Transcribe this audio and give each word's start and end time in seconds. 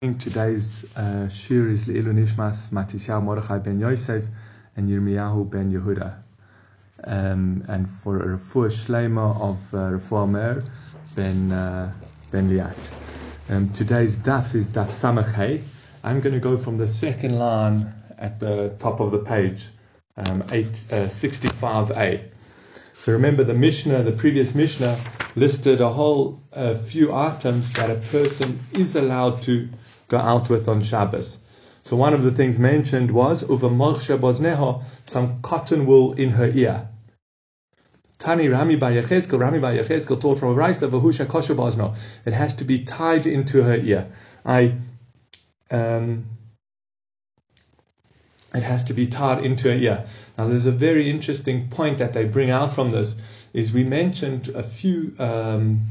Today's 0.00 0.86
uh, 0.96 1.28
shir 1.28 1.68
is 1.68 1.84
Le'ilu 1.84 2.14
Nishmas 2.14 2.70
Matisyahu 2.70 3.22
Mordechai 3.22 3.58
ben 3.58 3.78
Yosef 3.78 4.28
and 4.74 4.88
Yirmiyahu 4.88 5.50
ben 5.50 5.70
Yehuda. 5.70 6.14
Um, 7.04 7.62
and 7.68 7.86
for 7.86 8.18
a 8.18 8.38
refuah 8.38 8.70
shlema 8.70 9.38
of 9.38 9.74
uh, 9.74 9.98
Refuah 9.98 10.26
Mer 10.26 10.64
ben, 11.14 11.52
uh, 11.52 11.92
ben 12.30 12.48
Liat. 12.48 13.50
Um, 13.50 13.68
today's 13.68 14.16
daf 14.16 14.54
is 14.54 14.70
daf 14.70 14.86
samachay. 14.86 15.62
I'm 16.02 16.20
going 16.20 16.34
to 16.34 16.40
go 16.40 16.56
from 16.56 16.78
the 16.78 16.88
second 16.88 17.38
line 17.38 17.94
at 18.16 18.40
the 18.40 18.74
top 18.78 19.00
of 19.00 19.10
the 19.10 19.18
page, 19.18 19.68
um, 20.16 20.42
8, 20.50 20.64
uh, 20.64 20.94
65a. 21.08 22.24
So 22.94 23.12
remember 23.12 23.44
the 23.44 23.54
Mishnah, 23.54 24.02
the 24.02 24.12
previous 24.12 24.54
Mishnah, 24.54 24.98
listed 25.36 25.82
a 25.82 25.90
whole 25.90 26.40
uh, 26.54 26.74
few 26.74 27.14
items 27.14 27.72
that 27.74 27.90
a 27.90 27.96
person 27.96 28.60
is 28.72 28.96
allowed 28.96 29.42
to 29.42 29.68
go 30.10 30.18
out 30.18 30.50
with 30.50 30.68
on 30.68 30.82
Shabbos. 30.82 31.38
So 31.82 31.96
one 31.96 32.12
of 32.12 32.22
the 32.22 32.30
things 32.30 32.58
mentioned 32.58 33.10
was 33.10 33.42
uva 33.48 33.70
bozneho, 33.70 34.82
some 35.06 35.40
cotton 35.40 35.86
wool 35.86 36.12
in 36.12 36.30
her 36.30 36.50
ear. 36.54 36.88
Tani 38.18 38.48
Rami 38.48 38.76
Bar 38.76 38.90
Yechezkel, 38.90 39.40
Rami 39.40 39.60
Bar 39.60 39.72
Yechezkel 39.72 40.20
taught 40.20 40.38
from 40.38 40.50
a 40.50 40.54
Vahusha 40.54 41.26
Kosher 41.26 41.54
Bozno. 41.54 41.96
It 42.26 42.34
has 42.34 42.52
to 42.56 42.64
be 42.64 42.80
tied 42.80 43.26
into 43.26 43.62
her 43.62 43.76
ear. 43.76 44.12
I, 44.44 44.74
um, 45.70 46.26
it 48.52 48.62
has 48.62 48.84
to 48.84 48.92
be 48.92 49.06
tied 49.06 49.42
into 49.42 49.70
her 49.70 49.74
ear. 49.74 50.04
Now, 50.36 50.48
there's 50.48 50.66
a 50.66 50.72
very 50.72 51.08
interesting 51.08 51.68
point 51.68 51.96
that 51.96 52.12
they 52.12 52.24
bring 52.24 52.50
out 52.50 52.74
from 52.74 52.90
this. 52.90 53.22
Is 53.54 53.72
we 53.72 53.84
mentioned 53.84 54.48
a 54.48 54.62
few, 54.62 55.14
um, 55.18 55.86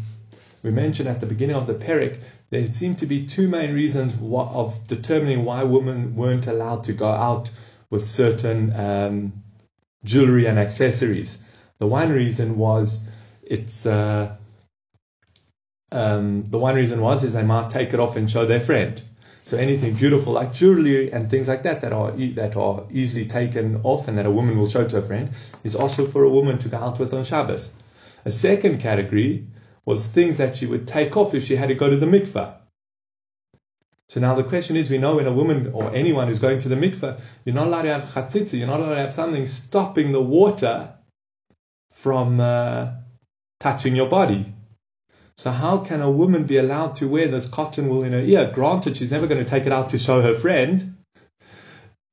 we 0.61 0.69
mentioned 0.69 1.09
at 1.09 1.21
the 1.21 1.25
beginning 1.25 1.55
of 1.55 1.65
the 1.65 1.73
Perik 1.73 2.19
there 2.49 2.65
seem 2.65 2.95
to 2.95 3.05
be 3.05 3.25
two 3.25 3.47
main 3.47 3.73
reasons 3.73 4.15
of 4.21 4.87
determining 4.87 5.45
why 5.45 5.63
women 5.63 6.15
weren't 6.15 6.47
allowed 6.47 6.83
to 6.85 6.93
go 6.93 7.09
out 7.09 7.51
with 7.89 8.07
certain 8.07 8.73
um, 8.75 9.33
jewelry 10.03 10.45
and 10.45 10.57
accessories. 10.57 11.37
The 11.77 11.87
one 11.87 12.11
reason 12.11 12.57
was 12.57 13.07
it's 13.43 13.85
uh, 13.85 14.35
um, 15.91 16.43
the 16.45 16.57
one 16.57 16.75
reason 16.75 17.01
was 17.01 17.23
is 17.23 17.33
they 17.33 17.43
might 17.43 17.69
take 17.69 17.93
it 17.93 17.99
off 17.99 18.15
and 18.15 18.29
show 18.29 18.45
their 18.45 18.59
friend. 18.59 19.01
So 19.43 19.57
anything 19.57 19.95
beautiful 19.95 20.33
like 20.33 20.53
jewelry 20.53 21.11
and 21.11 21.29
things 21.29 21.47
like 21.47 21.63
that 21.63 21.81
that 21.81 21.93
are 21.93 22.11
that 22.11 22.55
are 22.55 22.85
easily 22.91 23.25
taken 23.25 23.81
off 23.83 24.07
and 24.07 24.17
that 24.17 24.25
a 24.25 24.31
woman 24.31 24.57
will 24.57 24.69
show 24.69 24.87
to 24.87 24.97
a 24.97 25.01
friend 25.01 25.31
is 25.63 25.75
also 25.75 26.05
for 26.05 26.23
a 26.23 26.29
woman 26.29 26.57
to 26.59 26.69
go 26.69 26.77
out 26.77 26.99
with 26.99 27.13
on 27.13 27.23
Shabbos. 27.23 27.71
A 28.25 28.31
second 28.31 28.79
category 28.79 29.47
was 29.89 30.05
things 30.05 30.37
that 30.37 30.55
she 30.55 30.67
would 30.67 30.87
take 30.87 31.17
off 31.17 31.33
if 31.33 31.43
she 31.43 31.55
had 31.55 31.67
to 31.67 31.73
go 31.73 31.89
to 31.89 31.97
the 31.97 32.05
mikveh. 32.05 32.53
So 34.07 34.19
now 34.19 34.35
the 34.35 34.43
question 34.43 34.75
is, 34.75 34.87
we 34.87 34.99
know 34.99 35.15
when 35.15 35.25
a 35.25 35.33
woman 35.33 35.71
or 35.73 35.91
anyone 35.95 36.27
who's 36.27 36.37
going 36.37 36.59
to 36.59 36.69
the 36.69 36.75
mikveh, 36.75 37.19
you're 37.43 37.55
not 37.55 37.65
allowed 37.65 37.81
to 37.81 37.93
have 37.93 38.03
chatzitza, 38.03 38.59
you're 38.59 38.67
not 38.67 38.81
allowed 38.81 38.93
to 38.93 39.01
have 39.01 39.13
something 39.15 39.47
stopping 39.47 40.11
the 40.11 40.21
water 40.21 40.93
from 41.89 42.39
uh, 42.39 42.91
touching 43.59 43.95
your 43.95 44.07
body. 44.07 44.53
So 45.37 45.49
how 45.49 45.79
can 45.79 46.01
a 46.01 46.11
woman 46.11 46.43
be 46.43 46.57
allowed 46.57 46.93
to 46.97 47.07
wear 47.07 47.27
this 47.27 47.49
cotton 47.49 47.89
wool 47.89 48.03
in 48.03 48.11
her 48.11 48.19
ear? 48.19 48.51
Granted, 48.53 48.95
she's 48.95 49.09
never 49.09 49.25
going 49.25 49.43
to 49.43 49.49
take 49.49 49.65
it 49.65 49.71
out 49.71 49.89
to 49.89 49.97
show 49.97 50.21
her 50.21 50.35
friend, 50.35 50.97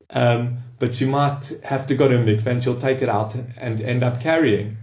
um, 0.09 0.63
but 0.79 0.95
she 0.95 1.05
might 1.05 1.53
have 1.63 1.87
to 1.89 1.95
go 1.95 2.09
to 2.09 2.17
a 2.17 2.25
mikveh 2.25 2.47
and 2.47 2.65
she'll 2.65 2.81
take 2.81 3.03
it 3.03 3.11
out 3.11 3.35
and 3.35 3.83
end 3.83 4.03
up 4.03 4.19
carrying. 4.19 4.79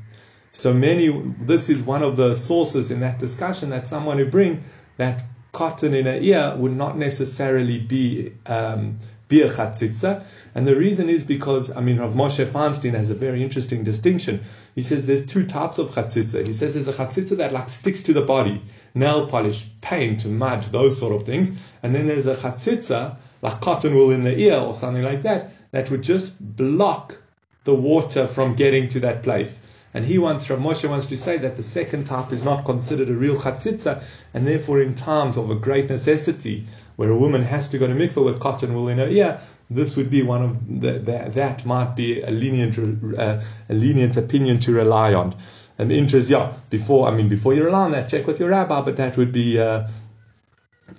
So 0.55 0.71
many, 0.71 1.09
this 1.41 1.67
is 1.67 1.81
one 1.81 2.03
of 2.03 2.15
the 2.15 2.35
sources 2.35 2.91
in 2.91 2.99
that 2.99 3.17
discussion 3.17 3.71
that 3.71 3.87
someone 3.87 4.19
who 4.19 4.25
bring 4.25 4.63
that 4.97 5.23
cotton 5.51 5.95
in 5.95 6.05
a 6.05 6.17
ear 6.17 6.55
would 6.55 6.77
not 6.77 6.95
necessarily 6.95 7.79
be 7.79 8.33
um, 8.45 8.97
be 9.27 9.41
a 9.41 9.49
chatzitza, 9.49 10.23
and 10.53 10.67
the 10.67 10.75
reason 10.75 11.09
is 11.09 11.23
because 11.23 11.75
I 11.75 11.81
mean 11.81 11.97
Rav 11.97 12.13
Moshe 12.13 12.45
Feinstein 12.45 12.93
has 12.93 13.09
a 13.09 13.15
very 13.15 13.41
interesting 13.41 13.83
distinction. 13.83 14.41
He 14.75 14.81
says 14.81 15.07
there's 15.07 15.25
two 15.25 15.45
types 15.47 15.79
of 15.79 15.89
chatzitza. 15.89 16.45
He 16.45 16.53
says 16.53 16.75
there's 16.75 16.87
a 16.87 16.93
chatzitza 16.93 17.37
that 17.37 17.51
like 17.51 17.69
sticks 17.69 18.03
to 18.03 18.13
the 18.13 18.21
body, 18.21 18.61
nail 18.93 19.25
polish, 19.25 19.69
paint, 19.81 20.23
mud, 20.25 20.65
those 20.65 20.99
sort 20.99 21.15
of 21.15 21.23
things, 21.23 21.57
and 21.81 21.95
then 21.95 22.05
there's 22.05 22.27
a 22.27 22.35
chatzitza 22.35 23.17
like 23.41 23.59
cotton 23.59 23.95
wool 23.95 24.11
in 24.11 24.23
the 24.23 24.37
ear 24.37 24.59
or 24.59 24.75
something 24.75 25.03
like 25.03 25.23
that 25.23 25.51
that 25.71 25.89
would 25.89 26.03
just 26.03 26.35
block 26.39 27.17
the 27.63 27.73
water 27.73 28.27
from 28.27 28.53
getting 28.53 28.87
to 28.89 28.99
that 28.99 29.23
place. 29.23 29.61
And 29.93 30.05
he 30.05 30.17
wants, 30.17 30.49
Rav 30.49 30.59
Moshe 30.59 30.89
wants 30.89 31.05
to 31.07 31.17
say 31.17 31.37
that 31.37 31.55
the 31.55 31.63
second 31.63 32.05
type 32.05 32.31
is 32.31 32.43
not 32.43 32.65
considered 32.65 33.09
a 33.09 33.13
real 33.13 33.35
chatzitza, 33.35 34.03
and 34.33 34.47
therefore 34.47 34.81
in 34.81 34.95
times 34.95 35.37
of 35.37 35.49
a 35.51 35.55
great 35.55 35.89
necessity, 35.89 36.65
where 36.95 37.09
a 37.09 37.17
woman 37.17 37.43
has 37.43 37.69
to 37.69 37.77
go 37.77 37.87
to 37.87 37.93
mikveh 37.93 38.23
with 38.23 38.39
cotton 38.39 38.73
wool 38.73 38.87
in 38.87 38.97
her 38.97 39.07
ear, 39.07 39.39
this 39.69 39.95
would 39.95 40.09
be 40.09 40.21
one 40.21 40.41
of 40.41 40.81
the, 40.81 40.99
that 40.99 41.65
might 41.65 41.95
be 41.95 42.21
a 42.21 42.29
lenient, 42.29 42.77
uh, 43.17 43.41
a 43.69 43.73
lenient 43.73 44.17
opinion 44.17 44.59
to 44.59 44.71
rely 44.71 45.13
on. 45.13 45.35
An 45.77 45.89
interest, 45.89 46.29
yeah. 46.29 46.53
Before, 46.69 47.07
I 47.07 47.15
mean, 47.15 47.29
before 47.29 47.53
you 47.53 47.63
rely 47.63 47.85
on 47.85 47.91
that, 47.91 48.09
check 48.09 48.27
with 48.27 48.39
your 48.39 48.49
rabbi. 48.49 48.81
But 48.81 48.97
that 48.97 49.17
would 49.17 49.31
be 49.31 49.59
uh, 49.59 49.87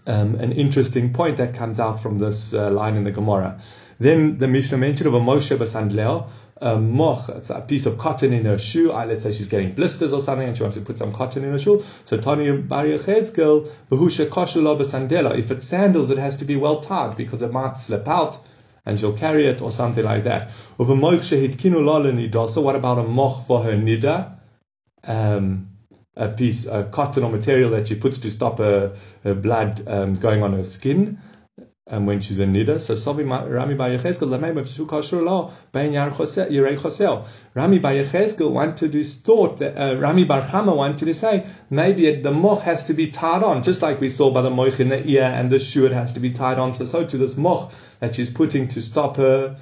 um, 0.07 0.35
an 0.37 0.53
interesting 0.53 1.13
point 1.13 1.37
that 1.37 1.55
comes 1.55 1.79
out 1.79 2.01
from 2.01 2.19
this 2.19 2.53
uh, 2.53 2.71
line 2.71 2.97
in 2.97 3.05
the 3.05 3.13
Gemara. 3.13 3.61
Then 3.99 4.39
the 4.39 4.49
Mishnah 4.49 4.79
mentioned 4.79 5.07
of 5.09 5.15
a 5.15 5.21
Moshe 5.21 5.57
Basandleo, 5.57 6.29
a 6.61 6.79
moch, 6.79 7.29
a 7.29 7.61
piece 7.63 7.87
of 7.87 7.99
cotton 7.99 8.33
in 8.33 8.45
her 8.45 8.59
shoe. 8.59 8.93
Let's 8.93 9.25
say 9.25 9.33
she's 9.33 9.49
getting 9.49 9.73
blisters 9.73 10.13
or 10.13 10.21
something 10.21 10.49
and 10.49 10.57
she 10.57 10.63
wants 10.63 10.77
to 10.77 10.83
put 10.83 10.99
some 10.99 11.13
cotton 11.13 11.45
in 11.45 11.53
her 11.53 11.59
shoe. 11.59 11.85
So 12.05 12.17
Tani 12.19 12.51
Bar 12.59 12.85
Yechezkel, 12.85 13.69
Koshulo 13.91 14.79
Basandela. 14.79 15.39
If 15.39 15.51
it's 15.51 15.67
sandals, 15.67 16.11
it 16.11 16.19
has 16.19 16.37
to 16.37 16.45
be 16.45 16.57
well 16.57 16.81
tied 16.81 17.17
because 17.17 17.43
it 17.43 17.53
might 17.53 17.77
slip 17.77 18.09
out 18.09 18.39
and 18.87 18.99
she'll 18.99 19.17
carry 19.17 19.47
it 19.47 19.63
or 19.63 19.73
something 19.73 20.05
like 20.05 20.25
that. 20.25 20.51
So 20.51 20.85
what 22.63 22.77
about 22.77 22.99
a 22.99 23.05
moch 23.05 23.47
for 23.47 23.63
her 23.63 23.73
nida? 23.73 24.37
Um, 25.05 25.71
a 26.17 26.29
piece, 26.29 26.67
a 26.67 26.85
cotton 26.85 27.25
or 27.25 27.31
material 27.31 27.71
that 27.71 27.89
she 27.89 27.97
puts 27.97 28.19
to 28.19 28.31
stop 28.31 28.59
her, 28.59 28.95
her 29.25 29.35
blood 29.35 29.83
um, 29.89 30.15
going 30.15 30.43
on 30.43 30.53
her 30.53 30.65
skin 30.65 31.19
um, 31.91 32.07
when 32.07 32.21
she's 32.21 32.39
in 32.39 32.53
Nida. 32.53 32.81
So 32.81 32.95
Sobi 32.95 33.29
Rami 33.29 33.75
Bar 33.75 33.91
Yechezkel 33.91 34.29
Lamei 34.29 34.55
Kashur 34.55 35.23
Lo 35.23 35.53
Ben 35.73 35.93
Yerei 35.93 36.79
Chosel. 36.79 37.27
Rami 37.55 37.79
Bar 37.79 38.51
wanted 38.51 38.93
to 38.93 39.05
thought 39.05 39.59
that 39.59 39.77
uh, 39.77 39.97
Rami 39.99 40.25
Bar 40.25 40.65
wanted 40.75 41.05
to 41.05 41.15
say 41.15 41.47
maybe 41.69 42.07
it, 42.07 42.23
the 42.23 42.33
moch 42.33 42.63
has 42.63 42.85
to 42.87 42.95
be 42.95 43.11
tied 43.11 43.43
on, 43.43 43.63
just 43.63 43.83
like 43.83 44.01
we 44.01 44.09
saw 44.09 44.31
by 44.31 44.41
the 44.41 44.51
moch 44.51 44.81
in 44.81 44.89
the 44.89 45.07
ear 45.07 45.25
and 45.25 45.51
the 45.51 45.59
shoe 45.59 45.85
it 45.85 45.93
has 45.93 46.13
to 46.15 46.21
be 46.21 46.31
tied 46.31 46.59
on. 46.59 46.73
So 46.73 46.85
so 46.87 47.05
to 47.05 47.19
this 47.19 47.37
moch 47.37 47.71
that 48.01 48.15
she's 48.15 48.31
putting 48.31 48.69
to 48.69 48.81
stop 48.81 49.17
her. 49.17 49.57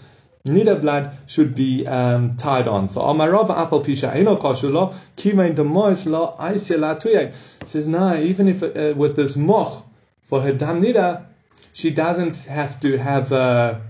Nida 0.44 0.80
blood 0.80 1.16
should 1.28 1.54
be 1.54 1.86
um, 1.86 2.34
tied 2.34 2.66
on. 2.66 2.88
So 2.88 3.02
Amarov 3.02 3.46
Afal 3.46 3.84
Pisha 3.84 4.12
Eno 4.12 4.36
Koshulo 4.36 4.92
Kimein 5.16 5.54
Demois 5.54 6.04
Lo 6.04 6.34
Aisela 6.36 7.00
Tuyek 7.00 7.32
says 7.68 7.86
no, 7.86 8.16
even 8.16 8.48
if 8.48 8.60
uh, 8.60 8.92
with 8.96 9.14
this 9.14 9.36
moch 9.36 9.86
for 10.20 10.40
her 10.40 10.52
dam 10.52 10.82
nida 10.82 11.26
she 11.72 11.90
doesn't 11.90 12.44
have 12.44 12.78
to 12.80 12.98
have 12.98 13.32
a. 13.32 13.82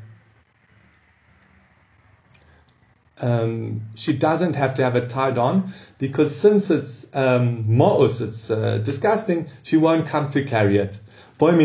Um, 3.20 3.82
she 3.94 4.12
doesn't 4.14 4.56
have 4.56 4.74
to 4.74 4.82
have 4.82 4.96
it 4.96 5.08
tied 5.08 5.38
on 5.38 5.72
because 5.98 6.34
since 6.34 6.70
it's 6.70 7.06
um, 7.14 7.64
ma'us, 7.64 8.20
it's 8.20 8.50
uh, 8.50 8.78
disgusting, 8.78 9.46
she 9.62 9.76
won't 9.76 10.08
come 10.08 10.28
to 10.30 10.42
carry 10.42 10.78
it. 10.78 10.98
What 11.38 11.54
would 11.56 11.58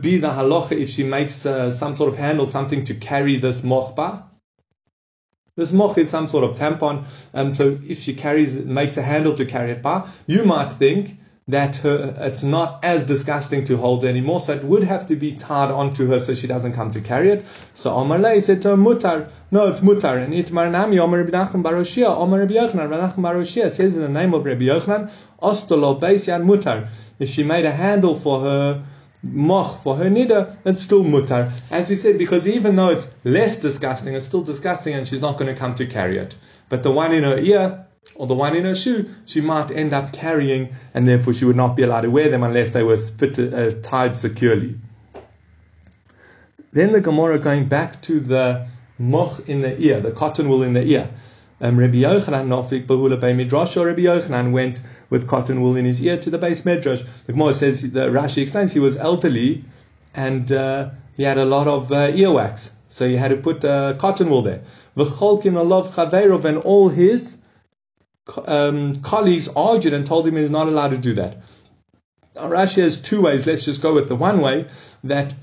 be 0.00 0.18
the 0.18 0.28
halacha 0.28 0.72
if 0.72 0.88
she 0.90 1.04
makes 1.04 1.46
uh, 1.46 1.70
some 1.70 1.94
sort 1.94 2.12
of 2.12 2.18
handle, 2.18 2.46
something 2.46 2.84
to 2.84 2.94
carry 2.94 3.36
this 3.36 3.62
mochba? 3.62 4.24
This 5.56 5.72
moch 5.72 5.96
is 5.98 6.10
some 6.10 6.26
sort 6.26 6.44
of 6.44 6.58
tampon, 6.58 7.04
and 7.32 7.48
um, 7.48 7.54
so 7.54 7.78
if 7.86 8.00
she 8.00 8.12
carries, 8.14 8.58
makes 8.58 8.96
a 8.96 9.02
handle 9.02 9.34
to 9.34 9.46
carry 9.46 9.70
it 9.70 9.82
by, 9.82 10.08
you 10.26 10.44
might 10.44 10.72
think 10.72 11.16
that 11.46 11.76
her, 11.76 12.14
it's 12.20 12.42
not 12.42 12.82
as 12.82 13.04
disgusting 13.04 13.64
to 13.66 13.76
hold 13.76 14.04
anymore, 14.04 14.40
so 14.40 14.54
it 14.54 14.64
would 14.64 14.84
have 14.84 15.06
to 15.06 15.14
be 15.14 15.32
tied 15.32 15.70
onto 15.70 16.06
her 16.08 16.18
so 16.18 16.34
she 16.34 16.46
doesn't 16.46 16.72
come 16.72 16.90
to 16.90 17.00
carry 17.00 17.30
it. 17.30 17.44
So 17.74 17.96
Lay 18.02 18.40
said 18.40 18.62
to 18.62 18.70
her, 18.70 18.76
Mutar, 18.76 19.28
no, 19.50 19.68
it's 19.68 19.80
Mutar. 19.80 20.24
And 20.24 20.32
Itmar 20.32 20.70
Nami, 20.70 20.98
Omar 20.98 21.20
Rabbi 21.20 21.30
Nachman 21.30 21.62
Baroshia, 21.62 22.16
Omar 22.16 22.40
Rabbi 22.40 22.54
Yochanan, 22.54 22.88
Baroshia 23.16 23.70
says 23.70 23.94
in 23.94 24.02
the 24.02 24.08
name 24.08 24.32
of 24.32 24.44
Rabbi 24.44 24.64
Yochanan, 24.64 25.10
Ostolo 25.42 26.00
Beis 26.00 26.26
Yad 26.28 26.44
Mutar. 26.44 26.88
If 27.18 27.28
she 27.28 27.44
made 27.44 27.66
a 27.66 27.72
handle 27.72 28.14
for 28.16 28.40
her 28.40 28.84
moch, 29.22 29.78
for 29.80 29.96
her 29.96 30.06
nida, 30.06 30.56
it's 30.64 30.82
still 30.82 31.04
mutar. 31.04 31.52
As 31.70 31.88
we 31.88 31.96
said, 31.96 32.18
because 32.18 32.46
even 32.46 32.76
though 32.76 32.90
it's 32.90 33.10
less 33.24 33.58
disgusting, 33.58 34.14
it's 34.14 34.26
still 34.26 34.42
disgusting 34.42 34.94
and 34.94 35.08
she's 35.08 35.20
not 35.20 35.38
going 35.38 35.52
to 35.52 35.58
come 35.58 35.74
to 35.76 35.86
carry 35.86 36.18
it. 36.18 36.36
But 36.68 36.82
the 36.82 36.92
one 36.92 37.12
in 37.12 37.24
her 37.24 37.38
ear, 37.38 37.86
or 38.14 38.26
the 38.26 38.34
one 38.34 38.54
in 38.54 38.64
her 38.64 38.74
shoe, 38.74 39.08
she 39.26 39.40
might 39.40 39.70
end 39.70 39.92
up 39.92 40.12
carrying, 40.12 40.68
and 40.92 41.06
therefore 41.06 41.34
she 41.34 41.44
would 41.44 41.56
not 41.56 41.74
be 41.76 41.82
allowed 41.82 42.02
to 42.02 42.10
wear 42.10 42.28
them 42.28 42.42
unless 42.42 42.72
they 42.72 42.82
were 42.82 42.96
fitted, 42.96 43.52
uh, 43.52 43.70
tied 43.82 44.18
securely. 44.18 44.76
Then 46.72 46.92
the 46.92 47.00
Gemara 47.00 47.38
going 47.38 47.66
back 47.66 48.02
to 48.02 48.20
the 48.20 48.66
moch 48.98 49.48
in 49.48 49.62
the 49.62 49.80
ear, 49.80 50.00
the 50.00 50.12
cotton 50.12 50.48
wool 50.48 50.62
in 50.62 50.74
the 50.74 50.84
ear. 50.84 51.08
um, 51.60 51.78
Rabbi 51.78 51.98
Yochanan 51.98 52.48
Nofik 52.48 52.86
Bahula 52.86 53.18
Bay 53.18 53.32
Midrash, 53.32 53.76
or 53.76 53.86
Rabbi 53.86 54.02
Yochanan 54.02 54.52
went 54.52 54.82
with 55.08 55.26
cotton 55.26 55.62
wool 55.62 55.76
in 55.76 55.84
his 55.84 56.02
ear 56.02 56.16
to 56.18 56.30
the 56.30 56.38
beis 56.38 56.64
Midrash. 56.64 57.02
The 57.26 57.32
Gemara 57.32 57.54
says, 57.54 57.90
the 57.90 58.10
Rashi 58.10 58.42
explains 58.42 58.72
he 58.72 58.80
was 58.80 58.96
elderly 58.96 59.64
and 60.14 60.50
uh, 60.52 60.90
he 61.16 61.22
had 61.22 61.38
a 61.38 61.44
lot 61.44 61.66
of 61.66 61.90
uh, 61.90 62.10
earwax, 62.12 62.70
so 62.88 63.08
he 63.08 63.16
had 63.16 63.28
to 63.28 63.36
put 63.36 63.64
uh, 63.64 63.94
cotton 63.94 64.30
wool 64.30 64.42
there. 64.42 64.62
V'cholkin 64.96 65.54
alav 65.54 65.88
chaveirov, 65.88 66.44
and 66.44 66.58
all 66.58 66.88
his 66.88 67.38
um, 68.46 68.96
colleagues 69.02 69.48
argued 69.48 69.94
and 69.94 70.06
told 70.06 70.26
him 70.26 70.36
he's 70.36 70.50
not 70.50 70.68
allowed 70.68 70.90
to 70.90 70.98
do 70.98 71.14
that. 71.14 71.38
Now, 72.34 72.48
Rashi 72.48 72.82
has 72.82 73.00
two 73.00 73.22
ways. 73.22 73.46
Let's 73.46 73.64
just 73.64 73.82
go 73.82 73.94
with 73.94 74.08
the 74.08 74.16
one 74.16 74.40
way 74.40 74.66
that 75.04 75.34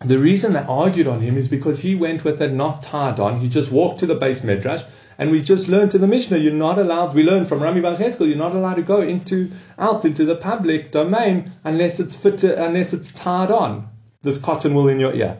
the 0.00 0.18
reason 0.18 0.52
they 0.52 0.60
argued 0.60 1.06
on 1.06 1.20
him 1.20 1.36
is 1.36 1.48
because 1.48 1.80
he 1.80 1.94
went 1.94 2.22
with 2.22 2.40
it 2.40 2.52
not 2.52 2.82
tied 2.82 3.18
on. 3.18 3.40
He 3.40 3.48
just 3.48 3.72
walked 3.72 4.00
to 4.00 4.06
the 4.06 4.16
beis 4.16 4.44
midrash, 4.44 4.82
and 5.18 5.30
we 5.30 5.40
just 5.40 5.68
learned 5.68 5.94
in 5.94 6.00
the 6.00 6.06
Mishnah 6.06 6.36
you're 6.36 6.52
not 6.52 6.78
allowed. 6.78 7.14
We 7.14 7.22
learned 7.22 7.48
from 7.48 7.62
Rami 7.62 7.80
Bar 7.80 7.96
you're 7.98 8.36
not 8.36 8.54
allowed 8.54 8.74
to 8.74 8.82
go 8.82 9.00
into 9.00 9.50
out 9.78 10.04
into 10.04 10.24
the 10.24 10.36
public 10.36 10.92
domain 10.92 11.52
unless 11.64 11.98
it's 11.98 12.14
fit 12.14 12.38
to, 12.38 12.62
unless 12.62 12.92
it's 12.92 13.12
tied 13.12 13.50
on. 13.50 13.88
This 14.22 14.38
cotton 14.38 14.74
wool 14.74 14.88
in 14.88 15.00
your 15.00 15.14
ear. 15.14 15.38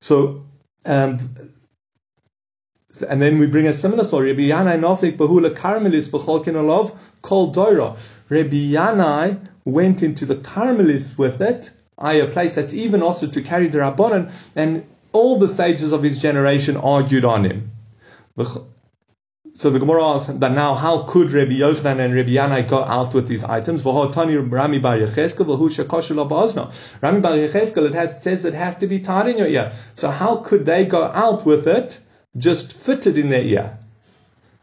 So, 0.00 0.46
um, 0.86 1.18
and 3.02 3.20
then 3.20 3.38
we 3.38 3.46
bring 3.46 3.66
a 3.66 3.74
similar 3.74 4.04
story. 4.04 4.32
Rabbi 4.32 4.42
Yanai 4.42 4.78
Nofik 4.78 5.16
Bahula 5.16 5.54
Carmelis 5.54 6.08
V'cholkin 6.08 6.54
Olov 6.54 6.96
Kol 7.22 7.52
Doira. 7.52 7.96
Rabbi 8.28 8.72
Yanai 8.72 9.40
went 9.64 10.02
into 10.02 10.26
the 10.26 10.36
Carmelis 10.36 11.18
with 11.18 11.40
it 11.40 11.70
a 12.00 12.26
place 12.26 12.54
that's 12.54 12.74
even 12.74 13.02
also 13.02 13.26
to 13.26 13.42
carry 13.42 13.68
the 13.68 13.78
Rabbanon, 13.78 14.30
and 14.54 14.86
all 15.12 15.38
the 15.38 15.48
sages 15.48 15.92
of 15.92 16.02
his 16.02 16.20
generation 16.20 16.76
argued 16.76 17.24
on 17.24 17.44
him. 17.44 17.70
So 19.54 19.70
the 19.70 19.80
Gemara 19.80 20.04
asks, 20.04 20.32
but 20.32 20.52
now 20.52 20.74
how 20.74 21.02
could 21.02 21.32
Rabbi 21.32 21.54
Yochanan 21.54 21.98
and 21.98 22.14
Rabbi 22.14 22.30
Yanai 22.30 22.68
go 22.68 22.84
out 22.84 23.14
with 23.14 23.26
these 23.26 23.42
items? 23.42 23.84
Rami 23.84 24.12
Bar 24.12 24.42
Rami 24.52 24.78
Bar 24.78 24.96
Yecheskel, 24.96 27.86
it 27.86 27.94
has, 27.94 28.22
says 28.22 28.44
it 28.44 28.54
have 28.54 28.78
to 28.78 28.86
be 28.86 29.00
tied 29.00 29.28
in 29.28 29.38
your 29.38 29.48
ear. 29.48 29.72
So 29.94 30.10
how 30.10 30.36
could 30.36 30.66
they 30.66 30.84
go 30.84 31.04
out 31.04 31.44
with 31.44 31.66
it 31.66 31.98
just 32.36 32.72
fitted 32.72 33.16
in 33.16 33.30
their 33.30 33.42
ear? 33.42 33.78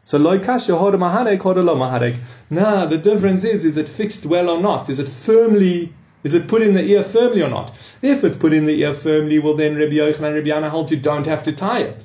So 0.04 0.18
loikash 0.18 0.68
yehoda 0.68 0.96
maharek, 0.96 1.38
hoda 1.38 1.64
lo 1.64 1.74
maharek. 1.76 2.16
Now 2.48 2.86
the 2.86 2.98
difference 2.98 3.44
is, 3.44 3.64
is 3.64 3.76
it 3.76 3.88
fixed 3.88 4.24
well 4.24 4.48
or 4.48 4.60
not? 4.60 4.88
Is 4.88 4.98
it 4.98 5.08
firmly 5.08 5.92
is 6.26 6.34
it 6.34 6.48
put 6.48 6.60
in 6.60 6.74
the 6.74 6.82
ear 6.82 7.04
firmly 7.04 7.40
or 7.42 7.48
not? 7.48 7.70
If 8.02 8.24
it's 8.24 8.36
put 8.36 8.52
in 8.52 8.66
the 8.66 8.80
ear 8.80 8.94
firmly, 8.94 9.38
well 9.38 9.54
then 9.54 9.76
Rabbi 9.76 9.94
Yochanan 9.94 10.24
and 10.24 10.34
Rabbi 10.34 10.48
Yana 10.48 10.70
hold 10.70 10.90
you 10.90 10.96
don't 10.96 11.26
have 11.26 11.44
to 11.44 11.52
tie 11.52 11.82
it. 11.82 12.04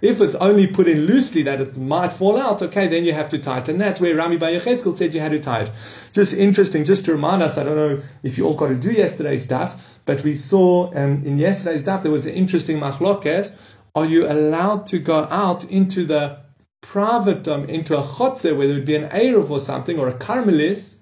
If 0.00 0.20
it's 0.20 0.34
only 0.36 0.66
put 0.66 0.88
in 0.88 1.06
loosely 1.06 1.42
that 1.42 1.60
it 1.60 1.76
might 1.76 2.12
fall 2.12 2.36
out, 2.36 2.62
okay, 2.62 2.88
then 2.88 3.04
you 3.04 3.12
have 3.12 3.28
to 3.28 3.38
tie 3.38 3.58
it. 3.58 3.68
And 3.68 3.80
that's 3.80 4.00
where 4.00 4.16
Rami 4.16 4.38
Bar 4.38 4.48
Yecheskel 4.50 4.96
said 4.96 5.12
you 5.12 5.20
had 5.20 5.32
to 5.32 5.40
tie 5.40 5.62
it. 5.62 5.70
Just 6.12 6.32
interesting, 6.34 6.84
just 6.84 7.04
to 7.04 7.12
remind 7.12 7.42
us, 7.42 7.58
I 7.58 7.64
don't 7.64 7.76
know 7.76 8.00
if 8.22 8.38
you 8.38 8.46
all 8.46 8.54
got 8.54 8.68
to 8.68 8.76
do 8.76 8.92
yesterday's 8.92 9.44
stuff, 9.44 9.98
but 10.06 10.24
we 10.24 10.32
saw 10.32 10.88
um, 10.94 11.22
in 11.24 11.38
yesterday's 11.38 11.82
stuff 11.82 12.02
there 12.02 12.10
was 12.10 12.26
an 12.26 12.34
interesting 12.34 12.78
machlokes. 12.78 13.56
Are 13.94 14.06
you 14.06 14.26
allowed 14.26 14.86
to 14.86 14.98
go 14.98 15.24
out 15.30 15.64
into 15.64 16.04
the 16.04 16.38
private, 16.80 17.46
um, 17.48 17.64
into 17.64 17.98
a 17.98 18.02
chotze, 18.02 18.56
whether 18.56 18.74
it 18.74 18.86
be 18.86 18.96
an 18.96 19.08
Erev 19.08 19.50
or 19.50 19.60
something, 19.60 19.98
or 19.98 20.08
a 20.08 20.14
karmelis, 20.14 20.96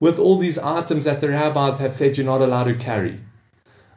with 0.00 0.18
all 0.18 0.38
these 0.38 0.58
items 0.58 1.04
that 1.04 1.20
the 1.20 1.28
rabbis 1.28 1.78
have 1.78 1.94
said 1.94 2.16
you're 2.16 2.26
not 2.26 2.40
allowed 2.40 2.64
to 2.64 2.74
carry. 2.74 3.20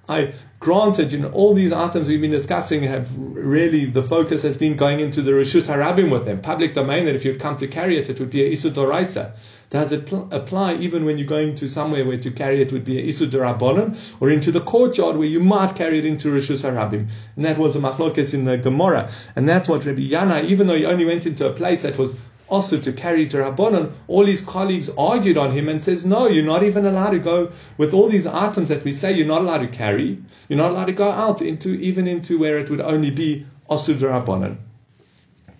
I 0.09 0.33
granted, 0.59 1.11
you 1.11 1.19
know, 1.19 1.31
all 1.31 1.53
these 1.53 1.71
items 1.71 2.07
we've 2.07 2.21
been 2.21 2.31
discussing 2.31 2.83
have 2.83 3.15
really 3.17 3.85
the 3.85 4.03
focus 4.03 4.41
has 4.43 4.57
been 4.57 4.75
going 4.75 4.99
into 4.99 5.21
the 5.21 5.31
Rishus 5.31 5.67
Harabim 5.73 6.11
with 6.11 6.25
them, 6.25 6.41
public 6.41 6.73
domain. 6.73 7.05
That 7.05 7.15
if 7.15 7.23
you'd 7.23 7.39
come 7.39 7.55
to 7.57 7.67
carry 7.67 7.97
it, 7.97 8.09
it 8.09 8.19
would 8.19 8.31
be 8.31 8.43
a 8.43 8.51
Isud. 8.51 9.31
Does 9.71 9.93
it 9.93 10.05
pl- 10.05 10.27
apply 10.31 10.75
even 10.75 11.05
when 11.05 11.17
you're 11.17 11.25
going 11.25 11.55
to 11.55 11.69
somewhere 11.69 12.05
where 12.05 12.17
to 12.17 12.29
carry 12.29 12.61
it 12.61 12.73
would 12.73 12.83
be 12.83 13.07
Isud 13.07 13.29
Dorabonim, 13.29 13.97
or 14.19 14.29
into 14.29 14.51
the 14.51 14.59
courtyard 14.59 15.15
where 15.15 15.27
you 15.27 15.39
might 15.39 15.75
carry 15.75 15.97
it 15.97 16.05
into 16.05 16.27
Rishus 16.27 16.69
Harabim? 16.69 17.07
And 17.37 17.45
that 17.45 17.57
was 17.57 17.77
a 17.77 17.79
machlokes 17.79 18.33
in 18.33 18.43
the 18.43 18.57
Gemara, 18.57 19.09
and 19.33 19.47
that's 19.47 19.69
what 19.69 19.85
Rabbi 19.85 20.01
Yana, 20.01 20.43
even 20.43 20.67
though 20.67 20.75
he 20.75 20.85
only 20.85 21.05
went 21.05 21.25
into 21.25 21.47
a 21.47 21.53
place 21.53 21.83
that 21.83 21.97
was 21.97 22.17
also 22.49 22.77
to 22.81 22.91
carry 22.91 23.25
to 23.27 23.37
Rabbanon, 23.37 23.93
all 24.09 24.25
his 24.25 24.41
colleagues 24.41 24.89
argued 24.97 25.37
on 25.37 25.53
him 25.53 25.69
and 25.69 25.81
says, 25.81 26.05
no, 26.05 26.27
you're 26.27 26.43
not 26.43 26.63
even 26.63 26.85
allowed 26.85 27.11
to 27.11 27.19
go 27.19 27.49
with 27.77 27.93
all 27.93 28.09
these 28.09 28.27
items 28.27 28.67
that 28.67 28.83
we 28.83 28.91
say 28.91 29.13
you're 29.13 29.25
not 29.25 29.39
allowed 29.39 29.59
to 29.59 29.69
carry. 29.69 30.21
You're 30.49 30.57
not 30.57 30.71
allowed 30.71 30.87
to 30.87 30.91
go 30.91 31.09
out 31.09 31.41
into 31.41 31.75
even 31.75 32.09
into 32.09 32.37
where 32.37 32.59
it 32.59 32.69
would 32.69 32.81
only 32.81 33.09
be 33.09 33.45
Osud 33.69 33.99
Rabbanon. 33.99 34.57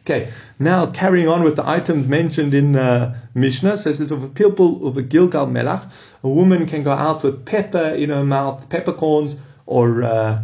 Okay, 0.04 0.32
now 0.58 0.88
carrying 0.88 1.28
on 1.28 1.44
with 1.44 1.56
the 1.56 1.68
items 1.68 2.08
mentioned 2.08 2.56
in 2.56 2.72
the 2.72 3.16
Mishnah, 3.36 3.78
says 3.78 4.02
it's 4.02 4.10
of 4.10 4.24
a 4.24 4.30
people 4.30 4.88
of 4.88 4.98
a 4.98 5.04
Gilgal 5.04 5.46
Melach. 5.46 5.92
A 6.24 6.30
woman 6.30 6.66
can 6.66 6.82
go 6.82 6.92
out 6.92 7.24
with 7.24 7.46
pepper 7.46 7.90
in 7.90 8.10
her 8.10 8.24
mouth, 8.24 8.68
peppercorns, 8.68 9.40
or 9.68 10.02
uh, 10.02 10.44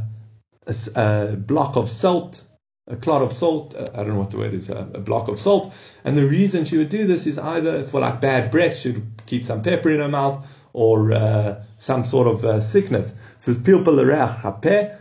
a, 0.68 0.76
a 0.96 1.36
block 1.36 1.76
of 1.76 1.90
salt, 1.90 2.44
a 2.88 2.96
clod 2.96 3.24
of 3.24 3.34
salt, 3.34 3.76
uh, 3.76 3.88
I 3.94 3.98
don't 3.98 4.10
know 4.10 4.20
what 4.20 4.32
the 4.32 4.38
word 4.38 4.54
is, 4.54 4.70
a, 4.70 4.88
a, 4.94 5.00
block 5.00 5.28
of 5.28 5.40
salt. 5.40 5.74
And 6.04 6.16
the 6.16 6.28
reason 6.28 6.64
she 6.64 6.78
would 6.78 6.90
do 6.90 7.08
this 7.08 7.26
is 7.26 7.40
either 7.40 7.84
for 7.84 8.00
like 8.00 8.22
bad 8.22 8.52
breath, 8.52 8.78
she 8.78 8.92
would 8.92 9.08
keep 9.26 9.46
some 9.46 9.64
pepper 9.64 9.90
in 9.90 10.00
her 10.00 10.08
mouth, 10.08 10.46
or 10.78 11.12
uh, 11.12 11.60
some 11.80 12.04
sort 12.04 12.28
of 12.28 12.46
uh, 12.46 12.62
sickness. 12.62 13.14
It 13.14 13.44
says 13.44 13.58
pilpel 13.58 13.98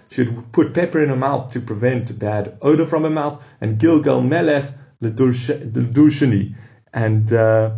should 0.08 0.52
put 0.52 0.73
pepper 0.73 1.02
in 1.02 1.11
her 1.11 1.17
mouth 1.17 1.52
to 1.52 1.61
prevent 1.61 2.19
bad 2.19 2.56
odor 2.62 2.87
from 2.87 3.02
her 3.02 3.11
mouth, 3.11 3.44
and 3.61 3.78
gilgal 3.78 4.23
melech 4.23 4.64
ledurshani. 5.02 6.55
And 6.94 7.31
uh, 7.31 7.75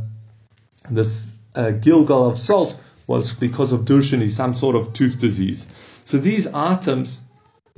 this 0.88 1.38
uh, 1.56 1.72
gilgal 1.72 2.28
of 2.28 2.38
salt 2.38 2.80
was 3.08 3.32
because 3.32 3.72
of 3.72 3.80
durshani, 3.80 4.30
some 4.30 4.54
sort 4.54 4.76
of 4.76 4.92
tooth 4.92 5.18
disease. 5.18 5.66
So 6.04 6.18
these 6.18 6.46
items 6.54 7.22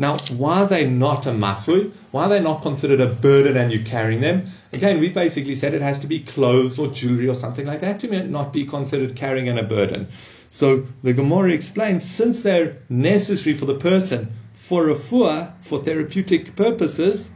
now, 0.01 0.17
why 0.31 0.63
are 0.63 0.67
they 0.67 0.89
not 0.89 1.27
a 1.27 1.31
masui? 1.31 1.93
Why 2.11 2.25
are 2.25 2.31
they 2.31 2.41
not 2.41 2.63
considered 2.63 3.03
a 3.03 3.07
burden 3.07 3.59
and 3.59 3.71
you're 3.71 3.83
carrying 3.83 4.23
them? 4.23 4.47
Again, 4.73 4.99
we 4.99 5.11
basically 5.11 5.55
said 5.55 5.75
it 5.75 5.83
has 5.83 5.99
to 5.99 6.07
be 6.07 6.21
clothes 6.21 6.79
or 6.79 6.89
jewelry 6.89 7.29
or 7.29 7.35
something 7.35 7.67
like 7.67 7.81
that 7.81 8.01
to 8.01 8.23
not 8.27 8.51
be 8.51 8.65
considered 8.65 9.15
carrying 9.15 9.47
and 9.47 9.59
a 9.59 9.63
burden. 9.63 10.09
So 10.49 10.87
the 11.03 11.13
Gemara 11.13 11.51
explains 11.51 12.11
since 12.11 12.41
they're 12.41 12.79
necessary 12.89 13.55
for 13.55 13.67
the 13.67 13.75
person 13.75 14.33
for 14.55 14.89
a 14.89 14.95
fuah, 14.95 15.53
for 15.61 15.85
therapeutic 15.85 16.57
purposes, 16.57 17.29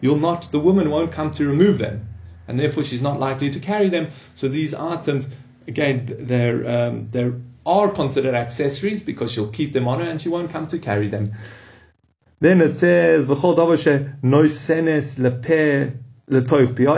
you'll 0.00 0.16
not, 0.16 0.50
the 0.50 0.58
woman 0.58 0.90
won't 0.90 1.12
come 1.12 1.30
to 1.34 1.46
remove 1.46 1.78
them. 1.78 2.04
And 2.48 2.58
therefore 2.58 2.82
she's 2.82 3.00
not 3.00 3.20
likely 3.20 3.48
to 3.48 3.60
carry 3.60 3.88
them. 3.88 4.08
So 4.34 4.48
these 4.48 4.74
items, 4.74 5.28
again, 5.68 6.16
they're, 6.18 6.68
um, 6.68 7.06
they're 7.10 7.34
are 7.66 7.90
considered 7.90 8.34
accessories 8.34 9.02
because 9.02 9.30
she'll 9.30 9.50
keep 9.50 9.72
them 9.72 9.86
on 9.86 10.00
her 10.00 10.06
and 10.06 10.20
she 10.20 10.28
won't 10.28 10.50
come 10.50 10.66
to 10.66 10.78
carry 10.78 11.08
them. 11.08 11.32
Then 12.40 12.62
it 12.62 12.72
says, 12.72 13.26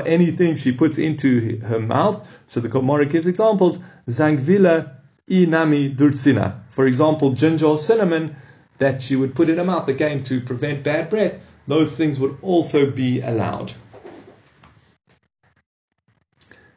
anything 0.06 0.56
she 0.56 0.72
puts 0.72 0.98
into 0.98 1.60
her 1.60 1.80
mouth. 1.80 2.28
So 2.46 2.60
the 2.60 2.68
Gemara 2.68 3.06
gives 3.06 3.26
examples. 3.26 3.80
Zangvila 4.08 4.94
inami 5.28 5.96
durtsina. 5.96 6.60
For 6.68 6.86
example, 6.86 7.32
ginger 7.32 7.66
or 7.66 7.78
cinnamon 7.78 8.36
that 8.78 9.02
she 9.02 9.16
would 9.16 9.34
put 9.34 9.48
in 9.48 9.58
her 9.58 9.64
mouth 9.64 9.88
again 9.88 10.22
to 10.24 10.40
prevent 10.40 10.84
bad 10.84 11.10
breath. 11.10 11.40
Those 11.66 11.96
things 11.96 12.18
would 12.20 12.38
also 12.42 12.90
be 12.90 13.20
allowed. 13.20 13.72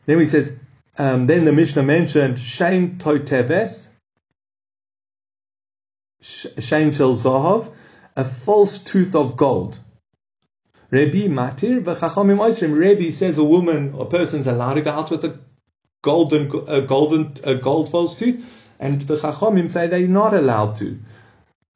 Then 0.05 0.19
he 0.19 0.25
says, 0.25 0.57
um, 0.97 1.27
then 1.27 1.45
the 1.45 1.51
Mishnah 1.51 1.83
mentioned 1.83 2.37
Shain 2.37 2.97
Toiteves, 2.97 3.89
Shain 6.21 6.95
Shel 6.95 7.13
Zahav, 7.13 7.71
a 8.15 8.23
false 8.23 8.79
tooth 8.79 9.13
of 9.13 9.35
gold. 9.35 9.79
Rebbe 10.89 11.27
Matir 11.27 11.83
v'chachamim 11.83 12.37
oisrim. 12.37 12.77
Rebbe 12.77 13.11
says 13.11 13.37
a 13.37 13.43
woman 13.43 13.93
or 13.93 14.05
person's 14.05 14.47
allowed 14.47 14.75
to 14.75 14.81
go 14.81 14.91
out 14.91 15.11
with 15.11 15.25
a 15.25 15.37
golden, 16.01 16.51
a 16.67 16.81
golden, 16.81 17.33
a 17.43 17.55
gold 17.55 17.89
false 17.89 18.17
tooth, 18.17 18.71
and 18.79 19.01
the 19.01 19.17
chachamim 19.17 19.69
say 19.69 19.87
they're 19.87 20.07
not 20.07 20.33
allowed 20.33 20.75
to. 20.77 20.99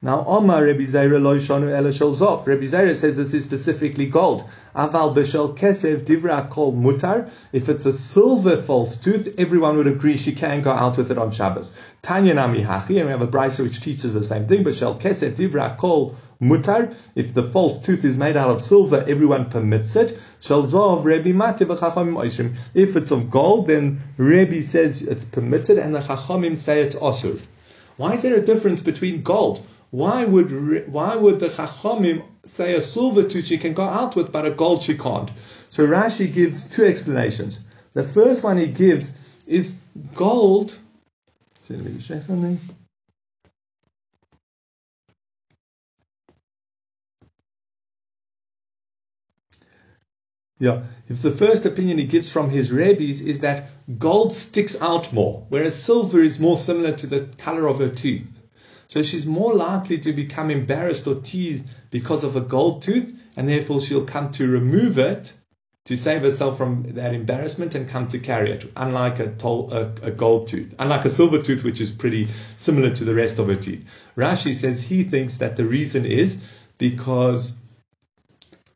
Now, 0.02 0.24
Omar 0.26 0.64
Rebbe 0.64 0.84
Zaira 0.84 1.20
lo 1.20 1.36
shonu 1.36 1.70
ela 1.70 1.92
shel 1.92 2.12
zov. 2.12 2.46
Rebbe 2.46 2.62
Zaira 2.62 2.96
says 2.96 3.18
this 3.18 3.34
is 3.34 3.44
specifically 3.44 4.06
gold. 4.06 4.48
Aval 4.74 5.14
b'shel 5.14 5.54
kesev 5.54 6.06
divra 6.06 6.48
kol 6.48 6.72
mutar. 6.72 7.28
If 7.52 7.68
it's 7.68 7.84
a 7.84 7.92
silver 7.92 8.56
false 8.56 8.96
tooth, 8.96 9.34
everyone 9.36 9.76
would 9.76 9.86
agree 9.86 10.16
she 10.16 10.32
can 10.32 10.62
go 10.62 10.72
out 10.72 10.96
with 10.96 11.10
it 11.10 11.18
on 11.18 11.30
Shabbos. 11.32 11.70
Tanya 12.00 12.32
nami 12.32 12.62
hachi, 12.62 12.96
and 12.96 13.06
we 13.06 13.10
have 13.10 13.20
a 13.20 13.28
brisa 13.28 13.62
which 13.62 13.82
teaches 13.82 14.14
the 14.14 14.24
same 14.24 14.46
thing. 14.46 14.64
B'shel 14.64 14.98
kesev 14.98 15.32
divra 15.32 15.76
kol 15.76 16.16
mutar. 16.40 16.96
If 17.14 17.34
the 17.34 17.42
false 17.42 17.80
tooth 17.80 18.04
is 18.04 18.16
made 18.16 18.36
out 18.36 18.50
of 18.50 18.60
silver, 18.60 19.04
everyone 19.06 19.50
permits 19.50 19.96
it. 19.96 20.18
Shel 20.40 20.62
zov 20.62 21.04
Rebbe 21.04 21.32
mati 21.32 21.64
v'chachamim 21.64 22.14
oishrim. 22.14 22.56
If 22.74 22.96
it's 22.96 23.10
of 23.10 23.30
gold, 23.30 23.66
then 23.66 24.02
Rebbe 24.16 24.62
says 24.62 25.02
it's 25.02 25.24
permitted, 25.24 25.78
and 25.78 25.94
the 25.94 26.00
chachamim 26.00 26.56
say 26.56 26.82
it's 26.82 26.96
osur. 26.96 27.46
Why 27.96 28.14
is 28.14 28.22
there 28.22 28.36
a 28.36 28.40
difference 28.40 28.80
between 28.80 29.22
gold? 29.22 29.66
why 29.90 30.24
would 30.24 30.90
why 30.90 31.16
would 31.16 31.40
the 31.40 31.48
Chachamim 31.48 32.22
say 32.44 32.74
a 32.74 32.82
silver 32.82 33.24
tooth 33.24 33.46
she 33.46 33.58
can 33.58 33.74
go 33.74 33.82
out 33.82 34.16
with, 34.16 34.30
but 34.32 34.46
a 34.46 34.50
gold 34.50 34.82
she 34.82 34.96
can't? 34.96 35.30
So 35.68 35.86
Rashi 35.86 36.32
gives 36.32 36.68
two 36.68 36.84
explanations. 36.84 37.66
The 37.94 38.04
first 38.04 38.44
one 38.44 38.56
he 38.56 38.68
gives 38.68 39.18
is 39.46 39.80
gold. 40.14 40.78
Show 41.68 42.20
something. 42.20 42.58
Yeah, 50.60 50.82
if 51.08 51.22
the 51.22 51.30
first 51.30 51.64
opinion 51.64 51.96
he 51.96 52.04
gives 52.04 52.30
from 52.30 52.50
his 52.50 52.70
rabbis 52.70 53.22
is 53.22 53.40
that 53.40 53.70
gold 53.98 54.34
sticks 54.34 54.80
out 54.82 55.10
more, 55.10 55.46
whereas 55.48 55.82
silver 55.82 56.22
is 56.22 56.38
more 56.38 56.58
similar 56.58 56.92
to 56.92 57.06
the 57.06 57.20
color 57.38 57.66
of 57.66 57.78
her 57.78 57.88
teeth. 57.88 58.42
So 58.86 59.02
she's 59.02 59.24
more 59.24 59.54
likely 59.54 59.96
to 59.98 60.12
become 60.12 60.50
embarrassed 60.50 61.06
or 61.06 61.14
teased 61.14 61.64
because 61.90 62.24
of 62.24 62.36
a 62.36 62.42
gold 62.42 62.82
tooth, 62.82 63.18
and 63.36 63.48
therefore 63.48 63.80
she'll 63.80 64.04
come 64.04 64.30
to 64.32 64.48
remove 64.48 64.98
it 64.98 65.32
to 65.86 65.96
save 65.96 66.22
herself 66.22 66.58
from 66.58 66.82
that 66.88 67.14
embarrassment 67.14 67.74
and 67.74 67.88
come 67.88 68.06
to 68.08 68.18
carry 68.18 68.52
it, 68.52 68.70
unlike 68.76 69.18
a, 69.18 69.28
tol- 69.28 69.72
a, 69.72 69.86
a, 70.02 70.10
gold 70.10 70.46
tooth, 70.46 70.74
unlike 70.78 71.06
a 71.06 71.10
silver 71.10 71.40
tooth, 71.40 71.64
which 71.64 71.80
is 71.80 71.90
pretty 71.90 72.28
similar 72.58 72.90
to 72.90 73.02
the 73.02 73.14
rest 73.14 73.38
of 73.38 73.48
her 73.48 73.56
teeth. 73.56 73.82
Rashi 74.14 74.52
says 74.54 74.84
he 74.84 75.04
thinks 75.04 75.38
that 75.38 75.56
the 75.56 75.64
reason 75.64 76.04
is 76.04 76.36
because 76.76 77.54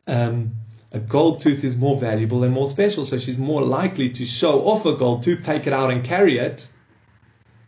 um, 0.06 0.52
a 0.94 1.00
gold 1.00 1.40
tooth 1.40 1.64
is 1.64 1.76
more 1.76 1.98
valuable 1.98 2.44
and 2.44 2.54
more 2.54 2.70
special, 2.70 3.04
so 3.04 3.18
she's 3.18 3.36
more 3.36 3.62
likely 3.62 4.08
to 4.10 4.24
show 4.24 4.64
off 4.68 4.86
a 4.86 4.94
gold 4.94 5.24
tooth, 5.24 5.42
take 5.42 5.66
it 5.66 5.72
out 5.72 5.90
and 5.90 6.04
carry 6.04 6.38
it, 6.38 6.68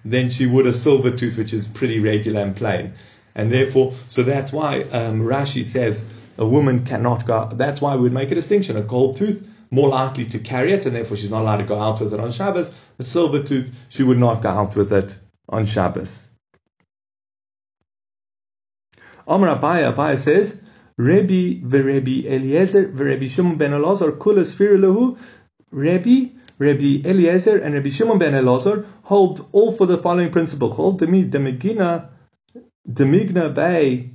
than 0.05 0.31
she 0.31 0.47
would 0.47 0.65
a 0.65 0.73
silver 0.73 1.11
tooth, 1.11 1.37
which 1.37 1.53
is 1.53 1.67
pretty 1.67 1.99
regular 1.99 2.41
and 2.41 2.55
plain. 2.55 2.93
And 3.35 3.51
therefore, 3.51 3.95
so 4.09 4.23
that's 4.23 4.53
why 4.53 4.83
um, 4.93 5.23
Rashi 5.23 5.65
says 5.65 6.07
a 6.39 6.47
woman 6.47 6.85
cannot 6.85 7.27
go. 7.27 7.51
That's 7.53 7.81
why 7.81 7.97
we 7.97 8.03
would 8.03 8.13
make 8.13 8.31
a 8.31 8.37
distinction. 8.37 8.77
A 8.77 8.83
gold 8.83 9.17
tooth, 9.17 9.45
more 9.73 9.89
likely 9.89 10.27
to 10.27 10.39
carry 10.39 10.73
it, 10.73 10.87
and 10.87 10.95
therefore 10.95 11.17
she's 11.17 11.31
not 11.31 11.43
allowed 11.43 11.57
to 11.57 11.65
go 11.65 11.81
out 11.81 12.01
with 12.01 12.15
it 12.15 12.21
on 12.21 12.31
Shabbos. 12.31 12.71
A 13.01 13.03
silver 13.03 13.43
tooth, 13.43 13.75
she 13.89 14.05
would 14.05 14.19
not 14.19 14.41
go 14.41 14.51
out 14.51 14.77
with 14.77 14.93
it 14.93 15.19
on 15.49 15.67
Shabbos. 15.67 16.31
Amar 19.27 19.59
Abaya, 19.59 19.93
Abaya 19.93 20.17
says, 20.17 20.63
Rebbe 20.99 21.61
v'Rebbe 21.63 22.25
Eliezer 22.27 22.89
v'Rebbe 22.89 23.29
Shimon 23.29 23.57
ben 23.57 23.73
Elazar 23.73 24.13
kula 24.13 24.45
lehu. 24.79 25.19
Rebbe, 25.71 26.33
Rebbe 26.59 27.07
Eliezer 27.07 27.59
and 27.59 27.75
Rebbe 27.75 27.91
Shimon 27.91 28.19
ben 28.19 28.33
Elazar 28.33 28.85
hold 29.05 29.47
all 29.53 29.73
for 29.73 29.87
the 29.87 29.99
following 29.99 30.31
principle. 30.31 30.73
Hold 30.73 31.01
demi 31.01 31.25
demigina 31.25 32.09
demigna 32.89 33.55
bay 33.55 34.11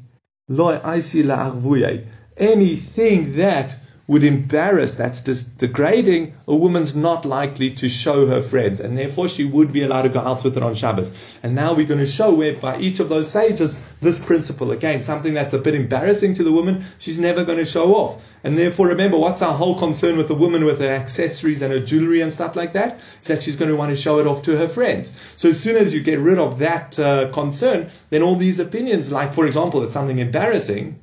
Anything 2.38 3.32
that 3.34 3.78
would 4.12 4.26
embarrass, 4.26 4.96
that's 4.96 5.22
just 5.22 5.58
degrading, 5.58 6.34
a 6.46 6.54
woman's 6.54 6.94
not 6.94 7.24
likely 7.24 7.70
to 7.70 7.88
show 7.88 8.28
her 8.28 8.42
friends, 8.42 8.82
and 8.82 8.98
therefore 8.98 9.30
she 9.30 9.46
would 9.46 9.72
be 9.72 9.84
allowed 9.84 10.02
to 10.02 10.10
go 10.10 10.20
out 10.20 10.44
with 10.44 10.58
it 10.58 10.62
on 10.62 10.76
Shabbos. 10.76 11.34
And 11.42 11.56
now 11.56 11.74
we're 11.74 11.88
going 11.88 12.02
to 12.02 12.06
show 12.06 12.34
where 12.34 12.54
by 12.54 12.78
each 12.78 13.00
of 13.00 13.08
those 13.08 13.32
sages 13.32 13.82
this 14.02 14.20
principle 14.20 14.72
again, 14.72 15.02
something 15.02 15.34
that's 15.34 15.54
a 15.54 15.60
bit 15.60 15.76
embarrassing 15.76 16.34
to 16.34 16.44
the 16.44 16.52
woman, 16.52 16.84
she's 17.00 17.20
never 17.20 17.46
going 17.46 17.60
to 17.60 17.66
show 17.66 17.96
off. 17.96 18.30
And 18.44 18.58
therefore, 18.58 18.90
remember, 18.90 19.18
what's 19.18 19.42
our 19.42 19.54
whole 19.54 19.80
concern 19.80 20.18
with 20.18 20.28
the 20.28 20.36
woman 20.36 20.66
with 20.66 20.82
her 20.82 20.94
accessories 20.94 21.62
and 21.62 21.72
her 21.72 21.80
jewelry 21.80 22.20
and 22.20 22.34
stuff 22.34 22.58
like 22.58 22.74
that? 22.74 23.00
Is 23.22 23.30
that 23.30 23.42
she's 23.42 23.56
going 23.56 23.72
to 23.72 23.78
want 23.78 23.92
to 23.92 23.96
show 23.96 24.20
it 24.20 24.28
off 24.28 24.44
to 24.44 24.58
her 24.58 24.68
friends. 24.68 25.18
So 25.38 25.48
as 25.48 25.60
soon 25.62 25.78
as 25.78 25.96
you 25.96 26.04
get 26.04 26.20
rid 26.20 26.38
of 26.38 26.60
that 26.60 27.00
uh, 27.00 27.32
concern, 27.32 27.90
then 28.10 28.24
all 28.24 28.36
these 28.36 28.60
opinions, 28.60 29.10
like 29.10 29.34
for 29.34 29.48
example, 29.48 29.82
it's 29.84 29.94
something 29.94 30.20
embarrassing, 30.20 31.00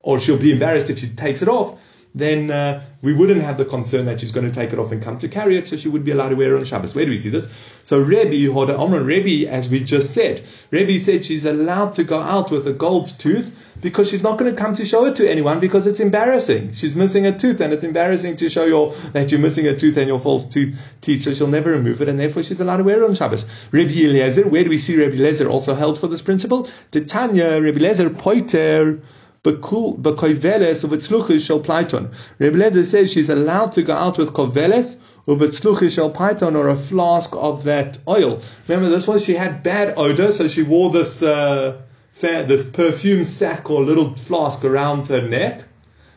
or 0.00 0.18
she'll 0.18 0.36
be 0.36 0.52
embarrassed 0.52 0.90
if 0.90 0.98
she 0.98 1.08
takes 1.08 1.40
it 1.40 1.48
off 1.48 1.78
then 2.14 2.50
uh, 2.50 2.84
we 3.00 3.12
wouldn't 3.12 3.40
have 3.42 3.56
the 3.56 3.64
concern 3.64 4.04
that 4.06 4.20
she's 4.20 4.32
going 4.32 4.46
to 4.46 4.52
take 4.52 4.72
it 4.72 4.78
off 4.78 4.92
and 4.92 5.02
come 5.02 5.16
to 5.18 5.28
carry 5.28 5.56
it, 5.56 5.66
so 5.68 5.76
she 5.76 5.88
would 5.88 6.04
be 6.04 6.10
allowed 6.10 6.28
to 6.28 6.36
wear 6.36 6.54
it 6.54 6.58
on 6.58 6.64
Shabbos. 6.64 6.94
Where 6.94 7.04
do 7.04 7.10
we 7.10 7.18
see 7.18 7.30
this? 7.30 7.48
So 7.84 8.00
Rebbe, 8.00 8.52
Hoda 8.52 8.78
Omran, 8.78 9.06
Rebbe, 9.06 9.50
as 9.50 9.70
we 9.70 9.80
just 9.82 10.12
said, 10.12 10.42
Rebbe 10.70 10.98
said 10.98 11.24
she's 11.24 11.44
allowed 11.44 11.94
to 11.94 12.04
go 12.04 12.20
out 12.20 12.50
with 12.50 12.66
a 12.68 12.72
gold 12.72 13.06
tooth 13.06 13.58
because 13.80 14.08
she's 14.08 14.22
not 14.22 14.38
going 14.38 14.54
to 14.54 14.60
come 14.60 14.74
to 14.74 14.84
show 14.84 15.04
it 15.06 15.16
to 15.16 15.28
anyone 15.28 15.58
because 15.58 15.86
it's 15.86 16.00
embarrassing. 16.00 16.72
She's 16.72 16.94
missing 16.94 17.26
a 17.26 17.36
tooth 17.36 17.60
and 17.60 17.72
it's 17.72 17.82
embarrassing 17.82 18.36
to 18.36 18.48
show 18.48 18.64
your, 18.64 18.92
that 19.12 19.32
you're 19.32 19.40
missing 19.40 19.66
a 19.66 19.76
tooth 19.76 19.96
and 19.96 20.06
your 20.06 20.20
false 20.20 20.46
tooth 20.46 20.78
teeth, 21.00 21.22
so 21.22 21.34
she'll 21.34 21.48
never 21.48 21.70
remove 21.70 22.00
it 22.00 22.08
and 22.08 22.20
therefore 22.20 22.42
she's 22.42 22.60
allowed 22.60 22.76
to 22.76 22.84
wear 22.84 23.02
it 23.02 23.08
on 23.08 23.14
Shabbos. 23.14 23.44
Rebbe 23.72 23.90
Eliezer, 23.90 24.48
where 24.48 24.62
do 24.62 24.70
we 24.70 24.78
see 24.78 24.96
Rebbe 24.96 25.14
Eliezer 25.14 25.48
also 25.48 25.74
held 25.74 25.98
for 25.98 26.06
this 26.06 26.22
principle? 26.22 26.68
Titania, 26.90 27.60
Rebbe 27.60 27.78
Eliezer, 27.78 28.10
poiter, 28.10 29.00
Bekoiveles 29.44 30.84
of 30.84 30.90
Itzluchish 30.90 31.46
shel 31.46 31.60
Plyton. 31.60 32.14
Rebbe 32.38 32.58
Lezer 32.58 32.84
says 32.84 33.12
she's 33.12 33.28
allowed 33.28 33.72
to 33.72 33.82
go 33.82 33.94
out 33.94 34.18
with 34.18 34.32
koveles 34.32 34.98
of 35.26 35.40
Itzluchish 35.40 35.96
shel 35.96 36.12
Plyton 36.12 36.54
or 36.54 36.68
a 36.68 36.76
flask 36.76 37.34
of 37.34 37.64
that 37.64 37.98
oil. 38.06 38.40
Remember, 38.68 38.88
this 38.88 39.08
one 39.08 39.18
she 39.18 39.34
had 39.34 39.62
bad 39.62 39.94
odor, 39.96 40.32
so 40.32 40.46
she 40.46 40.62
wore 40.62 40.90
this 40.90 41.22
uh, 41.22 41.80
this 42.20 42.68
perfume 42.68 43.24
sack 43.24 43.68
or 43.70 43.82
little 43.82 44.14
flask 44.14 44.64
around 44.64 45.08
her 45.08 45.26
neck 45.26 45.64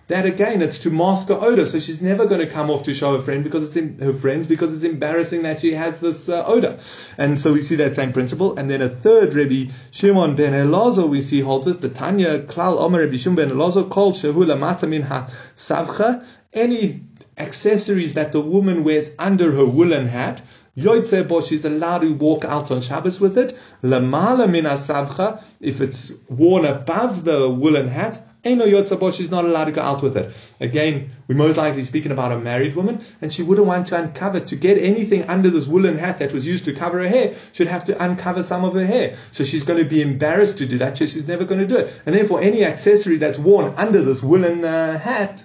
that 0.07 0.25
again, 0.25 0.61
it's 0.61 0.79
to 0.79 0.89
mask 0.89 1.29
her 1.29 1.35
odor. 1.35 1.65
So 1.65 1.79
she's 1.79 2.01
never 2.01 2.25
going 2.25 2.41
to 2.41 2.47
come 2.47 2.69
off 2.69 2.83
to 2.83 2.93
show 2.93 3.15
her 3.15 3.21
friend 3.21 3.43
because 3.43 3.67
it's 3.67 3.75
in, 3.75 3.97
her 3.99 4.13
friends 4.13 4.47
because 4.47 4.73
it's 4.73 4.83
embarrassing 4.83 5.41
that 5.43 5.61
she 5.61 5.73
has 5.73 5.99
this 5.99 6.29
uh, 6.29 6.45
odor. 6.45 6.77
And 7.17 7.39
so 7.39 7.53
we 7.53 7.61
see 7.61 7.75
that 7.77 7.95
same 7.95 8.13
principle. 8.13 8.57
And 8.57 8.69
then 8.69 8.81
a 8.81 8.89
third 8.89 9.33
Rebbe 9.33 9.71
Shimon 9.91 10.35
ben 10.35 10.53
Elazar 10.53 11.09
we 11.09 11.21
see 11.21 11.41
holds 11.41 11.67
us 11.67 11.77
the 11.77 11.89
Tanya 11.89 12.39
Klal 12.39 12.79
Omer 12.79 12.99
Rebbe 12.99 13.17
Shimon 13.17 13.35
ben 13.35 13.49
Elazar 13.49 13.89
called 13.89 14.15
Shehula 14.15 14.57
Matamin 14.57 15.03
Ha 15.03 15.29
Savcha. 15.55 16.25
Any 16.53 17.01
accessories 17.37 18.13
that 18.13 18.31
the 18.31 18.41
woman 18.41 18.83
wears 18.83 19.15
under 19.19 19.51
her 19.53 19.65
woolen 19.65 20.07
hat. 20.07 20.41
Yoitze 20.77 21.47
she's 21.47 21.63
allowed 21.63 21.99
to 21.99 22.13
walk 22.13 22.43
out 22.43 22.69
on 22.69 22.81
Shabbos 22.81 23.21
with 23.21 23.37
it. 23.37 23.57
Lamala 23.81 24.49
min 24.49 24.65
savcha, 24.65 25.41
if 25.61 25.79
it's 25.79 26.21
worn 26.29 26.65
above 26.65 27.23
the 27.23 27.49
woolen 27.49 27.87
hat, 27.87 28.21
Eno 28.45 28.65
Yotzabo, 28.65 29.11
she's 29.11 29.31
not 29.31 29.43
allowed 29.43 29.65
to 29.65 29.71
go 29.71 29.81
out 29.81 30.03
with 30.03 30.15
it. 30.15 30.31
Again, 30.59 31.09
we're 31.27 31.35
most 31.35 31.57
likely 31.57 31.83
speaking 31.83 32.11
about 32.11 32.31
a 32.31 32.37
married 32.37 32.75
woman, 32.75 33.01
and 33.19 33.33
she 33.33 33.41
wouldn't 33.41 33.65
want 33.65 33.87
to 33.87 33.99
uncover, 33.99 34.39
to 34.39 34.55
get 34.55 34.77
anything 34.77 35.23
under 35.23 35.49
this 35.49 35.65
woolen 35.65 35.97
hat 35.97 36.19
that 36.19 36.31
was 36.31 36.45
used 36.45 36.63
to 36.65 36.73
cover 36.73 36.99
her 36.99 37.07
hair, 37.07 37.33
she'd 37.53 37.67
have 37.67 37.83
to 37.85 38.03
uncover 38.03 38.43
some 38.43 38.63
of 38.63 38.73
her 38.73 38.85
hair. 38.85 39.17
So 39.31 39.43
she's 39.43 39.63
going 39.63 39.83
to 39.83 39.89
be 39.89 40.01
embarrassed 40.01 40.59
to 40.59 40.67
do 40.67 40.77
that, 40.77 40.97
she's 40.97 41.27
never 41.27 41.43
going 41.43 41.59
to 41.59 41.67
do 41.67 41.77
it. 41.77 42.01
And 42.05 42.13
therefore, 42.13 42.41
any 42.41 42.63
accessory 42.63 43.17
that's 43.17 43.39
worn 43.39 43.73
under 43.77 44.03
this 44.03 44.21
woolen 44.21 44.63
uh, 44.63 44.99
hat, 44.99 45.43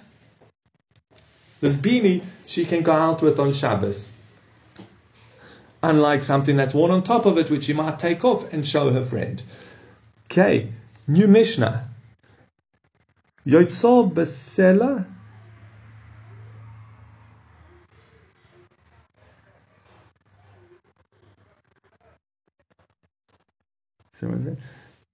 this 1.59 1.77
beanie, 1.77 2.23
she 2.45 2.65
can 2.65 2.83
go 2.83 2.91
out 2.91 3.23
with 3.23 3.39
on 3.39 3.51
Shabbos. 3.51 4.11
Unlike 5.81 6.23
something 6.23 6.55
that's 6.55 6.75
worn 6.75 6.91
on 6.91 7.01
top 7.01 7.25
of 7.25 7.39
it, 7.39 7.49
which 7.49 7.63
she 7.63 7.73
might 7.73 7.97
take 7.97 8.23
off 8.23 8.53
and 8.53 8.67
show 8.67 8.91
her 8.91 9.01
friend. 9.01 9.41
Okay, 10.25 10.69
new 11.07 11.27
Mishnah. 11.27 11.87
Yoitzo 13.45 14.11
Besela. 14.11 15.05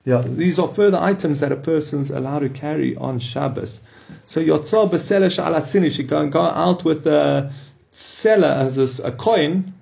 Yeah, 0.04 0.22
these 0.22 0.60
are 0.60 0.68
further 0.68 0.98
items 0.98 1.40
that 1.40 1.52
a 1.52 1.56
person's 1.56 2.12
allowed 2.12 2.40
to 2.40 2.50
carry 2.50 2.96
on 2.98 3.20
Shabbos. 3.20 3.82
So 4.26 4.42
Yotzah 4.42 4.90
Besela 4.90 5.28
Sha'alatzini, 5.28 5.92
she 5.92 6.06
can 6.06 6.30
go 6.30 6.42
out 6.42 6.86
with 6.86 7.06
a 7.08 7.52
seller, 7.92 8.48
as 8.48 9.00
a 9.00 9.12
coin, 9.12 9.74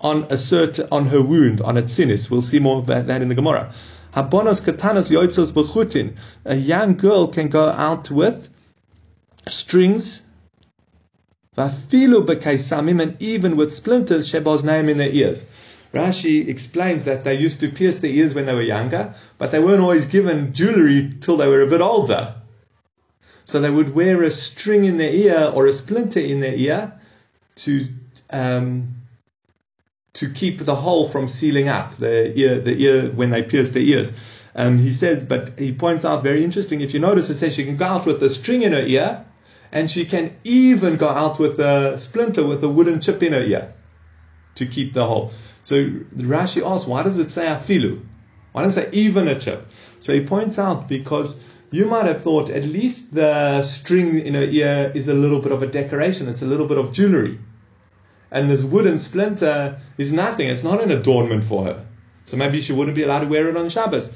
on 0.00 0.24
a 0.30 0.38
certain, 0.38 0.88
on 0.90 1.06
her 1.06 1.22
wound, 1.22 1.60
on 1.60 1.76
a 1.76 1.82
tzinis. 1.82 2.30
We'll 2.30 2.42
see 2.42 2.58
more 2.58 2.80
about 2.80 3.06
that 3.06 3.22
in 3.22 3.28
the 3.28 3.34
Gemara. 3.34 3.72
Habonos 4.12 4.60
katanas 4.60 5.10
yoitzos. 5.10 6.16
A 6.44 6.54
young 6.54 6.96
girl 6.96 7.28
can 7.28 7.48
go 7.48 7.68
out 7.68 8.10
with 8.10 8.50
strings, 9.48 10.22
vafilu 11.56 12.24
b'kaisamim, 12.26 13.00
and 13.00 13.20
even 13.20 13.56
with 13.56 13.74
splinters 13.74 14.30
sheboznaim 14.30 14.88
in 14.88 14.98
their 14.98 15.10
ears. 15.10 15.50
Rashi 15.94 16.48
explains 16.48 17.04
that 17.04 17.24
they 17.24 17.34
used 17.34 17.60
to 17.60 17.68
pierce 17.68 18.00
their 18.00 18.10
ears 18.10 18.34
when 18.34 18.46
they 18.46 18.54
were 18.54 18.62
younger, 18.62 19.14
but 19.38 19.50
they 19.50 19.58
weren't 19.58 19.82
always 19.82 20.06
given 20.06 20.52
jewelry 20.54 21.12
till 21.20 21.36
they 21.36 21.46
were 21.46 21.60
a 21.60 21.66
bit 21.66 21.80
older. 21.80 22.34
So 23.44 23.60
they 23.60 23.70
would 23.70 23.94
wear 23.94 24.22
a 24.22 24.30
string 24.30 24.84
in 24.84 24.96
their 24.96 25.12
ear 25.12 25.52
or 25.54 25.66
a 25.66 25.72
splinter 25.72 26.20
in 26.20 26.40
their 26.40 26.54
ear 26.54 26.98
to 27.56 27.88
um, 28.30 29.01
to 30.14 30.28
keep 30.28 30.58
the 30.60 30.74
hole 30.74 31.08
from 31.08 31.26
sealing 31.26 31.68
up 31.68 31.96
the 31.96 32.38
ear, 32.38 32.58
the 32.58 32.76
ear 32.82 33.10
when 33.10 33.30
they 33.30 33.42
pierce 33.42 33.70
the 33.70 33.80
ears. 33.90 34.12
Um, 34.54 34.78
he 34.78 34.90
says, 34.90 35.24
but 35.24 35.58
he 35.58 35.72
points 35.72 36.04
out 36.04 36.22
very 36.22 36.44
interesting. 36.44 36.82
If 36.82 36.92
you 36.92 37.00
notice, 37.00 37.30
it 37.30 37.38
says 37.38 37.54
she 37.54 37.64
can 37.64 37.76
go 37.76 37.86
out 37.86 38.06
with 38.06 38.22
a 38.22 38.28
string 38.28 38.62
in 38.62 38.72
her 38.72 38.82
ear, 38.82 39.24
and 39.72 39.90
she 39.90 40.04
can 40.04 40.36
even 40.44 40.96
go 40.96 41.08
out 41.08 41.38
with 41.38 41.58
a 41.58 41.96
splinter 41.98 42.46
with 42.46 42.62
a 42.62 42.68
wooden 42.68 43.00
chip 43.00 43.22
in 43.22 43.32
her 43.32 43.40
ear 43.40 43.72
to 44.56 44.66
keep 44.66 44.92
the 44.92 45.06
hole. 45.06 45.32
So 45.62 45.88
Rashi 46.14 46.62
asks, 46.62 46.86
why 46.86 47.02
does 47.02 47.18
it 47.18 47.30
say 47.30 47.46
afilu? 47.46 48.04
Why 48.52 48.62
don't 48.62 48.70
say 48.72 48.90
even 48.92 49.28
a 49.28 49.38
chip? 49.38 49.66
So 50.00 50.12
he 50.12 50.22
points 50.22 50.58
out 50.58 50.88
because 50.88 51.42
you 51.70 51.86
might 51.86 52.04
have 52.04 52.22
thought 52.22 52.50
at 52.50 52.64
least 52.64 53.14
the 53.14 53.62
string 53.62 54.18
in 54.18 54.34
her 54.34 54.42
ear 54.42 54.92
is 54.94 55.08
a 55.08 55.14
little 55.14 55.40
bit 55.40 55.52
of 55.52 55.62
a 55.62 55.66
decoration, 55.66 56.28
it's 56.28 56.42
a 56.42 56.46
little 56.46 56.66
bit 56.66 56.76
of 56.76 56.92
jewelry. 56.92 57.38
And 58.32 58.50
this 58.50 58.64
wooden 58.64 58.98
splinter 58.98 59.78
is 59.98 60.10
nothing, 60.10 60.48
it's 60.48 60.64
not 60.64 60.82
an 60.82 60.90
adornment 60.90 61.44
for 61.44 61.64
her. 61.64 61.84
So 62.24 62.38
maybe 62.38 62.62
she 62.62 62.72
wouldn't 62.72 62.96
be 62.96 63.02
allowed 63.02 63.20
to 63.20 63.26
wear 63.26 63.48
it 63.48 63.56
on 63.58 63.68
Shabbos. 63.68 64.10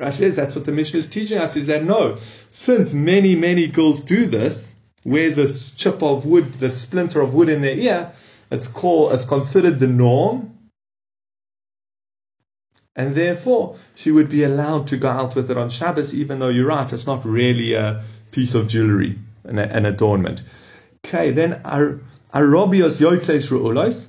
Rashi 0.00 0.12
says 0.12 0.36
that's 0.36 0.56
what 0.56 0.64
the 0.64 0.72
Mishnah 0.72 0.98
is 0.98 1.08
teaching 1.08 1.38
us 1.38 1.56
is 1.56 1.68
that 1.68 1.84
no, 1.84 2.16
since 2.50 2.92
many, 2.92 3.36
many 3.36 3.68
girls 3.68 4.00
do 4.00 4.26
this, 4.26 4.74
wear 5.04 5.30
this 5.30 5.70
chip 5.70 6.02
of 6.02 6.26
wood, 6.26 6.54
the 6.54 6.70
splinter 6.70 7.20
of 7.20 7.32
wood 7.32 7.48
in 7.48 7.62
their 7.62 7.76
ear, 7.76 8.12
it's 8.50 8.66
called, 8.66 9.12
it's 9.12 9.24
considered 9.24 9.78
the 9.78 9.86
norm. 9.86 10.58
And 12.96 13.14
therefore, 13.14 13.76
she 13.94 14.10
would 14.10 14.28
be 14.28 14.42
allowed 14.42 14.88
to 14.88 14.96
go 14.96 15.10
out 15.10 15.36
with 15.36 15.48
it 15.48 15.56
on 15.56 15.70
Shabbos, 15.70 16.12
even 16.12 16.40
though 16.40 16.48
you're 16.48 16.66
right, 16.66 16.92
it's 16.92 17.06
not 17.06 17.24
really 17.24 17.74
a 17.74 18.02
piece 18.32 18.54
of 18.54 18.66
jewelry, 18.66 19.16
an, 19.44 19.60
an 19.60 19.86
adornment. 19.86 20.42
Okay, 21.06 21.30
then 21.30 21.60
uh, 21.64 21.92
Arabios 22.32 23.00
Yotzes 23.00 23.50
Ru'ulos, 23.50 24.06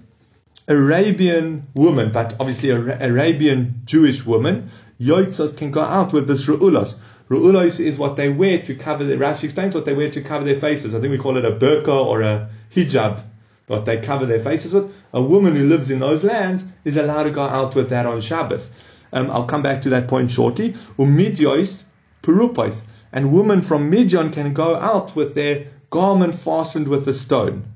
Arabian 0.68 1.66
woman, 1.74 2.12
but 2.12 2.36
obviously 2.40 2.70
Arabian 2.70 3.82
Jewish 3.86 4.26
woman, 4.28 4.70
Yotzos 5.00 5.58
can 5.58 5.72
go 5.72 5.82
out 5.82 6.14
with 6.14 6.28
this 6.28 6.46
Ru'ulos. 6.46 7.00
Ru'ulos 7.30 7.80
is 7.84 7.98
what 7.98 8.18
they 8.18 8.30
wear 8.30 8.60
to 8.60 8.76
cover 8.76 9.04
their, 9.04 9.18
Rashi 9.18 9.46
explains 9.46 9.74
what 9.74 9.86
they 9.86 9.96
wear 9.96 10.12
to 10.12 10.22
cover 10.22 10.46
their 10.46 10.56
faces. 10.56 10.94
I 10.94 11.00
think 11.00 11.10
we 11.10 11.18
call 11.18 11.38
it 11.38 11.46
a 11.46 11.52
burqa 11.52 11.88
or 11.88 12.22
a 12.22 12.50
hijab, 12.76 13.24
what 13.66 13.86
they 13.86 13.98
cover 13.98 14.28
their 14.28 14.40
faces 14.40 14.72
with. 14.72 14.94
A 15.14 15.22
woman 15.22 15.56
who 15.56 15.68
lives 15.68 15.90
in 15.90 16.00
those 16.00 16.24
lands 16.24 16.66
is 16.86 16.98
allowed 16.98 17.24
to 17.24 17.32
go 17.32 17.44
out 17.44 17.74
with 17.74 17.90
that 17.90 18.06
on 18.06 18.22
Shabbos. 18.22 18.70
Um, 19.14 19.32
I'll 19.32 19.46
come 19.46 19.64
back 19.64 19.82
to 19.82 19.90
that 19.90 20.08
point 20.08 20.30
shortly. 20.30 20.74
Umidyois 21.00 21.86
perupos. 22.22 22.84
And 23.12 23.34
women 23.34 23.64
from 23.64 23.90
Midian 23.90 24.30
can 24.30 24.54
go 24.54 24.76
out 24.76 25.16
with 25.16 25.34
their 25.34 25.68
garment 25.90 26.36
fastened 26.36 26.88
with 26.88 27.08
a 27.08 27.14
stone. 27.14 27.71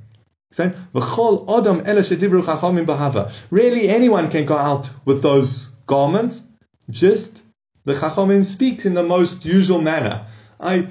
Really, 3.50 3.90
anyone 3.90 4.30
can 4.30 4.46
go 4.46 4.56
out 4.56 4.90
with 5.04 5.22
those 5.22 5.76
garments. 5.86 6.44
Just 6.90 7.44
the 7.84 7.94
Chachamim 7.94 8.46
speaks 8.46 8.86
in 8.86 8.94
the 8.94 9.04
most 9.04 9.46
usual 9.46 9.82
manner. 9.82 10.26
I, 10.60 10.88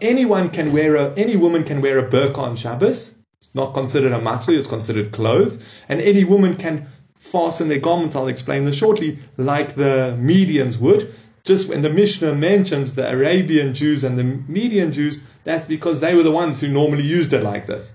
anyone 0.00 0.50
can 0.50 0.72
wear 0.72 0.96
a, 0.96 1.14
any 1.14 1.36
woman 1.36 1.62
can 1.62 1.80
wear 1.80 2.00
a 2.00 2.10
burqa 2.10 2.38
on 2.38 2.56
Shabbos. 2.56 3.14
It's 3.40 3.54
not 3.54 3.74
considered 3.74 4.10
a 4.10 4.18
matzah, 4.18 4.58
it's 4.58 4.68
considered 4.68 5.12
clothes. 5.12 5.62
And 5.88 6.00
any 6.00 6.24
woman 6.24 6.56
can 6.56 6.88
fasten 7.16 7.68
their 7.68 7.78
garment, 7.78 8.16
I'll 8.16 8.26
explain 8.26 8.64
this 8.64 8.76
shortly, 8.76 9.20
like 9.36 9.74
the 9.74 10.16
Medians 10.18 10.78
would. 10.80 11.14
Just 11.44 11.68
when 11.68 11.82
the 11.82 11.90
Mishnah 11.90 12.34
mentions 12.34 12.96
the 12.96 13.08
Arabian 13.08 13.72
Jews 13.72 14.02
and 14.02 14.18
the 14.18 14.24
Median 14.24 14.92
Jews, 14.92 15.22
that's 15.44 15.66
because 15.66 16.00
they 16.00 16.16
were 16.16 16.24
the 16.24 16.32
ones 16.32 16.60
who 16.60 16.66
normally 16.66 17.04
used 17.04 17.32
it 17.32 17.44
like 17.44 17.66
this. 17.66 17.94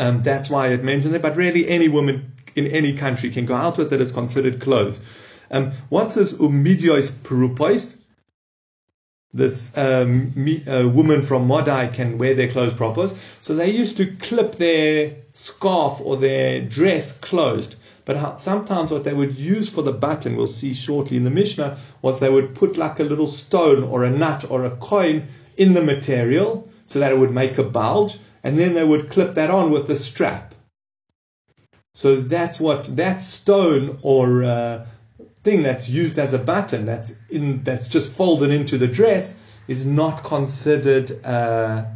Um, 0.00 0.22
that's 0.22 0.48
why 0.48 0.68
it 0.68 0.82
mentions 0.82 1.12
it. 1.12 1.20
But 1.20 1.36
really, 1.36 1.68
any 1.68 1.88
woman 1.88 2.32
in 2.56 2.66
any 2.68 2.96
country 2.96 3.30
can 3.30 3.44
go 3.44 3.54
out 3.54 3.76
with 3.76 3.92
it. 3.92 4.00
It's 4.00 4.12
considered 4.12 4.58
clothes. 4.58 5.04
Um, 5.50 5.72
what's 5.90 6.14
this 6.14 6.38
umidiois 6.38 7.10
perupos? 7.10 7.98
This 9.32 9.76
um, 9.76 10.32
me, 10.34 10.64
uh, 10.66 10.88
woman 10.88 11.20
from 11.20 11.46
Modai 11.46 11.92
can 11.92 12.16
wear 12.16 12.34
their 12.34 12.48
clothes 12.48 12.72
proper. 12.72 13.10
So 13.42 13.54
they 13.54 13.70
used 13.70 13.98
to 13.98 14.06
clip 14.16 14.56
their 14.56 15.16
scarf 15.34 16.00
or 16.02 16.16
their 16.16 16.62
dress 16.62 17.12
closed. 17.12 17.76
But 18.06 18.16
how, 18.16 18.38
sometimes 18.38 18.90
what 18.90 19.04
they 19.04 19.12
would 19.12 19.36
use 19.36 19.68
for 19.68 19.82
the 19.82 19.92
button, 19.92 20.34
we'll 20.34 20.46
see 20.46 20.72
shortly 20.72 21.18
in 21.18 21.24
the 21.24 21.30
Mishnah, 21.30 21.76
was 22.00 22.18
they 22.18 22.30
would 22.30 22.56
put 22.56 22.78
like 22.78 22.98
a 22.98 23.04
little 23.04 23.26
stone 23.26 23.84
or 23.84 24.02
a 24.02 24.10
nut 24.10 24.46
or 24.50 24.64
a 24.64 24.76
coin 24.76 25.28
in 25.58 25.74
the 25.74 25.82
material 25.82 26.68
so 26.86 26.98
that 26.98 27.12
it 27.12 27.18
would 27.18 27.30
make 27.32 27.58
a 27.58 27.62
bulge 27.62 28.18
and 28.42 28.58
then 28.58 28.74
they 28.74 28.84
would 28.84 29.10
clip 29.10 29.34
that 29.34 29.50
on 29.50 29.70
with 29.70 29.86
the 29.86 29.96
strap. 29.96 30.54
So 31.94 32.16
that's 32.16 32.60
what 32.60 32.96
that 32.96 33.20
stone 33.20 33.98
or 34.02 34.44
uh, 34.44 34.86
thing 35.42 35.62
that's 35.62 35.88
used 35.88 36.18
as 36.18 36.32
a 36.32 36.38
button 36.38 36.84
that's 36.84 37.18
in 37.30 37.62
that's 37.64 37.88
just 37.88 38.12
folded 38.12 38.50
into 38.50 38.78
the 38.78 38.86
dress 38.86 39.34
is 39.66 39.86
not 39.86 40.22
considered 40.22 41.10
a 41.24 41.90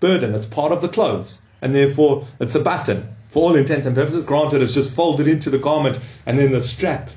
burden. 0.00 0.34
It's 0.34 0.46
part 0.46 0.72
of 0.72 0.82
the 0.82 0.88
clothes, 0.88 1.40
and 1.60 1.74
therefore 1.74 2.26
it's 2.40 2.54
a 2.54 2.60
button 2.60 3.08
for 3.28 3.50
all 3.50 3.56
intents 3.56 3.86
and 3.86 3.94
purposes. 3.94 4.24
Granted, 4.24 4.62
it's 4.62 4.74
just 4.74 4.94
folded 4.94 5.28
into 5.28 5.50
the 5.50 5.58
garment, 5.58 5.98
and 6.26 6.38
then 6.38 6.50
the 6.50 6.62
strap 6.62 7.10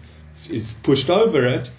is 0.49 0.73
pushed 0.83 1.09
over 1.09 1.45
it. 1.45 1.69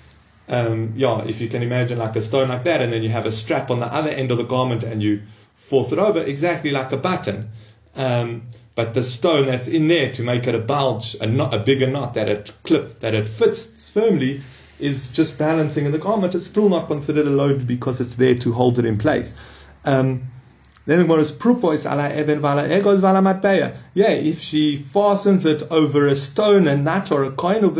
Um, 0.48 0.92
yeah, 0.96 1.24
if 1.24 1.40
you 1.40 1.48
can 1.48 1.62
imagine 1.62 1.98
like 1.98 2.16
a 2.16 2.22
stone 2.22 2.48
like 2.48 2.64
that, 2.64 2.82
and 2.82 2.92
then 2.92 3.02
you 3.02 3.08
have 3.10 3.26
a 3.26 3.32
strap 3.32 3.70
on 3.70 3.80
the 3.80 3.92
other 3.92 4.10
end 4.10 4.30
of 4.30 4.38
the 4.38 4.44
garment, 4.44 4.82
and 4.82 5.02
you 5.02 5.22
force 5.54 5.92
it 5.92 5.98
over 5.98 6.20
exactly 6.20 6.70
like 6.70 6.92
a 6.92 6.96
button. 6.96 7.48
Um, 7.96 8.42
but 8.74 8.94
the 8.94 9.04
stone 9.04 9.46
that's 9.46 9.68
in 9.68 9.86
there 9.88 10.12
to 10.12 10.22
make 10.22 10.46
it 10.46 10.54
a 10.54 10.58
bulge, 10.58 11.14
a, 11.20 11.26
knot, 11.26 11.54
a 11.54 11.58
bigger 11.58 11.86
knot 11.86 12.14
that 12.14 12.28
it 12.28 12.52
clipped, 12.64 13.00
that 13.00 13.14
it 13.14 13.28
fits 13.28 13.88
firmly, 13.88 14.40
is 14.80 15.10
just 15.12 15.38
balancing 15.38 15.86
in 15.86 15.92
the 15.92 15.98
garment. 15.98 16.34
It's 16.34 16.46
still 16.46 16.68
not 16.68 16.88
considered 16.88 17.26
a 17.26 17.30
load 17.30 17.66
because 17.66 18.00
it's 18.00 18.16
there 18.16 18.34
to 18.34 18.52
hold 18.52 18.78
it 18.78 18.84
in 18.84 18.98
place. 18.98 19.34
Um, 19.84 20.24
then 20.86 21.06
the 21.06 21.14
is 21.14 21.32
prupois 21.32 21.86
ala 21.86 22.14
even 22.14 22.40
vala 22.40 22.68
egos 22.68 23.00
vala 23.00 23.20
matbeya. 23.20 23.74
Yeah, 23.94 24.10
if 24.10 24.40
she 24.40 24.76
fastens 24.76 25.46
it 25.46 25.62
over 25.70 26.06
a 26.06 26.14
stone, 26.14 26.68
a 26.68 26.76
nut, 26.76 27.10
or 27.10 27.24
a 27.24 27.30
coin, 27.30 27.64
and 27.64 27.74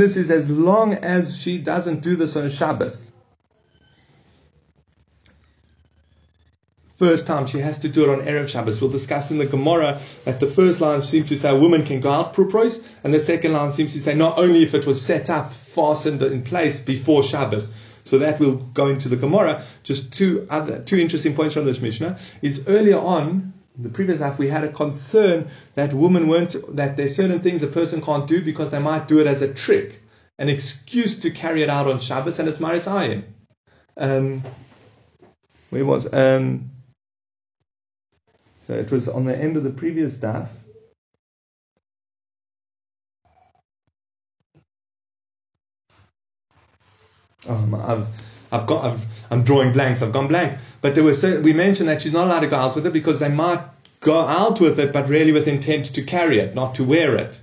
this 0.00 0.16
is 0.16 0.30
as 0.30 0.50
long 0.50 0.94
as 0.94 1.36
she 1.36 1.58
doesn't 1.58 2.00
do 2.00 2.16
this 2.16 2.34
on 2.36 2.48
Shabbos. 2.48 3.10
First 6.94 7.26
time 7.26 7.46
she 7.46 7.58
has 7.58 7.78
to 7.78 7.88
do 7.88 8.04
it 8.04 8.08
on 8.08 8.24
Erev 8.24 8.48
Shabbos. 8.48 8.80
We'll 8.80 8.90
discuss 8.90 9.30
in 9.30 9.38
the 9.38 9.46
Gemara 9.46 10.00
that 10.24 10.40
the 10.40 10.46
first 10.46 10.80
line 10.80 11.02
seems 11.02 11.28
to 11.28 11.36
say 11.36 11.50
a 11.50 11.58
woman 11.58 11.84
can 11.84 12.00
go 12.00 12.10
out 12.10 12.34
propros, 12.34 12.82
and 13.02 13.12
the 13.12 13.20
second 13.20 13.52
line 13.52 13.72
seems 13.72 13.92
to 13.94 14.00
say 14.00 14.14
not 14.14 14.38
only 14.38 14.62
if 14.62 14.74
it 14.74 14.86
was 14.86 15.04
set 15.04 15.28
up, 15.28 15.52
fastened 15.52 16.22
in 16.22 16.42
place 16.42 16.80
before 16.80 17.22
Shabbos. 17.22 17.72
So 18.04 18.18
that 18.18 18.38
will 18.38 18.56
go 18.56 18.88
into 18.88 19.08
the 19.08 19.16
Gemara. 19.16 19.64
Just 19.82 20.12
two 20.12 20.46
other 20.50 20.82
two 20.82 20.98
interesting 20.98 21.34
points 21.34 21.54
from 21.54 21.64
this 21.64 21.80
Mishnah 21.80 22.18
is 22.42 22.68
earlier 22.68 22.98
on 22.98 23.54
the 23.76 23.88
previous 23.88 24.20
life 24.20 24.38
we 24.38 24.48
had 24.48 24.62
a 24.62 24.70
concern 24.70 25.48
that 25.74 25.92
women 25.92 26.28
weren't 26.28 26.54
that 26.76 26.96
there's 26.96 27.16
certain 27.16 27.40
things 27.40 27.62
a 27.62 27.66
person 27.66 28.00
can't 28.00 28.28
do 28.28 28.40
because 28.40 28.70
they 28.70 28.78
might 28.78 29.08
do 29.08 29.18
it 29.18 29.26
as 29.26 29.42
a 29.42 29.52
trick, 29.52 30.02
an 30.38 30.48
excuse 30.48 31.18
to 31.18 31.30
carry 31.30 31.62
it 31.62 31.70
out 31.70 31.88
on 31.88 31.98
Shabbos, 31.98 32.38
and 32.38 32.48
it's 32.48 32.60
Maris 32.60 32.86
Ayin. 32.86 33.24
Um, 33.96 34.44
where 35.70 35.84
was 35.84 36.12
um, 36.12 36.70
so 38.66 38.74
it 38.74 38.90
was 38.90 39.08
on 39.08 39.24
the 39.24 39.36
end 39.36 39.56
of 39.56 39.64
the 39.64 39.70
previous 39.70 40.18
daf. 40.18 40.48
Um, 47.46 47.74
I've, 47.74 48.08
I've 48.50 48.66
got, 48.66 48.84
I've, 48.84 49.06
I'm 49.30 49.42
drawing 49.42 49.72
blanks. 49.72 50.00
I've 50.00 50.12
gone 50.12 50.28
blank. 50.28 50.58
But 50.80 50.94
there 50.94 51.04
was, 51.04 51.20
certain, 51.20 51.42
we 51.42 51.52
mentioned 51.52 51.88
that 51.88 52.02
she's 52.02 52.12
not 52.12 52.26
allowed 52.26 52.40
to 52.40 52.46
go 52.46 52.56
out 52.56 52.74
with 52.74 52.86
it 52.86 52.92
because 52.92 53.18
they 53.18 53.28
might 53.28 53.60
go 54.00 54.20
out 54.20 54.60
with 54.60 54.78
it, 54.78 54.92
but 54.92 55.08
really 55.08 55.32
with 55.32 55.48
intent 55.48 55.86
to 55.86 56.02
carry 56.02 56.38
it, 56.38 56.54
not 56.54 56.74
to 56.76 56.84
wear 56.84 57.16
it. 57.16 57.42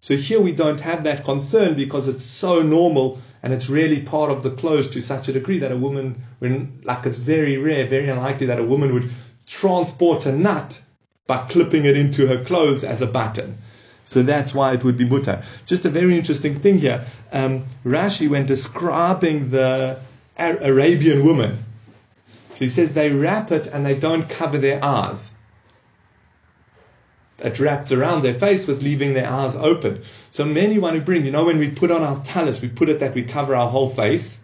So 0.00 0.16
here 0.16 0.40
we 0.40 0.52
don't 0.52 0.80
have 0.80 1.02
that 1.04 1.24
concern 1.24 1.74
because 1.74 2.08
it's 2.08 2.22
so 2.22 2.62
normal 2.62 3.18
and 3.42 3.52
it's 3.52 3.68
really 3.68 4.02
part 4.02 4.30
of 4.30 4.42
the 4.42 4.50
clothes 4.50 4.88
to 4.90 5.00
such 5.00 5.28
a 5.28 5.32
degree 5.32 5.58
that 5.58 5.72
a 5.72 5.76
woman, 5.76 6.22
when 6.38 6.80
like 6.84 7.06
it's 7.06 7.18
very 7.18 7.56
rare, 7.56 7.86
very 7.86 8.08
unlikely 8.08 8.46
that 8.46 8.60
a 8.60 8.64
woman 8.64 8.92
would 8.94 9.10
transport 9.48 10.26
a 10.26 10.32
nut 10.32 10.82
by 11.26 11.46
clipping 11.48 11.84
it 11.84 11.96
into 11.96 12.26
her 12.26 12.42
clothes 12.44 12.84
as 12.84 13.02
a 13.02 13.06
button. 13.06 13.58
So 14.04 14.22
that's 14.22 14.54
why 14.54 14.72
it 14.72 14.84
would 14.84 14.96
be 14.96 15.04
mutar. 15.04 15.44
Just 15.66 15.84
a 15.84 15.90
very 15.90 16.16
interesting 16.16 16.54
thing 16.54 16.78
here. 16.78 17.04
Um, 17.30 17.66
Rashi, 17.84 18.28
when 18.28 18.46
describing 18.46 19.50
the 19.50 19.98
Arabian 20.38 21.24
woman, 21.24 21.64
so 22.50 22.64
he 22.64 22.70
says 22.70 22.94
they 22.94 23.10
wrap 23.10 23.52
it 23.52 23.66
and 23.66 23.84
they 23.84 23.98
don't 23.98 24.28
cover 24.28 24.56
their 24.56 24.82
eyes. 24.82 25.34
It 27.38 27.60
wraps 27.60 27.92
around 27.92 28.22
their 28.22 28.34
face 28.34 28.66
with 28.66 28.82
leaving 28.82 29.12
their 29.14 29.30
eyes 29.30 29.54
open. 29.54 30.02
So 30.30 30.44
many 30.44 30.78
want 30.78 30.96
to 30.96 31.02
bring, 31.02 31.24
you 31.24 31.30
know, 31.30 31.44
when 31.44 31.58
we 31.58 31.70
put 31.70 31.90
on 31.90 32.02
our 32.02 32.22
talus, 32.24 32.62
we 32.62 32.68
put 32.68 32.88
it 32.88 33.00
that 33.00 33.14
we 33.14 33.22
cover 33.22 33.54
our 33.54 33.68
whole 33.68 33.88
face. 33.88 34.40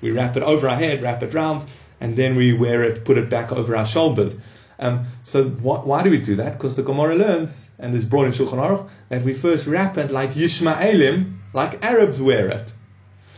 We 0.00 0.10
wrap 0.10 0.36
it 0.36 0.42
over 0.42 0.68
our 0.68 0.76
head, 0.76 1.00
wrap 1.00 1.22
it 1.22 1.32
round, 1.32 1.64
and 2.04 2.16
then 2.16 2.36
we 2.36 2.52
wear 2.52 2.82
it, 2.82 3.02
put 3.02 3.16
it 3.16 3.30
back 3.30 3.50
over 3.50 3.74
our 3.74 3.86
shoulders. 3.86 4.38
Um, 4.78 5.06
so 5.22 5.48
wh- 5.48 5.86
why 5.86 6.02
do 6.02 6.10
we 6.10 6.20
do 6.20 6.36
that? 6.36 6.52
Because 6.52 6.76
the 6.76 6.82
Gemara 6.82 7.14
learns, 7.14 7.70
and 7.78 7.94
is 7.94 8.04
brought 8.04 8.26
in 8.26 8.32
Shulchan 8.32 8.60
Aruch, 8.62 8.90
that 9.08 9.22
we 9.22 9.32
first 9.32 9.66
wrap 9.66 9.96
it 9.96 10.10
like 10.10 10.32
Yishmaelim, 10.32 11.38
like 11.54 11.82
Arabs 11.82 12.20
wear 12.20 12.48
it. 12.48 12.74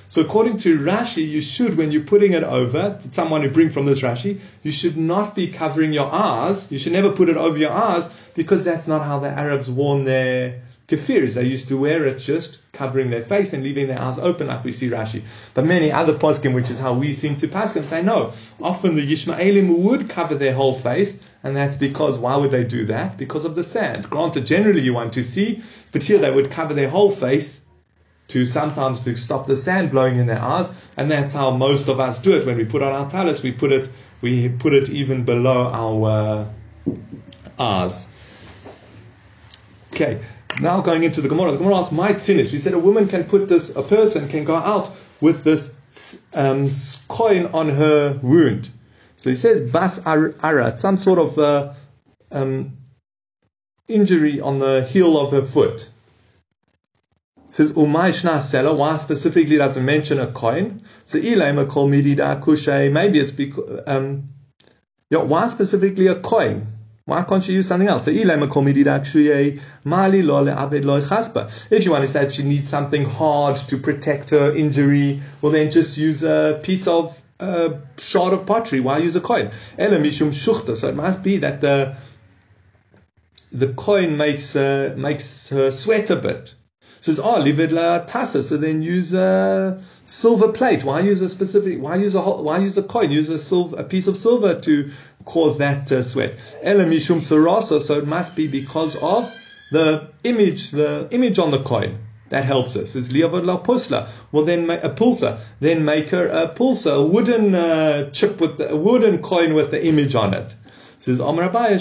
So 0.09 0.20
according 0.20 0.59
to 0.59 0.81
Rashi, 0.81 1.29
you 1.29 1.40
should, 1.40 1.76
when 1.76 1.92
you're 1.92 2.02
putting 2.02 2.33
it 2.33 2.42
over, 2.42 2.98
someone 3.12 3.42
who 3.42 3.50
bring 3.50 3.70
from 3.70 3.87
this 3.87 4.02
Rashi, 4.02 4.40
you 4.64 4.72
should 4.72 4.96
not 4.96 5.37
be 5.37 5.46
covering 5.46 5.92
your 5.92 6.12
eyes. 6.12 6.70
You 6.72 6.79
should 6.79 6.92
never 6.92 7.12
put 7.12 7.29
it 7.29 7.37
over 7.37 7.57
your 7.57 7.70
eyes 7.70 8.12
because 8.35 8.64
that's 8.64 8.88
not 8.88 9.02
how 9.05 9.20
the 9.20 9.29
Arabs 9.29 9.70
worn 9.70 10.02
their 10.05 10.61
kafirs. 10.88 11.35
They 11.35 11.44
used 11.44 11.68
to 11.68 11.77
wear 11.77 12.07
it 12.07 12.18
just 12.18 12.59
covering 12.72 13.11
their 13.11 13.22
face 13.22 13.53
and 13.53 13.62
leaving 13.62 13.87
their 13.87 14.01
eyes 14.01 14.18
open, 14.18 14.46
like 14.46 14.64
we 14.64 14.72
see 14.72 14.88
Rashi. 14.88 15.22
But 15.55 15.64
many 15.64 15.90
other 15.90 16.14
poskim, 16.14 16.55
which 16.55 16.70
is 16.70 16.79
how 16.79 16.94
we 16.94 17.12
seem 17.12 17.37
to 17.38 17.49
paskin, 17.49 17.85
say 17.85 18.03
no. 18.03 18.33
Often 18.61 18.94
the 18.94 19.12
Yishmaelim 19.12 19.79
would 19.79 20.09
cover 20.09 20.35
their 20.35 20.55
whole 20.55 20.75
face, 20.75 21.20
and 21.42 21.57
that's 21.57 21.77
because 21.77 22.18
why 22.18 22.37
would 22.37 22.51
they 22.51 22.64
do 22.64 22.85
that? 22.87 23.18
Because 23.18 23.44
of 23.44 23.55
the 23.55 23.64
sand. 23.64 24.09
Granted, 24.11 24.46
generally 24.46 24.83
you 24.83 24.94
want 24.94 25.12
to 25.14 25.25
see, 25.25 25.62
but 25.92 26.03
here 26.03 26.18
they 26.18 26.31
would 26.31 26.51
cover 26.51 26.75
their 26.75 26.90
whole 26.90 27.11
face 27.11 27.61
to 28.29 28.44
sometimes 28.44 29.01
to 29.05 29.16
stop 29.16 29.46
the 29.46 29.57
sand 29.57 29.90
blowing 29.90 30.16
in 30.16 30.27
their 30.27 30.40
eyes, 30.40 30.70
and 30.96 31.11
that's 31.11 31.33
how 31.33 31.51
most 31.51 31.88
of 31.88 32.01
us 32.01 32.20
do 32.20 32.37
it. 32.37 32.46
When 32.46 32.57
we 32.57 32.64
put 32.64 32.83
on 32.83 32.92
our 32.92 33.09
talis, 33.11 33.42
we 33.42 33.53
put 33.53 33.72
it 33.72 33.88
we 34.20 34.49
put 34.49 34.72
it 34.72 34.88
even 34.88 35.25
below 35.25 35.70
our 35.72 36.49
uh, 36.88 36.92
eyes. 37.59 38.09
Okay, 39.92 40.20
now 40.60 40.80
going 40.80 41.02
into 41.02 41.20
the 41.20 41.28
Gemara. 41.28 41.52
The 41.52 41.58
Gemara 41.58 41.76
asks, 41.76 41.92
"My 41.92 42.16
sinis." 42.16 42.52
We 42.52 42.58
said 42.58 42.74
a 42.74 42.78
woman 42.78 43.08
can 43.08 43.24
put 43.24 43.48
this, 43.48 43.74
a 43.74 43.82
person 43.82 44.28
can 44.28 44.44
go 44.44 44.56
out 44.56 44.90
with 45.20 45.44
this 45.44 45.72
um, 46.34 46.70
coin 47.08 47.46
on 47.46 47.70
her 47.70 48.18
wound. 48.22 48.70
So 49.16 49.30
he 49.30 49.36
says, 49.36 49.70
"Bas 49.70 50.00
ara," 50.06 50.76
some 50.76 50.96
sort 50.98 51.18
of 51.18 51.38
uh, 51.38 51.72
um, 52.30 52.76
injury 53.88 54.40
on 54.40 54.58
the 54.58 54.84
heel 54.84 55.18
of 55.18 55.32
her 55.32 55.42
foot. 55.42 55.90
It 57.48 57.54
says 57.54 57.72
umay 57.72 58.10
shna 58.10 58.38
sela. 58.38 58.76
Why 58.76 58.96
specifically 58.98 59.56
doesn't 59.56 59.84
mention 59.84 60.18
a 60.18 60.26
coin? 60.26 60.82
So 61.04 61.18
ilay 61.18 61.68
kol 61.68 61.88
midida 61.88 62.40
kushay. 62.42 62.92
Maybe 62.92 63.18
it's 63.18 63.32
because 63.32 63.82
um, 63.86 64.28
yeah, 65.10 65.22
why 65.22 65.48
specifically 65.48 66.08
a 66.08 66.16
coin? 66.16 66.66
Why 67.06 67.22
can't 67.22 67.46
you 67.46 67.54
use 67.54 67.68
something 67.68 67.88
else? 67.88 68.04
So 68.04 68.10
Mali 68.10 68.20
If 70.18 71.84
you 71.84 71.90
want 71.92 72.04
to 72.04 72.08
say 72.08 72.28
she 72.30 72.42
needs 72.42 72.68
something 72.68 73.04
hard 73.04 73.56
to 73.56 73.78
protect 73.78 74.30
her 74.30 74.52
injury, 74.52 75.20
well 75.40 75.52
then 75.52 75.70
just 75.70 75.96
use 75.96 76.24
a 76.24 76.60
piece 76.64 76.88
of 76.88 77.22
a 77.38 77.78
shard 77.98 78.32
of 78.32 78.44
pottery. 78.44 78.80
Why 78.80 78.98
use 78.98 79.14
a 79.14 79.20
coin? 79.20 79.52
So 79.78 80.88
it 80.88 80.94
must 80.96 81.22
be 81.22 81.36
that 81.36 81.60
the 81.60 81.94
the 83.52 83.72
coin 83.74 84.16
makes 84.16 84.56
uh, 84.56 84.94
makes 84.96 85.50
her 85.50 85.70
sweat 85.70 86.10
a 86.10 86.16
bit. 86.16 86.56
So 87.00 87.12
Says, 87.12 87.20
oh, 87.22 87.40
it 87.40 87.70
la 87.70 88.04
tassa. 88.04 88.42
So 88.42 88.56
then 88.56 88.82
use 88.82 89.14
a 89.14 89.80
silver 90.06 90.50
plate. 90.50 90.82
Why 90.82 91.00
use 91.00 91.20
a 91.20 91.28
specific? 91.28 91.80
Why 91.80 91.94
use 91.96 92.16
a 92.16 92.20
why 92.20 92.58
use 92.58 92.76
a 92.76 92.82
coin? 92.82 93.12
Use 93.12 93.28
a 93.28 93.38
silver, 93.38 93.76
a 93.76 93.84
piece 93.84 94.08
of 94.08 94.16
silver 94.16 94.58
to 94.60 94.90
cause 95.26 95.58
that 95.58 95.92
uh, 95.92 96.02
sweat. 96.02 96.38
Elamishum 96.64 97.20
tsarasa. 97.20 97.82
So 97.82 97.98
it 97.98 98.06
must 98.06 98.34
be 98.34 98.48
because 98.48 98.96
of 99.02 99.30
the 99.70 100.08
image, 100.24 100.70
the 100.70 101.08
image 101.10 101.38
on 101.38 101.50
the 101.50 101.62
coin. 101.62 101.98
That 102.30 102.44
helps 102.44 102.74
us. 102.74 102.96
Is 102.96 103.10
liavod 103.12 103.44
la 103.44 103.62
pusla. 103.62 104.08
Well, 104.32 104.44
then 104.44 104.68
a 104.70 104.90
pulsa. 104.90 105.38
Then 105.60 105.84
make 105.84 106.08
her 106.10 106.26
a 106.28 106.48
pulsa, 106.48 106.96
a 106.96 107.06
wooden 107.06 107.54
uh, 107.54 108.10
chip 108.10 108.40
with 108.40 108.58
the, 108.58 108.70
a 108.70 108.76
wooden 108.76 109.22
coin 109.22 109.54
with 109.54 109.70
the 109.70 109.86
image 109.86 110.14
on 110.14 110.34
it. 110.34 110.56
Says 110.98 111.20
Amar 111.20 111.50
Abaye. 111.50 111.76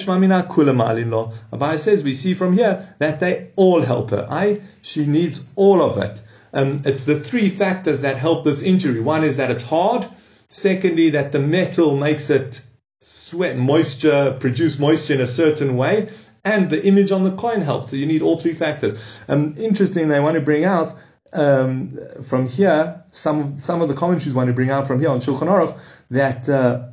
Abaye 1.52 1.80
says 1.80 2.04
we 2.04 2.14
see 2.14 2.34
from 2.34 2.54
here 2.54 2.96
that 3.00 3.20
they 3.20 3.50
all 3.56 3.82
help 3.82 4.12
her. 4.12 4.28
I 4.30 4.62
she 4.82 5.06
needs 5.06 5.50
all 5.56 5.82
of 5.82 5.98
it. 5.98 6.22
Um, 6.54 6.82
it's 6.86 7.06
the 7.06 7.20
three 7.20 7.50
factors 7.50 8.02
that 8.02 8.18
help 8.18 8.46
this 8.46 8.62
injury. 8.62 9.00
One 9.00 9.24
is 9.24 9.38
that 9.38 9.50
it's 9.50 9.64
hard. 9.64 10.08
Secondly, 10.48 11.10
that 11.10 11.32
the 11.32 11.40
metal 11.40 11.98
makes 11.98 12.30
it 12.30 12.62
sweat, 13.06 13.56
moisture, 13.56 14.36
produce 14.40 14.80
moisture 14.80 15.14
in 15.14 15.22
a 15.22 15.28
certain 15.28 15.78
way. 15.78 16.10
And 16.44 16.70
the 16.70 16.84
image 16.86 17.12
on 17.12 17.24
the 17.24 17.32
coin 17.32 17.62
helps. 17.62 17.90
So 17.90 17.96
you 17.98 18.06
need 18.06 18.22
all 18.22 18.38
three 18.38 18.54
factors. 18.54 19.22
Um, 19.28 19.54
interesting, 19.58 20.10
they 20.10 20.20
want 20.20 20.36
to 20.36 20.42
bring 20.42 20.66
out 20.66 20.94
um, 21.34 21.98
from 22.24 22.48
here, 22.48 23.04
some, 23.12 23.58
some 23.58 23.82
of 23.82 23.90
the 23.90 23.94
commentaries 23.94 24.34
want 24.34 24.48
to 24.48 24.54
bring 24.54 24.72
out 24.72 24.88
from 24.88 25.00
here 25.00 25.10
on 25.10 25.20
Shulchan 25.20 25.48
Aruch 25.48 25.78
that 26.10 26.50
uh, 26.50 26.88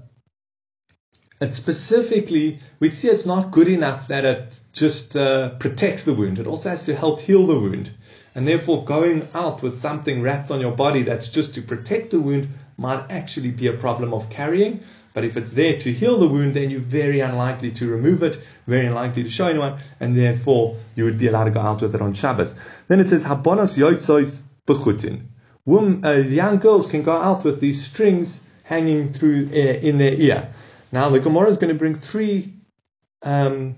it 1.41 1.55
specifically, 1.55 2.59
we 2.79 2.89
see 2.89 3.09
it's 3.09 3.27
not 3.27 3.51
good 3.51 3.69
enough 3.69 4.09
that 4.09 4.25
it 4.25 4.61
just 4.73 5.17
uh, 5.17 5.51
protects 5.57 6.05
the 6.05 6.15
wound. 6.15 6.39
It 6.39 6.47
also 6.47 6.69
has 6.71 6.83
to 6.85 6.95
help 6.95 7.21
heal 7.21 7.47
the 7.47 7.59
wound. 7.59 7.91
And 8.35 8.47
therefore, 8.47 8.85
going 8.85 9.29
out 9.35 9.63
with 9.63 9.79
something 9.79 10.23
wrapped 10.23 10.51
on 10.51 10.61
your 10.61 10.73
body 10.73 11.03
that's 11.03 11.29
just 11.29 11.55
to 11.55 11.63
protect 11.63 12.11
the 12.11 12.21
wound 12.21 12.49
might 12.77 13.11
actually 13.11 13.51
be 13.51 13.67
a 13.67 13.73
problem 13.73 14.15
of 14.15 14.31
carrying. 14.31 14.83
But 15.15 15.25
if 15.25 15.37
it's 15.37 15.53
there 15.53 15.79
to 15.79 15.93
heal 15.93 16.19
the 16.19 16.29
wound, 16.29 16.55
then 16.55 16.71
you're 16.71 16.81
very 16.81 17.21
unlikely 17.21 17.71
to 17.73 17.91
remove 17.91 18.23
it, 18.23 18.37
very 18.67 18.87
unlikely 18.87 19.25
to 19.25 19.31
show 19.31 19.49
anyone, 19.49 19.79
and 20.01 20.17
therefore 20.17 20.77
you 20.95 21.05
would 21.05 21.19
be 21.19 21.27
allowed 21.27 21.45
to 21.45 21.51
go 21.51 21.61
out 21.61 21.83
with 21.83 21.95
it 21.95 22.01
on 22.01 22.15
Shabbos. 22.15 22.55
Then 22.89 23.01
it 23.01 23.09
says, 23.09 23.25
Habonos 23.25 23.77
yoitzois 23.77 24.41
bechutin. 24.67 25.27
Uh, 26.05 26.11
young 26.29 26.59
girls 26.59 26.91
can 26.91 27.03
go 27.03 27.17
out 27.17 27.45
with 27.45 27.61
these 27.61 27.85
strings 27.85 28.41
hanging 28.65 29.09
through 29.09 29.49
uh, 29.53 29.79
in 29.89 29.99
their 29.99 30.15
ear. 30.15 30.49
Now 30.91 31.09
the 31.09 31.21
Gemara 31.21 31.49
is 31.49 31.57
going 31.57 31.73
to 31.73 31.79
bring 31.79 31.95
three 31.95 32.55
um, 33.23 33.77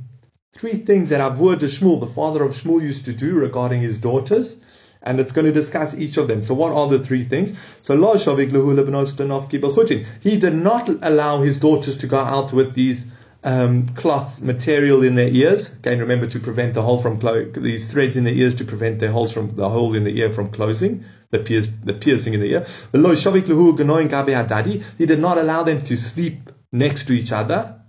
three 0.53 0.75
things 0.75 1.11
that 1.11 1.21
Avur 1.21 1.59
de 1.59 1.67
Shmuel, 1.67 2.01
the 2.01 2.07
father 2.07 2.43
of 2.45 2.53
Shmuel, 2.53 2.81
used 2.81 3.05
to 3.07 3.13
do 3.13 3.35
regarding 3.35 3.81
his 3.81 3.99
daughters. 3.99 4.57
And 5.05 5.21
it's 5.21 5.33
going 5.33 5.47
to 5.47 5.53
discuss 5.53 5.97
each 5.97 6.17
of 6.17 6.29
them. 6.29 6.43
So 6.43 6.55
what 6.55 6.73
are 6.73 6.89
the 6.89 6.99
three 6.99 7.23
things? 7.23 7.57
So 7.83 7.95
He 10.21 10.39
did 10.39 10.55
not 10.55 10.89
allow 11.03 11.43
his 11.43 11.59
daughters 11.59 11.97
to 11.99 12.07
go 12.07 12.17
out 12.19 12.53
with 12.53 12.75
these 12.75 13.07
um, 13.45 13.87
cloths 13.91 14.41
material 14.41 15.03
in 15.03 15.15
their 15.15 15.29
ears. 15.29 15.75
Again, 15.75 16.01
remember 16.01 16.27
to 16.27 16.41
prevent 16.41 16.75
the 16.75 16.83
hole 16.83 16.97
from 16.97 17.21
clo- 17.21 17.45
these 17.45 17.93
threads 17.93 18.17
in 18.17 18.25
the 18.25 18.33
ears 18.33 18.55
to 18.57 18.65
prevent 18.65 18.99
the 18.99 19.13
holes 19.13 19.33
from 19.33 19.55
the 19.55 19.69
hole 19.69 19.95
in 19.95 20.05
the 20.05 20.19
ear 20.19 20.33
from 20.33 20.51
closing, 20.51 21.05
the, 21.31 21.39
pierce, 21.39 21.69
the 21.69 21.93
piercing 21.93 22.33
in 22.35 22.41
the 22.41 22.53
ear. 22.53 22.65
He 24.99 25.07
did 25.07 25.19
not 25.19 25.39
allow 25.39 25.63
them 25.63 25.83
to 25.83 25.97
sleep 25.97 26.51
next 26.73 27.05
to 27.05 27.13
each 27.13 27.33
other. 27.33 27.84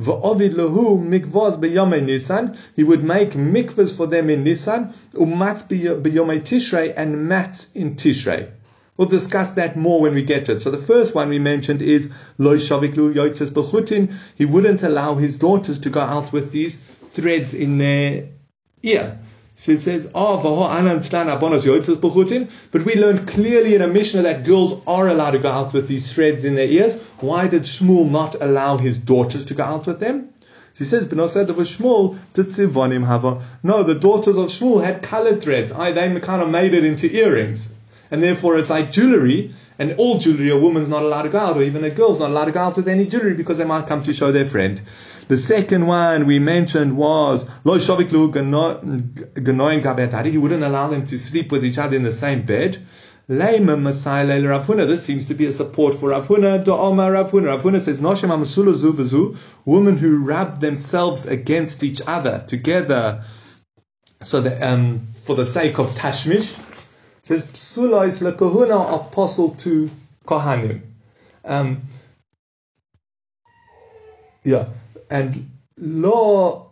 V'ovid 0.00 0.52
lehu 0.52 0.98
mikvos 1.02 1.58
b'yomei 1.58 2.04
Nisan. 2.04 2.56
He 2.74 2.84
would 2.84 3.02
make 3.02 3.32
mikvahs 3.32 3.96
for 3.96 4.06
them 4.06 4.28
in 4.28 4.44
Nisan, 4.44 4.92
umatz 5.14 5.66
b'yomei 5.66 6.40
Tishrei, 6.40 6.92
and 6.96 7.28
mats 7.28 7.72
in 7.74 7.96
Tishrei. 7.96 8.50
We'll 8.96 9.08
discuss 9.08 9.52
that 9.52 9.76
more 9.76 10.00
when 10.00 10.14
we 10.14 10.22
get 10.22 10.46
to 10.46 10.52
it. 10.52 10.60
So 10.60 10.70
the 10.70 10.78
first 10.78 11.14
one 11.14 11.28
we 11.28 11.38
mentioned 11.38 11.82
is 11.82 12.10
loy 12.38 12.56
shaviklu 12.56 13.14
yotzes 13.14 13.50
b'chutin. 13.50 14.12
He 14.34 14.44
wouldn't 14.44 14.82
allow 14.82 15.16
his 15.16 15.36
daughters 15.36 15.78
to 15.80 15.90
go 15.90 16.00
out 16.00 16.32
with 16.32 16.52
these 16.52 16.76
threads 16.76 17.54
in 17.54 17.78
their 17.78 18.28
ear. 18.82 19.18
So 19.58 19.72
it 19.72 19.78
says, 19.78 20.10
oh, 20.14 20.42
but 22.70 22.84
we 22.84 22.94
learned 22.94 23.26
clearly 23.26 23.74
in 23.74 23.80
a 23.80 23.88
Mishnah 23.88 24.20
that 24.22 24.44
girls 24.44 24.82
are 24.86 25.08
allowed 25.08 25.30
to 25.30 25.38
go 25.38 25.50
out 25.50 25.72
with 25.72 25.88
these 25.88 26.12
threads 26.12 26.44
in 26.44 26.56
their 26.56 26.68
ears. 26.68 27.00
Why 27.20 27.48
did 27.48 27.62
Shmuel 27.62 28.10
not 28.10 28.36
allow 28.42 28.76
his 28.76 28.98
daughters 28.98 29.46
to 29.46 29.54
go 29.54 29.64
out 29.64 29.86
with 29.86 29.98
them? 29.98 30.28
He 30.76 30.84
says, 30.84 31.06
Benosad 31.06 31.48
of 31.48 31.56
Shmuel 31.56 32.18
tzivonim 32.34 33.06
hava. 33.06 33.42
No, 33.62 33.82
the 33.82 33.94
daughters 33.94 34.36
of 34.36 34.48
Shmuel 34.48 34.84
had 34.84 35.02
colored 35.02 35.42
threads. 35.42 35.72
I, 35.72 35.90
they 35.90 36.20
kind 36.20 36.42
of 36.42 36.50
made 36.50 36.74
it 36.74 36.84
into 36.84 37.10
earrings. 37.16 37.74
And 38.10 38.22
therefore 38.22 38.58
it's 38.58 38.68
like 38.68 38.92
jewelry, 38.92 39.54
and 39.78 39.94
all 39.98 40.18
jewelry, 40.18 40.50
a 40.50 40.58
woman's 40.58 40.88
not 40.88 41.02
allowed 41.02 41.22
to 41.22 41.28
go 41.28 41.38
out, 41.38 41.56
or 41.56 41.62
even 41.62 41.84
a 41.84 41.90
girl's 41.90 42.20
not 42.20 42.30
allowed 42.30 42.46
to 42.46 42.52
go 42.52 42.60
out 42.60 42.76
with 42.76 42.88
any 42.88 43.06
jewelry 43.06 43.34
because 43.34 43.58
they 43.58 43.64
might 43.64 43.86
come 43.86 44.02
to 44.02 44.14
show 44.14 44.32
their 44.32 44.46
friend. 44.46 44.80
The 45.28 45.38
second 45.38 45.86
one 45.86 46.24
we 46.24 46.38
mentioned 46.38 46.96
was 46.96 47.48
Lo 47.64 47.76
Shaviklu 47.76 48.32
He 50.32 50.38
wouldn't 50.38 50.62
allow 50.62 50.88
them 50.88 51.04
to 51.06 51.18
sleep 51.18 51.50
with 51.50 51.64
each 51.64 51.78
other 51.78 51.96
in 51.96 52.04
the 52.04 52.12
same 52.12 52.42
bed. 52.42 52.86
This 53.28 55.04
seems 55.04 55.24
to 55.26 55.34
be 55.34 55.46
a 55.46 55.52
support 55.52 55.94
for 55.94 56.10
Rav 56.10 56.28
Huna. 56.28 56.64
Da'oma 56.64 57.12
Rav 57.12 57.32
Huna. 57.32 57.58
Ravhuna 57.58 57.80
says, 57.80 58.00
women 59.64 59.98
who 59.98 60.24
rub 60.24 60.60
themselves 60.60 61.26
against 61.26 61.82
each 61.82 62.00
other 62.06 62.44
together. 62.46 63.24
So 64.22 64.40
that, 64.40 64.62
um, 64.62 65.00
for 65.00 65.34
the 65.34 65.44
sake 65.44 65.80
of 65.80 65.92
Tashmish, 65.94 66.56
says 67.26 67.48
Psula 67.48 68.06
is 68.06 68.20
lekahuna 68.20 68.94
apostle 68.94 69.50
to 69.56 69.90
Kohanim. 70.24 70.80
Um, 71.44 71.82
yeah 74.44 74.68
and 75.10 75.50
law, 75.76 76.70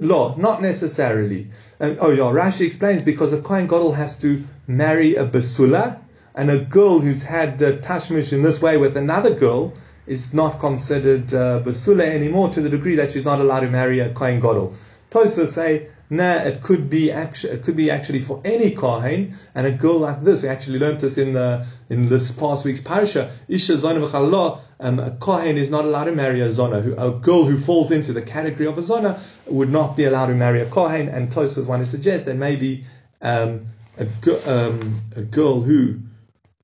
law, 0.00 0.36
not 0.36 0.62
necessarily. 0.62 1.48
And, 1.80 1.98
oh 2.00 2.10
yeah, 2.10 2.22
Rashi 2.22 2.66
explains 2.66 3.02
because 3.02 3.32
a 3.32 3.42
Kohen 3.42 3.66
Gadol 3.66 3.94
has 3.94 4.16
to 4.18 4.44
marry 4.68 5.16
a 5.16 5.26
basula, 5.26 5.98
and 6.36 6.52
a 6.52 6.60
girl 6.60 7.00
who's 7.00 7.24
had 7.24 7.58
the 7.58 7.78
tashmish 7.78 8.32
in 8.32 8.42
this 8.42 8.62
way 8.62 8.76
with 8.76 8.96
another 8.96 9.34
girl 9.34 9.72
is 10.06 10.32
not 10.32 10.60
considered 10.60 11.34
uh, 11.34 11.62
basula 11.64 12.04
anymore 12.04 12.50
to 12.50 12.60
the 12.60 12.68
degree 12.68 12.94
that 12.94 13.10
she's 13.10 13.24
not 13.24 13.40
allowed 13.40 13.60
to 13.60 13.68
marry 13.68 13.98
a 13.98 14.10
Kohen 14.10 14.38
Gadol. 14.38 14.72
Tosfos 15.10 15.48
say 15.48 15.88
Nah, 16.08 16.36
it 16.36 16.62
could 16.62 16.88
be 16.88 17.10
actually 17.10 17.54
it 17.54 17.64
could 17.64 17.76
be 17.76 17.90
actually 17.90 18.20
for 18.20 18.40
any 18.44 18.70
kohen 18.70 19.34
and 19.54 19.66
a 19.66 19.72
girl 19.72 19.98
like 19.98 20.22
this. 20.22 20.42
We 20.42 20.48
actually 20.48 20.78
learned 20.78 21.00
this 21.00 21.18
in 21.18 21.32
the 21.32 21.66
in 21.90 22.08
this 22.08 22.30
past 22.30 22.64
week's 22.64 22.80
parsha. 22.80 23.30
Isha 23.48 23.78
zona 23.78 24.00
v'challah. 24.00 24.60
Um, 24.78 25.00
a 25.00 25.10
kohen 25.10 25.56
is 25.56 25.68
not 25.68 25.84
allowed 25.84 26.04
to 26.04 26.12
marry 26.12 26.40
a 26.42 26.50
zona. 26.50 26.80
Who, 26.80 26.94
a 26.96 27.10
girl 27.10 27.44
who 27.44 27.58
falls 27.58 27.90
into 27.90 28.12
the 28.12 28.22
category 28.22 28.68
of 28.68 28.78
a 28.78 28.82
zona 28.82 29.20
would 29.46 29.70
not 29.70 29.96
be 29.96 30.04
allowed 30.04 30.26
to 30.26 30.34
marry 30.34 30.60
a 30.60 30.66
kohen. 30.66 31.08
And 31.08 31.28
Tosfos 31.28 31.66
want 31.66 31.82
to 31.84 31.86
suggest 31.86 32.26
that 32.26 32.36
maybe 32.36 32.84
um, 33.20 33.66
a, 33.98 34.06
um, 34.46 35.00
a 35.16 35.22
girl 35.22 35.60
who 35.60 35.98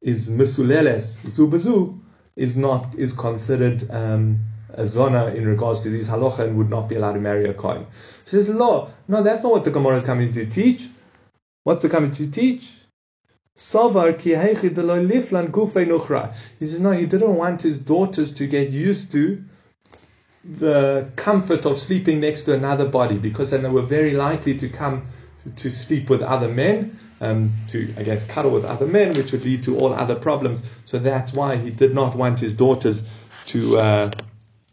is 0.00 0.30
misuleles 0.30 1.20
zubazu 1.26 1.98
is 2.36 2.56
not 2.56 2.94
is 2.94 3.12
considered. 3.12 3.90
Um, 3.90 4.38
a 4.74 4.86
zona 4.86 5.26
in 5.26 5.46
regards 5.46 5.80
to 5.80 5.90
these 5.90 6.08
halacha 6.08 6.40
and 6.40 6.56
would 6.56 6.70
not 6.70 6.88
be 6.88 6.94
allowed 6.96 7.14
to 7.14 7.20
marry 7.20 7.48
a 7.48 7.54
kohen. 7.54 7.86
He 8.24 8.30
says 8.30 8.48
law. 8.48 8.90
No, 9.08 9.22
that's 9.22 9.42
not 9.42 9.52
what 9.52 9.64
the 9.64 9.70
Gemara 9.70 9.96
is 9.96 10.04
coming 10.04 10.32
to 10.32 10.46
teach. 10.46 10.88
What's 11.64 11.84
it 11.84 11.90
coming 11.90 12.10
to 12.12 12.30
teach? 12.30 12.72
He 13.54 13.60
says 13.60 13.90
no, 16.80 16.90
he 16.92 17.06
didn't 17.06 17.36
want 17.36 17.62
his 17.62 17.78
daughters 17.78 18.32
to 18.34 18.46
get 18.46 18.70
used 18.70 19.12
to 19.12 19.44
the 20.44 21.08
comfort 21.16 21.64
of 21.66 21.78
sleeping 21.78 22.20
next 22.20 22.42
to 22.42 22.54
another 22.54 22.88
body 22.88 23.16
because 23.16 23.50
then 23.50 23.62
they 23.62 23.68
were 23.68 23.82
very 23.82 24.12
likely 24.12 24.56
to 24.56 24.68
come 24.68 25.04
to 25.56 25.70
sleep 25.70 26.10
with 26.10 26.22
other 26.22 26.48
men. 26.48 26.98
Um, 27.20 27.52
to 27.68 27.94
I 27.96 28.02
guess 28.02 28.24
cuddle 28.26 28.50
with 28.50 28.64
other 28.64 28.88
men, 28.88 29.14
which 29.14 29.30
would 29.30 29.44
lead 29.44 29.62
to 29.62 29.78
all 29.78 29.94
other 29.94 30.16
problems. 30.16 30.60
So 30.84 30.98
that's 30.98 31.32
why 31.32 31.54
he 31.54 31.70
did 31.70 31.94
not 31.94 32.16
want 32.16 32.40
his 32.40 32.52
daughters 32.52 33.04
to 33.46 33.78
uh, 33.78 34.10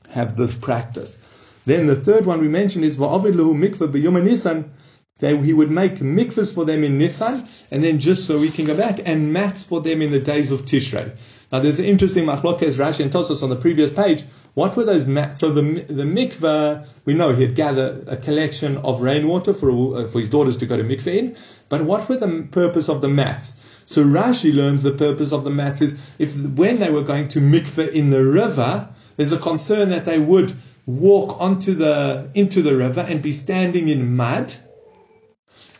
have 0.10 0.38
this 0.38 0.56
practice. 0.56 1.24
Then 1.66 1.88
the 1.88 1.96
third 1.96 2.26
one 2.26 2.42
we 2.42 2.48
mentioned 2.48 2.86
is 2.86 2.98
va'avilahu 2.98 3.56
mikvah 3.56 3.92
b'yom 3.92 4.24
Nisan. 4.24 4.72
That 5.20 5.44
he 5.44 5.52
would 5.52 5.70
make 5.70 5.96
mikvahs 5.96 6.56
for 6.56 6.64
them 6.64 6.82
in 6.82 6.98
Nisan, 6.98 7.46
and 7.72 7.84
then 7.84 8.00
just 8.00 8.26
so 8.26 8.40
we 8.40 8.50
can 8.50 8.66
go 8.66 8.76
back, 8.76 9.02
and 9.06 9.34
mats 9.34 9.64
for 9.64 9.82
them 9.82 10.02
in 10.02 10.12
the 10.12 10.20
days 10.20 10.50
of 10.50 10.62
Tishrei. 10.62 11.12
Now 11.52 11.60
there's 11.60 11.80
an 11.80 11.86
interesting 11.86 12.26
machlokes 12.26 12.78
Rashi 12.78 13.02
and 13.02 13.12
Tosfos 13.12 13.44
on 13.44 13.50
the 13.50 13.58
previous 13.58 13.92
page. 13.92 14.24
What 14.54 14.78
were 14.78 14.86
those 14.86 15.08
mats? 15.08 15.40
So 15.40 15.52
the 15.52 15.62
the 15.62 16.04
mikvah, 16.04 16.88
we 17.04 17.14
know 17.14 17.36
he'd 17.36 17.56
gather 17.56 18.02
a 18.08 18.16
collection 18.16 18.78
of 18.78 19.02
rainwater 19.02 19.54
for 19.54 20.08
for 20.08 20.20
his 20.22 20.30
daughters 20.30 20.56
to 20.58 20.66
go 20.66 20.78
to 20.78 20.84
mikvah 20.84 21.16
in. 21.16 21.38
But 21.68 21.84
what 21.84 22.08
were 22.08 22.18
the 22.18 22.48
purpose 22.50 22.88
of 22.88 23.02
the 23.02 23.10
mats? 23.10 23.84
So 23.86 24.06
Rashi 24.06 24.54
learns 24.54 24.84
the 24.84 24.92
purpose 24.92 25.34
of 25.34 25.44
the 25.44 25.50
mats 25.50 25.82
is 25.82 26.00
if 26.18 26.38
when 26.38 26.80
they 26.80 26.92
were 26.92 27.04
going 27.04 27.28
to 27.30 27.42
mikvah 27.42 27.90
in 27.90 28.12
the 28.12 28.24
river, 28.24 28.88
there's 29.20 29.34
a 29.34 29.38
concern 29.38 29.90
that 29.90 30.06
they 30.06 30.18
would 30.18 30.54
walk 30.86 31.42
onto 31.42 31.74
the 31.74 32.32
into 32.34 32.62
the 32.62 32.74
river 32.74 33.02
and 33.02 33.22
be 33.22 33.34
standing 33.34 33.90
in 33.90 34.16
mud. 34.16 34.54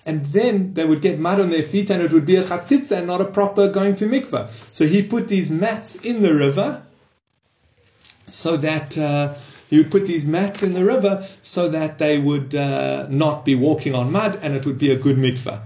And 0.06 0.26
then 0.26 0.74
they 0.74 0.84
would 0.84 1.02
get 1.02 1.22
mud 1.22 1.40
on 1.40 1.50
their 1.50 1.64
feet 1.64 1.90
and 1.90 2.02
it 2.02 2.12
would 2.12 2.26
be 2.26 2.36
a 2.36 2.44
chatzitza 2.44 2.98
and 2.98 3.08
not 3.08 3.22
a 3.22 3.26
proper 3.40 3.70
going 3.70 3.96
to 3.96 4.08
mikvah. 4.08 4.52
So 4.76 4.86
he 4.86 5.02
put 5.02 5.30
these 5.30 5.50
mats 5.50 5.96
in 5.96 6.22
the 6.22 6.34
river 6.34 6.84
so 8.28 8.58
that 8.58 8.98
uh, 8.98 9.36
he 9.70 9.78
would 9.78 9.90
put 9.90 10.06
these 10.06 10.26
mats 10.26 10.62
in 10.62 10.74
the 10.74 10.84
river 10.84 11.26
so 11.42 11.70
that 11.70 11.98
they 11.98 12.20
would 12.20 12.54
uh, 12.54 13.08
not 13.08 13.46
be 13.46 13.56
walking 13.56 13.96
on 13.96 14.12
mud 14.12 14.38
and 14.42 14.54
it 14.54 14.66
would 14.66 14.78
be 14.78 14.92
a 14.92 14.98
good 14.98 15.16
mikvah. 15.16 15.62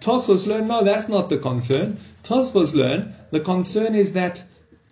Tosfos 0.00 0.46
learn, 0.46 0.68
no, 0.68 0.82
that's 0.82 1.10
not 1.10 1.28
the 1.28 1.36
concern. 1.36 1.98
Tosfos 2.22 2.74
learn, 2.74 3.14
the 3.30 3.40
concern 3.40 3.94
is 3.94 4.12
that 4.12 4.44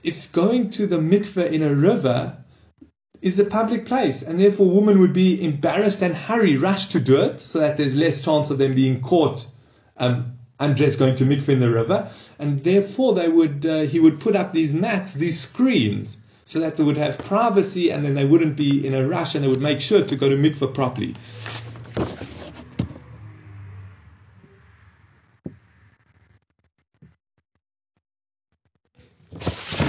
if 0.02 0.30
going 0.32 0.70
to 0.70 0.86
the 0.86 0.98
mikveh 0.98 1.50
in 1.50 1.62
a 1.62 1.74
river 1.74 2.38
is 3.20 3.38
a 3.38 3.44
public 3.44 3.86
place, 3.86 4.22
and 4.22 4.40
therefore 4.40 4.70
women 4.70 4.98
would 4.98 5.12
be 5.12 5.42
embarrassed 5.42 6.02
and 6.02 6.14
hurry, 6.14 6.56
rush 6.56 6.88
to 6.88 7.00
do 7.00 7.20
it, 7.20 7.40
so 7.40 7.60
that 7.60 7.76
there's 7.76 7.94
less 7.94 8.20
chance 8.20 8.50
of 8.50 8.58
them 8.58 8.72
being 8.72 9.00
caught 9.00 9.46
um, 9.96 10.38
undressed 10.58 10.98
going 10.98 11.14
to 11.14 11.24
mikveh 11.24 11.50
in 11.50 11.60
the 11.60 11.70
river, 11.70 12.08
and 12.38 12.64
therefore 12.64 13.14
they 13.14 13.28
would 13.28 13.64
uh, 13.64 13.80
he 13.82 14.00
would 14.00 14.20
put 14.20 14.34
up 14.34 14.52
these 14.52 14.74
mats, 14.74 15.14
these 15.14 15.40
screens, 15.40 16.22
so 16.44 16.58
that 16.58 16.76
they 16.76 16.84
would 16.84 16.96
have 16.96 17.18
privacy, 17.18 17.90
and 17.90 18.04
then 18.04 18.14
they 18.14 18.24
wouldn't 18.24 18.56
be 18.56 18.84
in 18.84 18.94
a 18.94 19.06
rush, 19.06 19.34
and 19.34 19.44
they 19.44 19.48
would 19.48 19.62
make 19.62 19.80
sure 19.80 20.04
to 20.04 20.16
go 20.16 20.28
to 20.28 20.36
mikveh 20.36 20.74
properly. 20.74 21.14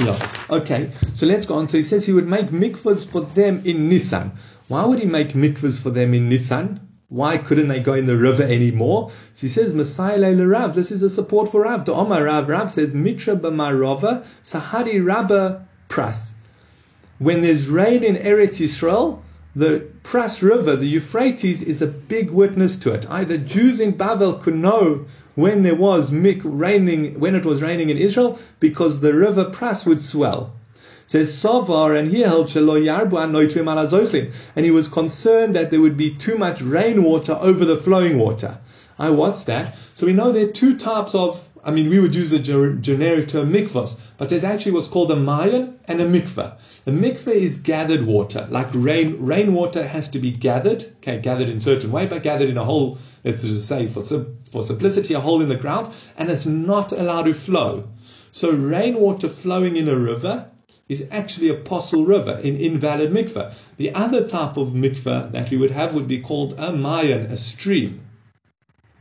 Yeah. 0.04 0.18
Okay. 0.50 0.92
So 1.16 1.26
let's 1.26 1.46
go 1.46 1.56
on. 1.56 1.68
So 1.68 1.78
he 1.78 1.84
says 1.84 2.06
he 2.06 2.13
would 2.13 2.28
make 2.28 2.48
mikvahs 2.48 3.08
for 3.08 3.22
them 3.22 3.62
in 3.66 3.89
Nisan. 3.89 4.32
Why 4.68 4.86
would 4.86 5.00
he 5.00 5.06
make 5.06 5.30
mikvahs 5.30 5.82
for 5.82 5.89
them 5.89 6.13
in 6.13 6.30
Nisan? 6.30 6.88
Why 7.10 7.38
couldn't 7.38 7.68
they 7.68 7.80
go 7.80 7.94
in 7.94 8.08
the 8.08 8.18
river 8.18 8.44
anymore? 8.44 9.12
So 9.36 9.42
he 9.42 9.48
says, 9.48 9.76
Messiah 9.76 10.18
Leila 10.18 10.48
Rav. 10.48 10.76
This 10.76 10.92
is 10.92 11.04
a 11.04 11.10
support 11.10 11.52
for 11.52 11.62
Rav. 11.62 11.86
To 11.86 11.94
Omar 11.94 12.24
Rav, 12.24 12.50
Rav 12.50 12.72
says, 12.72 12.96
Mitra 12.96 13.36
b'marova, 13.36 14.26
Sahari 14.44 15.06
Rabba 15.06 15.68
Pras. 15.89 16.32
When 17.20 17.42
there's 17.42 17.68
rain 17.68 18.04
in 18.04 18.16
Eretz 18.16 18.60
Yisrael, 18.60 19.22
the 19.56 19.88
Pras 20.04 20.42
River, 20.42 20.76
the 20.76 20.88
Euphrates, 20.88 21.62
is 21.62 21.84
a 21.84 21.88
big 21.88 22.32
witness 22.32 22.76
to 22.78 22.92
it. 22.92 23.08
Either 23.08 23.38
Jews 23.38 23.80
in 23.80 23.92
Babel 23.92 24.34
could 24.34 24.56
know 24.56 25.06
when 25.36 25.63
there 25.63 25.76
was 25.76 26.13
raining, 26.13 27.19
when 27.19 27.36
it 27.36 27.46
was 27.46 27.62
raining 27.62 27.89
in 27.89 27.98
Israel, 27.98 28.39
because 28.60 29.00
the 29.00 29.13
river 29.13 29.46
Pras 29.46 29.86
would 29.86 30.04
swell. 30.04 30.54
Says 31.08 31.34
Savar, 31.34 31.98
and 31.98 32.12
he 32.12 32.22
held 32.22 32.48
Shelo 32.48 32.82
Yarbu 32.82 33.22
and 34.56 34.65
he 34.65 34.72
was 34.72 34.88
concerned 34.88 35.56
that 35.56 35.69
there 35.69 35.82
would 35.82 35.98
be 35.98 36.15
too 36.15 36.38
much 36.38 36.62
rainwater 36.62 37.38
over 37.41 37.65
the 37.65 37.78
flowing 37.78 38.17
water. 38.17 38.58
I 38.98 39.10
what's 39.10 39.43
that? 39.43 39.76
So 39.96 40.06
we 40.06 40.13
know 40.13 40.32
there 40.32 40.48
are 40.48 40.52
two 40.52 40.78
types 40.78 41.13
of. 41.13 41.50
I 41.65 41.71
mean, 41.71 41.89
we 41.89 41.99
would 41.99 42.13
use 42.13 42.32
the 42.32 42.39
generic 42.39 43.30
term 43.30 43.54
mikvahs, 43.54 43.97
but 44.17 44.30
there's 44.30 44.43
actually 44.43 44.73
what's 44.73 44.88
called 44.88 45.12
a 45.12 45.15
mayan 45.15 45.80
and 45.86 46.02
a 46.02 46.06
mikvah. 46.06 46.58
The 46.84 46.91
mikveh 46.91 47.36
is 47.36 47.58
gathered 47.58 48.06
water, 48.06 48.47
like 48.52 48.67
rain. 48.73 49.17
Rainwater 49.26 49.88
has 49.88 50.10
to 50.10 50.19
be 50.19 50.32
gathered, 50.32 50.84
okay, 50.97 51.19
gathered 51.19 51.47
in 51.47 51.58
a 51.58 51.62
certain 51.62 51.91
way, 51.91 52.06
but 52.06 52.21
gathered 52.21 52.49
in 52.49 52.58
a 52.58 52.65
hole. 52.65 52.97
Let's 53.23 53.43
just 53.43 53.67
say, 53.67 53.88
for 53.88 54.04
for 54.52 54.63
simplicity, 54.63 55.13
a 55.13 55.21
hole 55.21 55.41
in 55.41 55.47
the 55.47 55.56
ground, 55.56 55.93
and 56.17 56.30
it's 56.30 56.45
not 56.45 56.91
allowed 56.91 57.23
to 57.23 57.34
flow. 57.34 57.88
So 58.34 58.52
rainwater 58.52 59.30
flowing 59.30 59.78
in 59.78 59.88
a 59.88 59.95
river 59.95 60.49
is 60.89 61.08
actually 61.12 61.47
a 61.47 61.56
possible 61.56 62.06
river, 62.06 62.41
an 62.43 62.58
invalid 62.58 63.12
mikveh. 63.12 63.54
The 63.78 63.95
other 63.95 64.28
type 64.28 64.58
of 64.58 64.73
mikveh 64.73 65.32
that 65.32 65.49
we 65.49 65.56
would 65.56 65.71
have 65.71 65.95
would 65.95 66.10
be 66.10 66.19
called 66.19 66.56
a 66.58 66.73
mayan, 66.73 67.28
a 67.28 67.38
stream, 67.38 68.02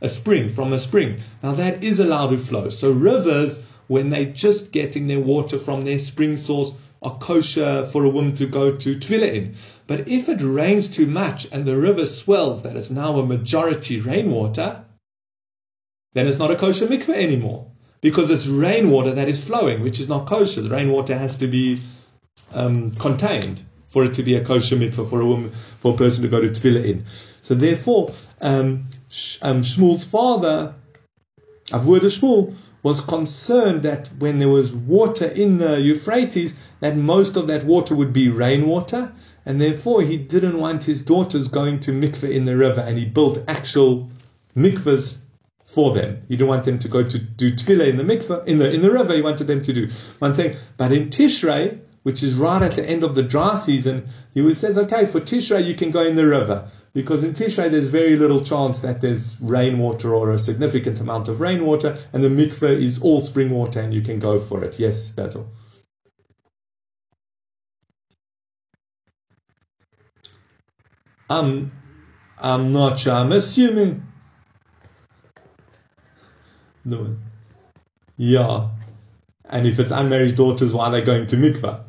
a 0.03 0.09
spring 0.09 0.49
from 0.49 0.73
a 0.73 0.79
spring. 0.79 1.19
Now 1.41 1.53
that 1.53 1.83
is 1.83 1.99
allowed 1.99 2.29
to 2.29 2.37
flow. 2.37 2.69
So 2.69 2.91
rivers, 2.91 3.65
when 3.87 4.09
they're 4.09 4.25
just 4.25 4.71
getting 4.71 5.07
their 5.07 5.21
water 5.21 5.57
from 5.57 5.85
their 5.85 5.97
spring 5.97 6.37
source, 6.37 6.77
are 7.01 7.17
kosher 7.17 7.85
for 7.85 8.05
a 8.05 8.09
woman 8.09 8.35
to 8.35 8.45
go 8.45 8.75
to 8.75 8.95
tevilah 8.95 9.33
in. 9.33 9.55
But 9.87 10.07
if 10.07 10.29
it 10.29 10.41
rains 10.41 10.87
too 10.87 11.05
much 11.05 11.47
and 11.51 11.65
the 11.65 11.75
river 11.75 12.05
swells 12.05 12.63
that 12.63 12.77
it's 12.77 12.89
now 12.89 13.17
a 13.17 13.25
majority 13.25 13.99
rainwater, 13.99 14.85
then 16.13 16.27
it's 16.27 16.39
not 16.39 16.51
a 16.51 16.55
kosher 16.55 16.87
mikveh 16.87 17.15
anymore. 17.15 17.71
Because 17.99 18.29
it's 18.29 18.47
rainwater 18.47 19.11
that 19.13 19.29
is 19.29 19.45
flowing, 19.45 19.81
which 19.81 19.99
is 19.99 20.09
not 20.09 20.27
kosher. 20.27 20.61
The 20.61 20.69
rainwater 20.69 21.17
has 21.17 21.37
to 21.37 21.47
be 21.47 21.81
um, 22.53 22.91
contained 22.91 23.63
for 23.87 24.03
it 24.03 24.13
to 24.15 24.23
be 24.23 24.35
a 24.35 24.43
kosher 24.43 24.75
mikveh 24.75 25.09
for 25.09 25.21
a 25.21 25.25
woman, 25.25 25.49
for 25.49 25.93
a 25.93 25.97
person 25.97 26.23
to 26.23 26.29
go 26.29 26.41
to 26.41 26.49
tevilah 26.49 26.85
in. 26.85 27.05
So 27.41 27.55
therefore, 27.55 28.13
um, 28.41 28.85
um, 29.41 29.61
Shmuel's 29.61 30.05
father, 30.05 30.75
Avur 31.67 31.99
Shmuel, 31.99 32.55
was 32.81 32.99
concerned 32.99 33.83
that 33.83 34.09
when 34.19 34.39
there 34.39 34.49
was 34.49 34.73
water 34.73 35.25
in 35.25 35.57
the 35.57 35.79
Euphrates, 35.79 36.57
that 36.81 36.97
most 36.97 37.37
of 37.37 37.47
that 37.47 37.63
water 37.63 37.95
would 37.95 38.11
be 38.11 38.27
rainwater, 38.27 39.13
and 39.45 39.61
therefore 39.61 40.01
he 40.01 40.17
didn't 40.17 40.57
want 40.57 40.83
his 40.83 41.01
daughters 41.01 41.47
going 41.47 41.79
to 41.79 41.91
mikveh 41.91 42.29
in 42.29 42.45
the 42.45 42.57
river, 42.57 42.81
and 42.81 42.97
he 42.97 43.05
built 43.05 43.39
actual 43.47 44.09
mikvehs 44.55 45.17
for 45.63 45.93
them. 45.93 46.21
He 46.27 46.35
didn't 46.35 46.49
want 46.49 46.65
them 46.65 46.77
to 46.79 46.87
go 46.87 47.03
to 47.03 47.17
do 47.17 47.51
tevilah 47.51 47.87
in 47.87 47.97
the 47.97 48.03
mikveh 48.03 48.45
in 48.45 48.59
the 48.59 48.71
in 48.71 48.81
the 48.81 48.91
river. 48.91 49.15
He 49.15 49.21
wanted 49.21 49.47
them 49.47 49.61
to 49.61 49.73
do 49.73 49.87
one 50.19 50.33
thing. 50.33 50.57
But 50.75 50.91
in 50.91 51.09
Tishrei, 51.09 51.79
which 52.03 52.21
is 52.21 52.35
right 52.35 52.61
at 52.61 52.73
the 52.73 52.87
end 52.87 53.03
of 53.03 53.15
the 53.15 53.23
dry 53.23 53.55
season, 53.55 54.05
he 54.33 54.53
says, 54.53 54.77
okay, 54.77 55.05
for 55.05 55.19
Tishrei 55.19 55.65
you 55.65 55.73
can 55.73 55.89
go 55.89 56.03
in 56.03 56.15
the 56.15 56.27
river. 56.27 56.69
Because 56.93 57.23
in 57.23 57.31
Tishrei 57.33 57.71
there's 57.71 57.89
very 57.89 58.15
little 58.15 58.41
chance 58.41 58.81
that 58.81 59.01
there's 59.01 59.39
rainwater 59.41 60.13
or 60.13 60.31
a 60.31 60.37
significant 60.37 60.99
amount 60.99 61.27
of 61.27 61.39
rainwater, 61.39 61.97
and 62.11 62.23
the 62.23 62.29
mikveh 62.29 62.79
is 62.79 63.01
all 63.01 63.21
spring 63.21 63.49
water 63.49 63.79
and 63.79 63.93
you 63.93 64.01
can 64.01 64.19
go 64.19 64.37
for 64.37 64.63
it. 64.63 64.79
Yes, 64.79 65.09
Basil. 65.11 65.47
I'm, 71.29 71.71
I'm 72.37 72.71
not 72.71 72.99
sure. 72.99 73.13
I'm 73.13 73.31
assuming. 73.31 74.05
No. 76.85 77.15
Yeah. 78.17 78.69
And 79.45 79.65
if 79.65 79.79
it's 79.79 79.91
unmarried 79.91 80.35
daughters, 80.35 80.73
why 80.73 80.87
are 80.87 80.91
they 80.91 81.01
going 81.01 81.25
to 81.27 81.37
mikveh? 81.37 81.83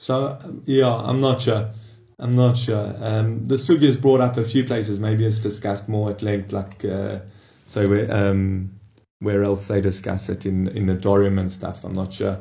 So, 0.00 0.38
yeah, 0.64 0.94
I'm 0.94 1.20
not 1.20 1.42
sure. 1.42 1.72
I'm 2.18 2.34
not 2.34 2.56
sure. 2.56 2.94
Um, 3.00 3.44
the 3.44 3.56
sugya 3.56 3.82
is 3.82 3.98
brought 3.98 4.22
up 4.22 4.38
a 4.38 4.44
few 4.44 4.64
places. 4.64 4.98
Maybe 4.98 5.26
it's 5.26 5.40
discussed 5.40 5.90
more 5.90 6.08
at 6.10 6.22
length, 6.22 6.52
like 6.52 6.82
uh, 6.86 7.18
so 7.66 7.86
where 7.86 8.10
um, 8.10 8.70
where 9.18 9.42
else 9.42 9.66
they 9.66 9.82
discuss 9.82 10.30
it 10.30 10.46
in 10.46 10.68
in 10.68 10.86
the 10.86 10.94
Dorium 10.94 11.38
and 11.38 11.52
stuff. 11.52 11.84
I'm 11.84 11.92
not 11.92 12.14
sure. 12.14 12.38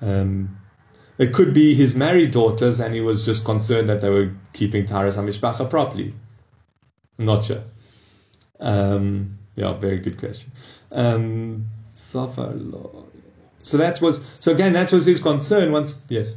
Um, 0.00 0.56
it 1.18 1.34
could 1.34 1.52
be 1.52 1.74
his 1.74 1.96
married 1.96 2.30
daughters, 2.30 2.78
and 2.78 2.94
he 2.94 3.00
was 3.00 3.24
just 3.24 3.44
concerned 3.44 3.88
that 3.88 4.00
they 4.02 4.08
were 4.08 4.32
keeping 4.52 4.86
Taharas 4.86 5.16
Hamishpacha 5.16 5.68
properly. 5.68 6.14
I'm 7.18 7.24
not 7.24 7.44
sure. 7.44 7.64
Um, 8.60 9.36
yeah, 9.56 9.72
very 9.72 9.98
good 9.98 10.16
question. 10.16 10.52
Um, 10.92 11.66
so 13.62 13.76
that 13.78 14.00
was 14.00 14.20
so 14.38 14.52
again. 14.52 14.74
That 14.74 14.92
was 14.92 15.06
his 15.06 15.18
concern. 15.20 15.72
Once, 15.72 16.04
yes. 16.08 16.36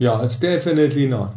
Yeah, 0.00 0.24
it's 0.24 0.38
definitely 0.38 1.06
not. 1.06 1.34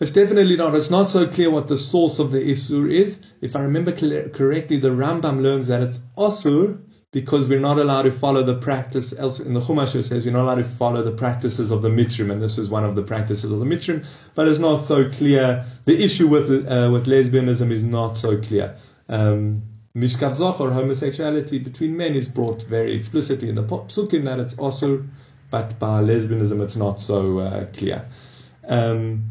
It's 0.00 0.10
definitely 0.10 0.56
not. 0.56 0.74
It's 0.74 0.90
not 0.90 1.08
so 1.08 1.28
clear 1.28 1.52
what 1.52 1.68
the 1.68 1.76
source 1.76 2.18
of 2.18 2.32
the 2.32 2.40
Isur 2.40 2.92
is. 2.92 3.20
If 3.40 3.54
I 3.54 3.60
remember 3.60 3.92
correctly, 3.92 4.76
the 4.76 4.88
Rambam 4.88 5.40
learns 5.40 5.68
that 5.68 5.80
it's 5.80 6.00
Asur 6.18 6.82
because 7.12 7.46
we're 7.46 7.60
not 7.60 7.78
allowed 7.78 8.02
to 8.02 8.10
follow 8.10 8.42
the 8.42 8.56
practice. 8.56 9.16
Else 9.16 9.38
in 9.38 9.54
the 9.54 9.60
Chumash 9.60 9.94
it 9.94 10.02
says 10.02 10.26
we're 10.26 10.32
not 10.32 10.42
allowed 10.42 10.56
to 10.56 10.64
follow 10.64 11.04
the 11.04 11.12
practices 11.12 11.70
of 11.70 11.82
the 11.82 11.88
Mitzrim, 11.88 12.32
and 12.32 12.42
this 12.42 12.58
is 12.58 12.68
one 12.68 12.84
of 12.84 12.96
the 12.96 13.04
practices 13.04 13.52
of 13.52 13.60
the 13.60 13.64
Mitzrim. 13.64 14.04
But 14.34 14.48
it's 14.48 14.58
not 14.58 14.84
so 14.84 15.08
clear. 15.08 15.64
The 15.84 16.02
issue 16.02 16.26
with 16.26 16.50
uh, 16.50 16.90
with 16.90 17.06
lesbianism 17.06 17.70
is 17.70 17.84
not 17.84 18.16
so 18.16 18.36
clear. 18.36 18.74
Um, 19.08 19.62
Mishkav 19.96 20.34
Zachar, 20.34 20.72
homosexuality 20.72 21.62
between 21.62 21.96
men, 21.96 22.14
is 22.14 22.26
brought 22.26 22.64
very 22.64 22.96
explicitly 22.96 23.48
in 23.48 23.54
the 23.54 23.62
Psukim 23.62 24.24
that 24.24 24.40
it's 24.40 24.54
Asur 24.54 25.06
but 25.50 25.78
by 25.78 26.02
lesbianism 26.02 26.60
it's 26.62 26.76
not 26.76 27.00
so 27.00 27.38
uh, 27.38 27.66
clear. 27.66 28.04
Um, 28.66 29.24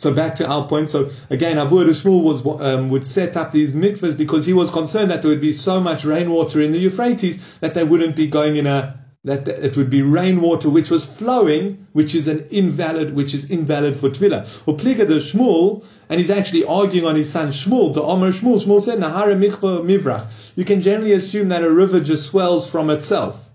so 0.00 0.14
back 0.14 0.34
to 0.36 0.46
our 0.46 0.66
point. 0.66 0.88
So 0.88 1.10
again, 1.28 1.56
Avur 1.56 1.84
Shmuel 1.84 2.22
was 2.22 2.46
um, 2.62 2.88
would 2.88 3.04
set 3.04 3.36
up 3.36 3.52
these 3.52 3.72
mikvahs 3.72 4.16
because 4.16 4.46
he 4.46 4.52
was 4.52 4.70
concerned 4.70 5.10
that 5.10 5.22
there 5.22 5.30
would 5.30 5.42
be 5.42 5.52
so 5.52 5.80
much 5.80 6.04
rainwater 6.04 6.60
in 6.60 6.72
the 6.72 6.78
Euphrates 6.78 7.58
that 7.58 7.74
they 7.74 7.84
wouldn't 7.84 8.16
be 8.16 8.26
going 8.26 8.56
in 8.56 8.66
a 8.66 8.98
that 9.24 9.46
it 9.46 9.76
would 9.76 9.90
be 9.90 10.00
rainwater 10.00 10.70
which 10.70 10.88
was 10.88 11.04
flowing, 11.04 11.86
which 11.92 12.14
is 12.14 12.26
an 12.26 12.46
invalid, 12.50 13.14
which 13.14 13.34
is 13.34 13.50
invalid 13.50 13.94
for 13.94 14.08
tevilah. 14.08 14.62
Or 14.66 14.74
pliga 14.74 15.06
the 15.06 15.16
Shmuel, 15.16 15.84
and 16.08 16.18
he's 16.18 16.30
actually 16.30 16.64
arguing 16.64 17.04
on 17.06 17.16
his 17.16 17.30
son 17.30 17.48
Shmuel, 17.48 17.92
the 17.92 18.02
Omer 18.02 18.32
Shmuel. 18.32 18.64
Shmuel 18.64 18.80
said, 18.80 18.98
Nahara 18.98 19.38
mikvah 19.38 19.84
mivrach. 19.84 20.26
You 20.56 20.64
can 20.64 20.80
generally 20.80 21.12
assume 21.12 21.50
that 21.50 21.62
a 21.62 21.70
river 21.70 22.00
just 22.00 22.30
swells 22.30 22.70
from 22.70 22.88
itself 22.88 23.49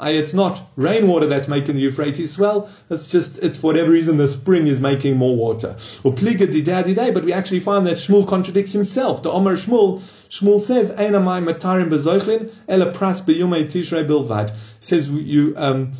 it's 0.00 0.32
not 0.32 0.62
rainwater 0.76 1.26
that's 1.26 1.48
making 1.48 1.76
the 1.76 1.82
Euphrates 1.82 2.32
swell. 2.32 2.70
It's 2.88 3.06
just, 3.06 3.42
it's 3.42 3.58
for 3.58 3.68
whatever 3.68 3.90
reason, 3.90 4.16
the 4.16 4.26
spring 4.26 4.66
is 4.66 4.80
making 4.80 5.16
more 5.16 5.36
water. 5.36 5.76
Or 6.02 6.12
pliga 6.12 6.46
didadidai, 6.46 7.12
but 7.12 7.24
we 7.24 7.32
actually 7.32 7.60
find 7.60 7.86
that 7.86 7.98
Shmuel 7.98 8.26
contradicts 8.26 8.72
himself. 8.72 9.22
The 9.22 9.30
Omer 9.30 9.56
Shmuel, 9.56 10.00
Shmuel 10.30 10.60
says, 10.60 10.92
Einamai 10.92 11.44
matarim 11.44 11.90
bezochlin, 11.90 12.52
ela 12.68 12.92
pras 12.92 13.22
tishrei 13.22 14.06
bilvad. 14.06 14.54
Says 14.80 15.10
you, 15.10 15.52
um, 15.56 15.92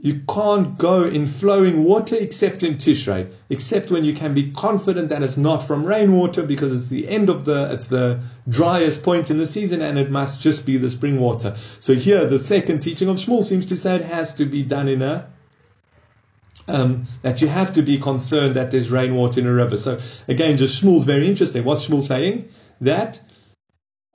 you 0.00 0.22
can't 0.28 0.78
go 0.78 1.02
in 1.02 1.26
flowing 1.26 1.82
water 1.82 2.14
except 2.14 2.62
in 2.62 2.74
Tishrei, 2.76 3.32
except 3.50 3.90
when 3.90 4.04
you 4.04 4.14
can 4.14 4.32
be 4.32 4.52
confident 4.52 5.08
that 5.08 5.24
it's 5.24 5.36
not 5.36 5.58
from 5.58 5.84
rainwater 5.84 6.44
because 6.44 6.72
it's 6.72 6.86
the 6.86 7.08
end 7.08 7.28
of 7.28 7.44
the, 7.44 7.68
it's 7.72 7.88
the 7.88 8.20
driest 8.48 9.02
point 9.02 9.28
in 9.28 9.38
the 9.38 9.46
season 9.46 9.82
and 9.82 9.98
it 9.98 10.08
must 10.08 10.40
just 10.40 10.64
be 10.64 10.76
the 10.76 10.88
spring 10.88 11.18
water. 11.18 11.56
So 11.80 11.94
here, 11.94 12.24
the 12.26 12.38
second 12.38 12.78
teaching 12.78 13.08
of 13.08 13.16
Shmuel 13.16 13.42
seems 13.42 13.66
to 13.66 13.76
say 13.76 13.96
it 13.96 14.04
has 14.04 14.32
to 14.34 14.44
be 14.44 14.62
done 14.62 14.86
in 14.86 15.02
a, 15.02 15.28
um, 16.68 17.04
that 17.22 17.42
you 17.42 17.48
have 17.48 17.72
to 17.72 17.82
be 17.82 17.98
concerned 17.98 18.54
that 18.54 18.70
there's 18.70 18.92
rainwater 18.92 19.40
in 19.40 19.48
a 19.48 19.52
river. 19.52 19.76
So 19.76 19.98
again, 20.28 20.56
just 20.58 20.80
Shmuel's 20.80 21.04
very 21.04 21.26
interesting. 21.26 21.64
What's 21.64 21.88
Shmuel 21.88 22.04
saying? 22.04 22.48
That 22.80 23.20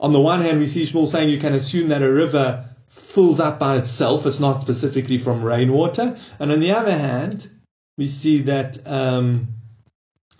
on 0.00 0.14
the 0.14 0.20
one 0.20 0.40
hand, 0.40 0.60
we 0.60 0.66
see 0.66 0.84
Shmuel 0.84 1.06
saying 1.06 1.28
you 1.28 1.38
can 1.38 1.52
assume 1.52 1.88
that 1.88 2.02
a 2.02 2.10
river 2.10 2.70
fills 2.88 3.40
up 3.40 3.58
by 3.58 3.76
itself. 3.76 4.26
It's 4.26 4.40
not 4.40 4.60
specifically 4.60 5.18
from 5.18 5.42
rainwater. 5.42 6.16
And 6.38 6.52
on 6.52 6.60
the 6.60 6.70
other 6.70 6.96
hand, 6.96 7.50
we 7.96 8.06
see 8.06 8.38
that 8.42 8.78
um, 8.86 9.48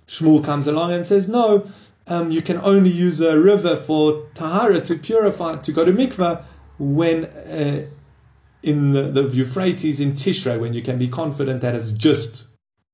Shmuel 0.06 0.44
comes 0.44 0.66
along 0.66 0.92
and 0.92 1.06
says, 1.06 1.28
no, 1.28 1.66
um, 2.06 2.30
you 2.30 2.42
can 2.42 2.58
only 2.58 2.90
use 2.90 3.20
a 3.20 3.38
river 3.38 3.76
for 3.76 4.26
tahara 4.34 4.80
to 4.82 4.96
purify, 4.96 5.56
to 5.56 5.72
go 5.72 5.84
to 5.84 5.92
mikveh 5.92 6.42
when 6.78 7.24
uh, 7.24 7.86
in 8.62 8.92
the, 8.92 9.02
the 9.02 9.22
Euphrates 9.28 10.00
in 10.00 10.12
Tishrei, 10.12 10.58
when 10.58 10.72
you 10.72 10.82
can 10.82 10.98
be 10.98 11.08
confident 11.08 11.60
that 11.60 11.74
it's 11.74 11.92
just 11.92 12.46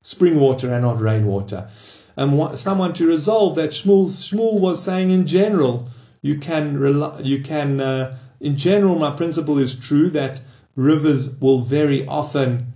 spring 0.02 0.38
water 0.38 0.72
and 0.72 0.82
not 0.82 1.00
rainwater. 1.00 1.68
And 2.16 2.58
someone 2.58 2.92
to 2.94 3.06
resolve 3.06 3.54
that 3.56 3.70
Shmuel, 3.70 4.06
Shmuel 4.06 4.60
was 4.60 4.82
saying 4.82 5.10
in 5.10 5.26
general, 5.26 5.88
you 6.22 6.38
can 6.38 6.78
rely, 6.78 7.18
you 7.20 7.42
can 7.42 7.80
uh, 7.80 8.18
in 8.40 8.56
general, 8.56 8.98
my 8.98 9.10
principle 9.10 9.58
is 9.58 9.74
true 9.74 10.08
that 10.10 10.40
rivers 10.74 11.28
will 11.40 11.60
very 11.60 12.06
often 12.06 12.72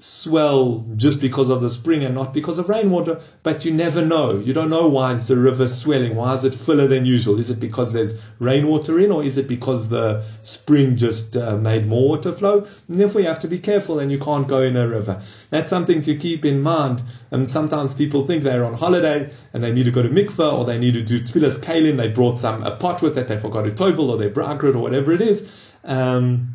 swell 0.00 0.86
just 0.94 1.20
because 1.20 1.50
of 1.50 1.60
the 1.60 1.70
spring 1.72 2.04
and 2.04 2.14
not 2.14 2.32
because 2.32 2.56
of 2.56 2.68
rainwater, 2.68 3.20
but 3.42 3.64
you 3.64 3.72
never 3.72 4.04
know. 4.04 4.38
You 4.38 4.52
don't 4.52 4.70
know 4.70 4.86
why 4.86 5.14
is 5.14 5.26
the 5.26 5.36
river 5.36 5.66
swelling. 5.66 6.14
Why 6.14 6.34
is 6.36 6.44
it 6.44 6.54
fuller 6.54 6.86
than 6.86 7.04
usual? 7.04 7.40
Is 7.40 7.50
it 7.50 7.58
because 7.58 7.92
there's 7.92 8.20
rainwater 8.38 9.00
in, 9.00 9.10
or 9.10 9.24
is 9.24 9.38
it 9.38 9.48
because 9.48 9.88
the 9.88 10.22
spring 10.44 10.96
just 10.96 11.36
uh, 11.36 11.56
made 11.56 11.88
more 11.88 12.10
water 12.10 12.30
flow? 12.30 12.64
And 12.86 13.00
therefore, 13.00 13.22
you 13.22 13.26
have 13.26 13.40
to 13.40 13.48
be 13.48 13.58
careful 13.58 13.98
and 13.98 14.12
you 14.12 14.20
can't 14.20 14.46
go 14.46 14.60
in 14.60 14.76
a 14.76 14.86
river. 14.86 15.20
That's 15.50 15.68
something 15.68 16.00
to 16.02 16.14
keep 16.14 16.44
in 16.44 16.62
mind. 16.62 17.02
And 17.32 17.50
sometimes 17.50 17.96
people 17.96 18.24
think 18.24 18.44
they're 18.44 18.64
on 18.64 18.74
holiday 18.74 19.32
and 19.52 19.64
they 19.64 19.72
need 19.72 19.84
to 19.84 19.90
go 19.90 20.02
to 20.02 20.08
mikveh 20.08 20.52
or 20.52 20.64
they 20.64 20.78
need 20.78 20.94
to 20.94 21.02
do 21.02 21.20
tevilas 21.20 21.58
kalim. 21.58 21.96
They 21.96 22.08
brought 22.08 22.38
some 22.38 22.62
a 22.62 22.76
pot 22.76 23.02
with 23.02 23.16
that 23.16 23.26
they 23.26 23.38
forgot 23.38 23.64
to 23.64 23.72
tovel 23.72 24.10
or 24.10 24.16
they 24.16 24.30
bragrid 24.30 24.76
or 24.76 24.78
whatever 24.78 25.10
it 25.10 25.20
is. 25.20 25.72
Um, 25.82 26.54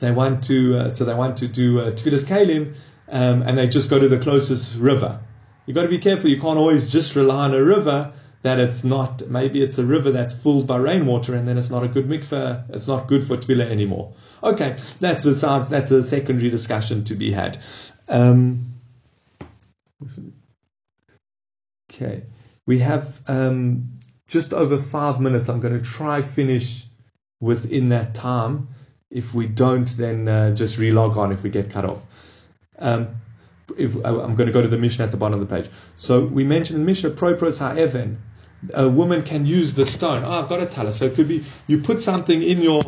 they 0.00 0.10
want 0.10 0.44
to, 0.44 0.76
uh, 0.76 0.90
so 0.90 1.04
they 1.04 1.14
want 1.14 1.36
to 1.38 1.48
do 1.48 1.80
uh, 1.80 1.90
Tevilas 1.92 2.24
Kalim, 2.24 2.74
um, 3.08 3.42
and 3.42 3.56
they 3.56 3.68
just 3.68 3.88
go 3.90 3.98
to 3.98 4.08
the 4.08 4.18
closest 4.18 4.76
river. 4.78 5.20
You've 5.66 5.74
got 5.74 5.82
to 5.82 5.88
be 5.88 5.98
careful. 5.98 6.30
You 6.30 6.40
can't 6.40 6.58
always 6.58 6.90
just 6.90 7.14
rely 7.14 7.44
on 7.44 7.54
a 7.54 7.62
river 7.62 8.12
that 8.42 8.58
it's 8.58 8.82
not, 8.82 9.28
maybe 9.28 9.62
it's 9.62 9.78
a 9.78 9.84
river 9.84 10.10
that's 10.10 10.34
filled 10.34 10.66
by 10.66 10.78
rainwater 10.78 11.34
and 11.34 11.46
then 11.46 11.58
it's 11.58 11.68
not 11.68 11.84
a 11.84 11.88
good 11.88 12.08
mikveh, 12.08 12.70
it's 12.70 12.88
not 12.88 13.06
good 13.06 13.22
for 13.22 13.36
tevilah 13.36 13.70
anymore. 13.70 14.12
Okay, 14.42 14.78
that's 14.98 15.24
besides, 15.24 15.68
that's 15.68 15.90
a 15.90 16.02
secondary 16.02 16.48
discussion 16.48 17.04
to 17.04 17.14
be 17.14 17.32
had. 17.32 17.58
Um, 18.08 18.72
okay, 21.92 22.22
we 22.66 22.78
have 22.78 23.20
um, 23.28 23.98
just 24.26 24.54
over 24.54 24.78
five 24.78 25.20
minutes. 25.20 25.48
I'm 25.50 25.60
going 25.60 25.76
to 25.76 25.84
try 25.84 26.22
finish 26.22 26.86
within 27.40 27.90
that 27.90 28.14
time. 28.14 28.68
If 29.10 29.34
we 29.34 29.46
don't, 29.46 29.88
then 29.96 30.28
uh, 30.28 30.54
just 30.54 30.78
relog 30.78 31.16
on 31.16 31.32
if 31.32 31.42
we 31.42 31.50
get 31.50 31.70
cut 31.70 31.84
off. 31.84 32.06
Um, 32.78 33.08
if, 33.76 33.96
uh, 33.96 34.22
I'm 34.22 34.36
going 34.36 34.46
to 34.46 34.52
go 34.52 34.62
to 34.62 34.68
the 34.68 34.78
Mishnah 34.78 35.04
at 35.04 35.10
the 35.10 35.16
bottom 35.16 35.40
of 35.40 35.48
the 35.48 35.54
page. 35.54 35.70
So 35.96 36.24
we 36.24 36.44
mentioned 36.44 36.84
Mishnah, 36.86 37.10
propros 37.10 37.58
ha'even, 37.58 38.18
a 38.74 38.88
woman 38.88 39.22
can 39.22 39.46
use 39.46 39.74
the 39.74 39.86
stone. 39.86 40.22
Oh, 40.24 40.42
I've 40.42 40.48
got 40.48 40.60
a 40.60 40.66
teller. 40.66 40.92
So 40.92 41.06
it 41.06 41.14
could 41.14 41.28
be 41.28 41.44
you 41.66 41.80
put 41.80 42.00
something 42.00 42.42
in 42.42 42.60
your, 42.60 42.82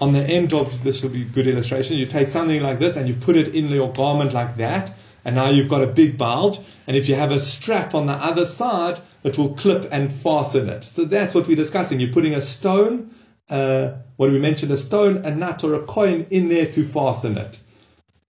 on 0.00 0.12
the 0.12 0.20
end 0.20 0.52
of, 0.54 0.82
this 0.82 1.02
will 1.02 1.10
be 1.10 1.22
a 1.22 1.26
good 1.26 1.46
illustration, 1.46 1.96
you 1.96 2.06
take 2.06 2.28
something 2.28 2.62
like 2.62 2.78
this 2.78 2.96
and 2.96 3.08
you 3.08 3.14
put 3.14 3.36
it 3.36 3.54
in 3.54 3.68
your 3.68 3.92
garment 3.92 4.32
like 4.32 4.56
that, 4.56 4.92
and 5.24 5.34
now 5.34 5.50
you've 5.50 5.68
got 5.68 5.82
a 5.82 5.86
big 5.86 6.16
bulge. 6.16 6.58
And 6.86 6.96
if 6.96 7.08
you 7.08 7.14
have 7.14 7.30
a 7.30 7.38
strap 7.38 7.94
on 7.94 8.06
the 8.06 8.14
other 8.14 8.46
side, 8.46 9.00
it 9.22 9.36
will 9.36 9.54
clip 9.54 9.86
and 9.92 10.12
fasten 10.12 10.68
it. 10.68 10.84
So 10.84 11.04
that's 11.04 11.34
what 11.34 11.46
we're 11.46 11.56
discussing. 11.56 12.00
You're 12.00 12.12
putting 12.12 12.34
a 12.34 12.42
stone 12.42 13.14
uh, 13.50 13.92
what 14.16 14.30
we 14.30 14.38
mentioned, 14.38 14.72
a 14.72 14.76
stone, 14.76 15.18
a 15.24 15.34
nut, 15.34 15.64
or 15.64 15.74
a 15.74 15.80
coin 15.80 16.26
in 16.30 16.48
there 16.48 16.66
to 16.66 16.84
fasten 16.84 17.38
it, 17.38 17.58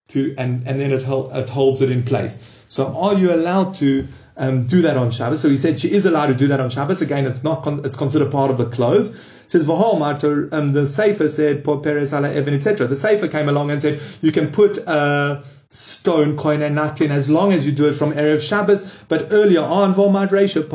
to 0.10 0.36
and 0.38 0.68
and 0.68 0.80
then 0.80 0.92
it, 0.92 1.04
it 1.04 1.50
holds 1.50 1.82
it 1.82 1.92
in 1.92 2.04
place. 2.04 2.64
So 2.70 2.96
are 2.96 3.14
you 3.14 3.34
allowed 3.34 3.76
to 3.76 4.08
um, 4.36 4.68
do 4.68 4.82
that 4.82 4.98
on 4.98 5.12
Shabbos? 5.12 5.42
So 5.42 5.50
he 5.50 5.58
said 5.58 5.80
she 5.80 5.92
is 5.92 6.06
allowed 6.06 6.28
to 6.28 6.36
do 6.36 6.48
that 6.48 6.60
on 6.60 6.70
Shabbos. 6.70 7.02
Again, 7.02 7.26
it's 7.26 7.44
not 7.44 7.64
con- 7.64 7.82
it's 7.86 7.96
considered 7.96 8.32
part 8.32 8.52
of 8.52 8.58
the 8.58 8.66
clothes. 8.66 9.10
It 9.10 9.52
says 9.52 9.66
Vahal 9.66 10.54
um, 10.54 10.74
the 10.74 10.88
Sefer 10.88 11.30
said 11.30 11.64
Peres 11.64 12.14
ala 12.14 12.32
Evan 12.34 12.54
etc. 12.54 12.88
The 12.88 12.96
Sefer 12.96 13.28
came 13.28 13.48
along 13.48 13.72
and 13.72 13.82
said 13.82 14.02
you 14.22 14.32
can 14.32 14.52
put 14.52 14.78
a 14.80 15.44
stone 15.70 16.38
coin 16.38 16.62
and 16.62 16.76
nut 16.76 17.02
in 17.02 17.12
as 17.12 17.30
long 17.30 17.52
as 17.52 17.66
you 17.66 17.72
do 17.72 17.86
it 17.88 17.94
from 17.94 18.14
erev 18.14 18.42
Shabbos. 18.42 19.04
But 19.08 19.32
earlier 19.32 19.62
on, 19.62 19.94
Vomad 19.94 20.30
Reisha 20.30 20.68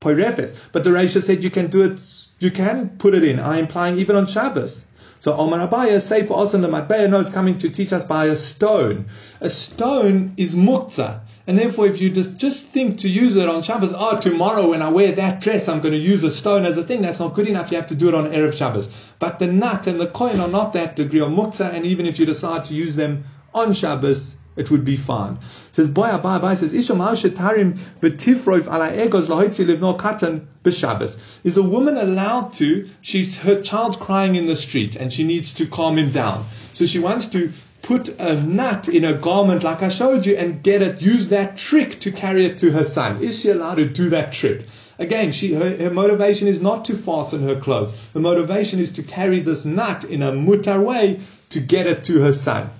Poirefes. 0.00 0.54
But 0.72 0.84
the 0.84 0.90
Reisha 0.90 1.22
said 1.22 1.42
you 1.42 1.50
can 1.50 1.68
do 1.68 1.82
it, 1.82 2.00
you 2.38 2.50
can 2.50 2.90
put 2.98 3.14
it 3.14 3.24
in. 3.24 3.40
I'm 3.40 3.60
implying 3.60 3.98
even 3.98 4.16
on 4.16 4.26
Shabbos. 4.26 4.86
So 5.18 5.34
Omar 5.34 5.66
Abaye, 5.66 6.00
say 6.00 6.24
for 6.24 6.38
us 6.38 6.52
in 6.52 6.60
the 6.60 6.68
Lematbeya, 6.68 7.08
no, 7.08 7.20
it's 7.20 7.30
coming 7.30 7.56
to 7.58 7.70
teach 7.70 7.92
us 7.92 8.04
by 8.04 8.26
a 8.26 8.36
stone. 8.36 9.06
A 9.40 9.48
stone 9.48 10.34
is 10.36 10.54
muktzah. 10.54 11.20
And 11.46 11.58
therefore, 11.58 11.86
if 11.86 12.00
you 12.00 12.10
just, 12.10 12.36
just 12.36 12.66
think 12.66 12.98
to 12.98 13.08
use 13.08 13.36
it 13.36 13.48
on 13.48 13.62
Shabbos, 13.62 13.94
oh, 13.96 14.20
tomorrow 14.20 14.68
when 14.70 14.82
I 14.82 14.90
wear 14.90 15.12
that 15.12 15.40
dress, 15.40 15.68
I'm 15.68 15.80
going 15.80 15.94
to 15.94 15.98
use 15.98 16.22
a 16.22 16.30
stone 16.30 16.64
as 16.64 16.76
a 16.76 16.82
thing, 16.82 17.02
that's 17.02 17.20
not 17.20 17.34
good 17.34 17.46
enough. 17.46 17.70
You 17.70 17.78
have 17.78 17.86
to 17.88 17.94
do 17.94 18.08
it 18.08 18.14
on 18.14 18.26
Erev 18.32 18.56
Shabbos. 18.56 18.88
But 19.18 19.38
the 19.38 19.46
nut 19.46 19.86
and 19.86 20.00
the 20.00 20.08
coin 20.08 20.38
are 20.38 20.48
not 20.48 20.74
that 20.74 20.96
degree 20.96 21.20
of 21.20 21.28
muktzah, 21.28 21.72
and 21.72 21.86
even 21.86 22.04
if 22.04 22.18
you 22.18 22.26
decide 22.26 22.64
to 22.66 22.74
use 22.74 22.96
them 22.96 23.24
on 23.54 23.72
Shabbos, 23.72 24.36
it 24.56 24.70
would 24.70 24.84
be 24.84 24.96
fine. 24.96 25.38
Says 25.72 25.88
boy 25.88 26.08
Abaye 26.08 26.40
Abaye 26.40 26.56
says 26.56 26.74
isha 26.74 26.94
tarim 26.94 27.78
v'tifroif 28.00 28.66
ala 28.66 29.04
egos 29.04 29.28
lahotzi 29.28 29.64
livno 29.64 29.98
katan 29.98 30.46
b'Shabbos. 30.64 31.38
Is 31.44 31.56
a 31.56 31.62
woman 31.62 31.96
allowed 31.96 32.52
to? 32.54 32.88
She's 33.00 33.38
her 33.38 33.60
child's 33.62 33.96
crying 33.96 34.34
in 34.34 34.46
the 34.46 34.56
street 34.56 34.96
and 34.96 35.12
she 35.12 35.24
needs 35.24 35.54
to 35.54 35.66
calm 35.66 35.98
him 35.98 36.10
down. 36.10 36.44
So 36.72 36.86
she 36.86 36.98
wants 36.98 37.26
to 37.26 37.52
put 37.82 38.08
a 38.20 38.34
nut 38.42 38.88
in 38.88 39.04
a 39.04 39.12
garment 39.12 39.62
like 39.62 39.82
I 39.82 39.88
showed 39.90 40.26
you 40.26 40.36
and 40.36 40.62
get 40.62 40.82
it. 40.82 41.00
Use 41.00 41.28
that 41.28 41.56
trick 41.56 42.00
to 42.00 42.10
carry 42.10 42.44
it 42.44 42.58
to 42.58 42.72
her 42.72 42.84
son. 42.84 43.22
Is 43.22 43.40
she 43.40 43.50
allowed 43.50 43.76
to 43.76 43.86
do 43.86 44.10
that 44.10 44.32
trick? 44.32 44.64
Again, 44.98 45.30
she, 45.32 45.52
her, 45.52 45.76
her, 45.76 45.90
motivation 45.90 46.48
is 46.48 46.60
not 46.60 46.86
to 46.86 46.94
fasten 46.94 47.42
her 47.42 47.60
clothes. 47.60 47.94
Her 48.14 48.20
motivation 48.20 48.80
is 48.80 48.92
to 48.92 49.02
carry 49.02 49.40
this 49.40 49.64
nut 49.64 50.04
in 50.04 50.22
a 50.22 50.32
mutar 50.32 50.82
way 50.82 51.20
to 51.50 51.60
get 51.60 51.86
it 51.86 52.02
to 52.04 52.20
her 52.22 52.32
son. 52.32 52.70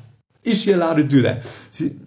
Is 0.46 0.62
she 0.62 0.72
allowed 0.72 0.94
to 0.94 1.04
do 1.04 1.22
that? 1.22 1.44
See, 1.72 1.98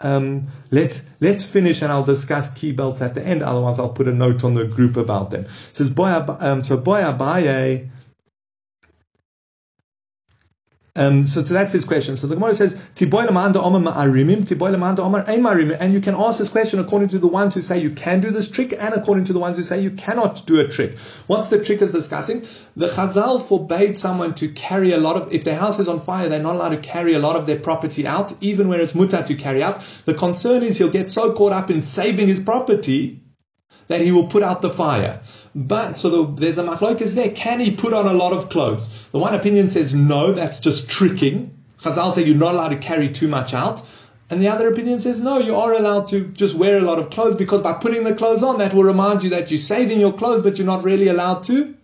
um, 0.00 0.48
let's 0.70 1.02
let's 1.20 1.44
finish 1.44 1.82
and 1.82 1.92
I'll 1.92 2.04
discuss 2.04 2.52
key 2.52 2.72
belts 2.72 3.02
at 3.02 3.14
the 3.14 3.24
end. 3.24 3.42
Otherwise, 3.42 3.78
I'll 3.78 3.92
put 3.92 4.08
a 4.08 4.12
note 4.14 4.44
on 4.44 4.54
the 4.54 4.64
group 4.64 4.96
about 4.96 5.30
them. 5.30 5.44
It 5.44 5.50
says 5.76 5.90
boy, 5.90 6.24
um, 6.40 6.64
so 6.64 6.78
boy 6.78 7.02
abaye 7.02 7.90
um, 10.96 11.26
so, 11.26 11.42
so 11.42 11.54
that's 11.54 11.72
his 11.72 11.84
question. 11.84 12.16
So 12.16 12.28
the 12.28 12.36
Gemara 12.36 12.54
says, 12.54 12.76
Tiboy 12.94 13.26
lamanda 13.26 13.56
omar 13.56 13.80
ma'arimim, 13.80 14.44
Tiboy 14.44 14.72
omar 15.00 15.24
ein 15.28 15.42
ma'arimim. 15.42 15.76
And 15.80 15.92
you 15.92 16.00
can 16.00 16.14
ask 16.14 16.38
this 16.38 16.48
question 16.48 16.78
according 16.78 17.08
to 17.08 17.18
the 17.18 17.26
ones 17.26 17.52
who 17.54 17.62
say 17.62 17.80
you 17.80 17.90
can 17.90 18.20
do 18.20 18.30
this 18.30 18.48
trick 18.48 18.72
and 18.78 18.94
according 18.94 19.24
to 19.24 19.32
the 19.32 19.40
ones 19.40 19.56
who 19.56 19.64
say 19.64 19.80
you 19.80 19.90
cannot 19.90 20.46
do 20.46 20.60
a 20.60 20.68
trick. 20.68 20.96
What's 21.26 21.48
the 21.48 21.62
trick 21.62 21.82
is 21.82 21.90
discussing? 21.90 22.42
The 22.76 22.86
Chazal 22.86 23.42
forbade 23.42 23.98
someone 23.98 24.36
to 24.36 24.46
carry 24.46 24.92
a 24.92 24.98
lot 24.98 25.16
of, 25.16 25.34
if 25.34 25.42
their 25.42 25.56
house 25.56 25.80
is 25.80 25.88
on 25.88 25.98
fire, 25.98 26.28
they're 26.28 26.40
not 26.40 26.54
allowed 26.54 26.70
to 26.70 26.76
carry 26.76 27.14
a 27.14 27.18
lot 27.18 27.34
of 27.34 27.46
their 27.46 27.58
property 27.58 28.06
out, 28.06 28.32
even 28.40 28.68
where 28.68 28.80
it's 28.80 28.92
mutar 28.92 29.26
to 29.26 29.34
carry 29.34 29.64
out. 29.64 29.80
The 30.04 30.14
concern 30.14 30.62
is 30.62 30.78
he'll 30.78 30.90
get 30.90 31.10
so 31.10 31.32
caught 31.32 31.52
up 31.52 31.72
in 31.72 31.82
saving 31.82 32.28
his 32.28 32.38
property 32.38 33.23
that 33.88 34.00
he 34.00 34.12
will 34.12 34.26
put 34.26 34.42
out 34.42 34.62
the 34.62 34.70
fire. 34.70 35.20
But 35.54 35.94
so 35.94 36.10
the, 36.10 36.40
there's 36.40 36.58
a 36.58 36.64
machlokas 36.64 37.14
there. 37.14 37.30
Can 37.30 37.60
he 37.60 37.70
put 37.70 37.92
on 37.92 38.06
a 38.06 38.12
lot 38.12 38.32
of 38.32 38.48
clothes? 38.48 39.08
The 39.10 39.18
one 39.18 39.34
opinion 39.34 39.68
says 39.68 39.94
no, 39.94 40.32
that's 40.32 40.60
just 40.60 40.88
tricking. 40.88 41.56
Chazal 41.80 42.12
say 42.12 42.24
you're 42.24 42.36
not 42.36 42.54
allowed 42.54 42.68
to 42.68 42.78
carry 42.78 43.08
too 43.08 43.28
much 43.28 43.54
out. 43.54 43.82
And 44.30 44.40
the 44.40 44.48
other 44.48 44.68
opinion 44.68 45.00
says 45.00 45.20
no, 45.20 45.38
you 45.38 45.54
are 45.54 45.74
allowed 45.74 46.08
to 46.08 46.28
just 46.28 46.56
wear 46.56 46.78
a 46.78 46.82
lot 46.82 46.98
of 46.98 47.10
clothes 47.10 47.36
because 47.36 47.60
by 47.60 47.74
putting 47.74 48.04
the 48.04 48.14
clothes 48.14 48.42
on, 48.42 48.58
that 48.58 48.72
will 48.72 48.84
remind 48.84 49.22
you 49.22 49.30
that 49.30 49.50
you're 49.50 49.58
saving 49.58 50.00
your 50.00 50.12
clothes, 50.12 50.42
but 50.42 50.58
you're 50.58 50.66
not 50.66 50.82
really 50.82 51.08
allowed 51.08 51.42
to 51.44 51.74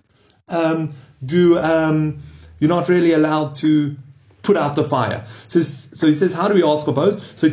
um, 0.48 0.92
do. 1.24 1.58
Um, 1.58 2.20
you're 2.58 2.68
not 2.68 2.88
really 2.88 3.12
allowed 3.12 3.54
to 3.56 3.96
put 4.42 4.56
out 4.56 4.76
the 4.76 4.84
fire. 4.84 5.24
So, 5.48 5.60
so 5.60 6.06
he 6.06 6.14
says, 6.14 6.32
how 6.32 6.48
do 6.48 6.54
we 6.54 6.62
ask 6.62 6.84
for 6.84 6.92
both? 6.92 7.38
So 7.38 7.48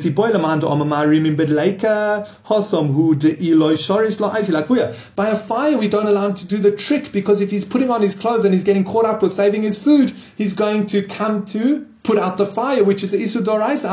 By 5.15 5.29
a 5.29 5.35
fire, 5.35 5.77
we 5.77 5.88
don't 5.88 6.07
allow 6.07 6.27
him 6.27 6.35
to 6.35 6.47
do 6.47 6.57
the 6.57 6.71
trick 6.71 7.11
because 7.11 7.41
if 7.41 7.51
he's 7.51 7.65
putting 7.65 7.89
on 7.89 8.01
his 8.01 8.15
clothes 8.15 8.45
and 8.45 8.53
he's 8.53 8.63
getting 8.63 8.83
caught 8.83 9.05
up 9.05 9.21
with 9.21 9.33
saving 9.33 9.63
his 9.63 9.81
food, 9.81 10.13
he's 10.35 10.53
going 10.53 10.85
to 10.88 11.03
come 11.03 11.45
to 11.45 11.88
put 12.08 12.18
out 12.18 12.38
the 12.38 12.45
fire, 12.45 12.86
which 12.86 13.03
is 13.03 13.14
isudorais 13.14 13.84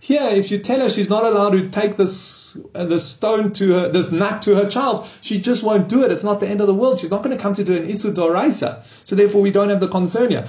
Here, 0.00 0.28
if 0.32 0.50
you 0.50 0.58
tell 0.58 0.80
her 0.80 0.88
she's 0.88 1.08
not 1.08 1.24
allowed 1.24 1.50
to 1.50 1.68
take 1.70 1.96
this 1.96 2.56
uh, 2.74 2.84
the 2.84 2.98
stone 2.98 3.52
to 3.52 3.72
her, 3.72 3.88
this 3.88 4.10
nut 4.10 4.42
to 4.42 4.56
her 4.56 4.68
child, 4.68 5.06
she 5.20 5.40
just 5.40 5.62
won't 5.62 5.88
do 5.88 6.02
it. 6.02 6.10
It's 6.10 6.24
not 6.24 6.40
the 6.40 6.48
end 6.48 6.60
of 6.60 6.66
the 6.66 6.74
world. 6.74 6.98
She's 6.98 7.10
not 7.10 7.22
going 7.22 7.36
to 7.36 7.40
come 7.40 7.54
to 7.54 7.62
do 7.62 7.76
an 7.76 7.86
isudoraisa. 7.86 8.82
So 9.04 9.14
therefore, 9.14 9.40
we 9.40 9.52
don't 9.52 9.68
have 9.68 9.78
the 9.78 9.86
concern 9.88 10.30
here. 10.30 10.44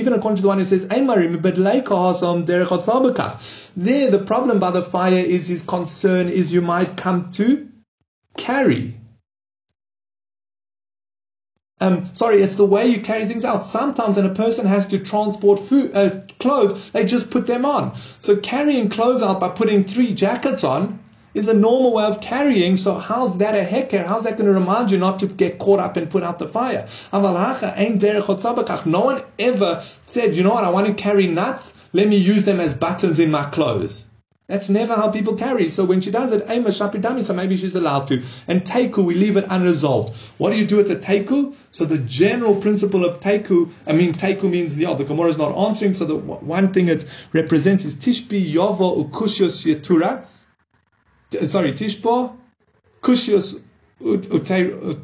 Even 0.00 0.12
according 0.14 0.36
to 0.36 0.42
the 0.42 0.48
one 0.48 0.58
who 0.58 0.64
says 0.64 0.86
but 0.86 1.56
There, 3.76 4.10
the 4.10 4.24
problem 4.24 4.58
by 4.58 4.70
the 4.70 4.82
fire 4.82 5.24
is 5.36 5.48
his 5.48 5.62
concern 5.62 6.28
is 6.28 6.52
you 6.54 6.62
might 6.62 6.96
come 6.96 7.28
to 7.32 7.68
carry 8.38 8.96
um, 11.80 12.08
sorry, 12.14 12.40
it's 12.40 12.54
the 12.54 12.64
way 12.64 12.86
you 12.86 13.00
carry 13.00 13.26
things 13.26 13.44
out. 13.44 13.66
Sometimes 13.66 14.16
when 14.16 14.26
a 14.26 14.34
person 14.34 14.64
has 14.66 14.86
to 14.86 14.98
transport 14.98 15.58
food, 15.58 15.90
uh, 15.94 16.20
clothes, 16.38 16.90
they 16.92 17.04
just 17.04 17.30
put 17.30 17.46
them 17.46 17.64
on. 17.64 17.94
So 18.18 18.36
carrying 18.36 18.88
clothes 18.88 19.22
out 19.22 19.40
by 19.40 19.50
putting 19.50 19.84
three 19.84 20.14
jackets 20.14 20.64
on 20.64 21.00
is 21.34 21.48
a 21.48 21.54
normal 21.54 21.92
way 21.92 22.04
of 22.04 22.20
carrying. 22.20 22.76
So 22.76 22.94
how's 22.94 23.38
that 23.38 23.56
a 23.56 23.64
hecker? 23.64 24.04
How's 24.04 24.22
that 24.22 24.38
going 24.38 24.46
to 24.46 24.58
remind 24.58 24.92
you 24.92 24.98
not 24.98 25.18
to 25.18 25.26
get 25.26 25.58
caught 25.58 25.80
up 25.80 25.96
and 25.96 26.08
put 26.08 26.22
out 26.22 26.38
the 26.38 26.48
fire? 26.48 26.86
No 28.86 29.00
one 29.00 29.22
ever 29.38 29.82
said, 30.06 30.36
you 30.36 30.42
know 30.44 30.54
what, 30.54 30.64
I 30.64 30.70
want 30.70 30.86
to 30.86 30.94
carry 30.94 31.26
nuts. 31.26 31.78
Let 31.92 32.08
me 32.08 32.16
use 32.16 32.44
them 32.44 32.60
as 32.60 32.72
buttons 32.72 33.18
in 33.18 33.30
my 33.32 33.44
clothes. 33.50 34.06
That's 34.46 34.68
never 34.68 34.94
how 34.94 35.10
people 35.10 35.36
carry. 35.36 35.70
So 35.70 35.86
when 35.86 36.02
she 36.02 36.10
does 36.10 36.30
it, 36.32 36.42
Ema 36.50 36.68
Shapidami, 36.68 37.22
so 37.22 37.32
maybe 37.32 37.56
she's 37.56 37.74
allowed 37.74 38.06
to. 38.08 38.22
And 38.46 38.62
Teiku, 38.62 39.02
we 39.02 39.14
leave 39.14 39.38
it 39.38 39.46
unresolved. 39.48 40.14
What 40.38 40.50
do 40.50 40.56
you 40.56 40.66
do 40.66 40.76
with 40.76 40.88
the 40.88 40.96
Teiku? 40.96 41.54
So 41.70 41.86
the 41.86 41.98
general 41.98 42.60
principle 42.60 43.06
of 43.06 43.20
Teiku, 43.20 43.70
I 43.86 43.92
mean, 43.92 44.12
Teiku 44.12 44.50
means, 44.50 44.78
yeah, 44.78 44.92
the 44.92 45.04
Gemara 45.04 45.30
is 45.30 45.38
not 45.38 45.56
answering, 45.56 45.94
so 45.94 46.04
the 46.04 46.16
one 46.16 46.74
thing 46.74 46.88
it 46.88 47.06
represents 47.32 47.86
is 47.86 47.96
Tishbi 47.96 48.52
Yovo 48.52 49.08
Ukushios 49.08 49.64
Yeturats. 49.64 50.42
Sorry, 51.46 51.72
Tishbo 51.72 52.36
Kushios 53.00 53.62
Utur. 54.00 55.00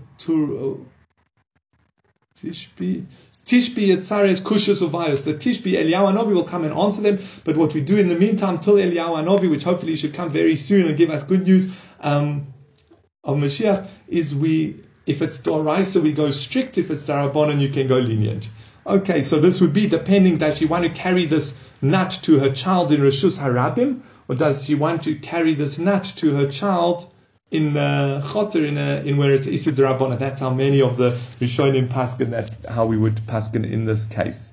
Tishbi. 2.42 3.06
Tishbi 3.50 3.88
Yetzares 3.88 4.40
Kushas 4.40 4.80
Uvayos. 4.80 5.24
The 5.24 5.34
Tishbi 5.34 5.72
Eliyahu 5.72 6.14
Anovi 6.14 6.34
will 6.34 6.44
come 6.44 6.62
and 6.62 6.72
answer 6.72 7.02
them. 7.02 7.18
But 7.42 7.56
what 7.56 7.74
we 7.74 7.80
do 7.80 7.96
in 7.96 8.06
the 8.06 8.14
meantime, 8.14 8.60
till 8.60 8.74
Eliyahu 8.74 9.24
Anovi, 9.24 9.50
which 9.50 9.64
hopefully 9.64 9.96
should 9.96 10.14
come 10.14 10.30
very 10.30 10.54
soon 10.54 10.86
and 10.86 10.96
give 10.96 11.10
us 11.10 11.24
good 11.24 11.42
news 11.42 11.66
um, 11.98 12.46
of 13.24 13.38
Mashiach, 13.38 13.88
is 14.06 14.36
we, 14.36 14.80
if 15.04 15.20
it's 15.20 15.40
Doraisa, 15.40 16.00
we 16.00 16.12
go 16.12 16.30
strict. 16.30 16.78
If 16.78 16.92
it's 16.92 17.02
Darabonon, 17.02 17.60
you 17.60 17.70
can 17.70 17.88
go 17.88 17.98
lenient. 17.98 18.48
Okay, 18.86 19.20
so 19.20 19.40
this 19.40 19.60
would 19.60 19.72
be 19.72 19.88
depending, 19.88 20.38
does 20.38 20.58
she 20.58 20.66
want 20.66 20.84
to 20.84 20.90
carry 20.90 21.26
this 21.26 21.56
nut 21.82 22.20
to 22.22 22.38
her 22.38 22.50
child 22.50 22.92
in 22.92 23.00
Rishus 23.00 23.40
Harabim, 23.40 24.00
or 24.28 24.36
does 24.36 24.64
she 24.64 24.76
want 24.76 25.02
to 25.02 25.16
carry 25.16 25.54
this 25.54 25.76
nut 25.76 26.04
to 26.18 26.36
her 26.36 26.48
child 26.48 27.09
in 27.50 27.76
uh, 27.76 28.22
Chotzer, 28.24 28.66
in, 28.66 28.78
uh, 28.78 29.02
in 29.04 29.16
where 29.16 29.34
it's 29.34 29.46
Isud 29.46 29.72
Rabbana. 29.72 30.18
That's 30.18 30.40
how 30.40 30.50
many 30.54 30.80
of 30.80 30.96
the 30.96 31.10
Rishonim 31.40 31.88
paskin 31.88 32.30
that 32.30 32.56
how 32.68 32.86
we 32.86 32.96
would 32.96 33.16
paskin 33.26 33.70
in 33.70 33.84
this 33.84 34.04
case. 34.04 34.52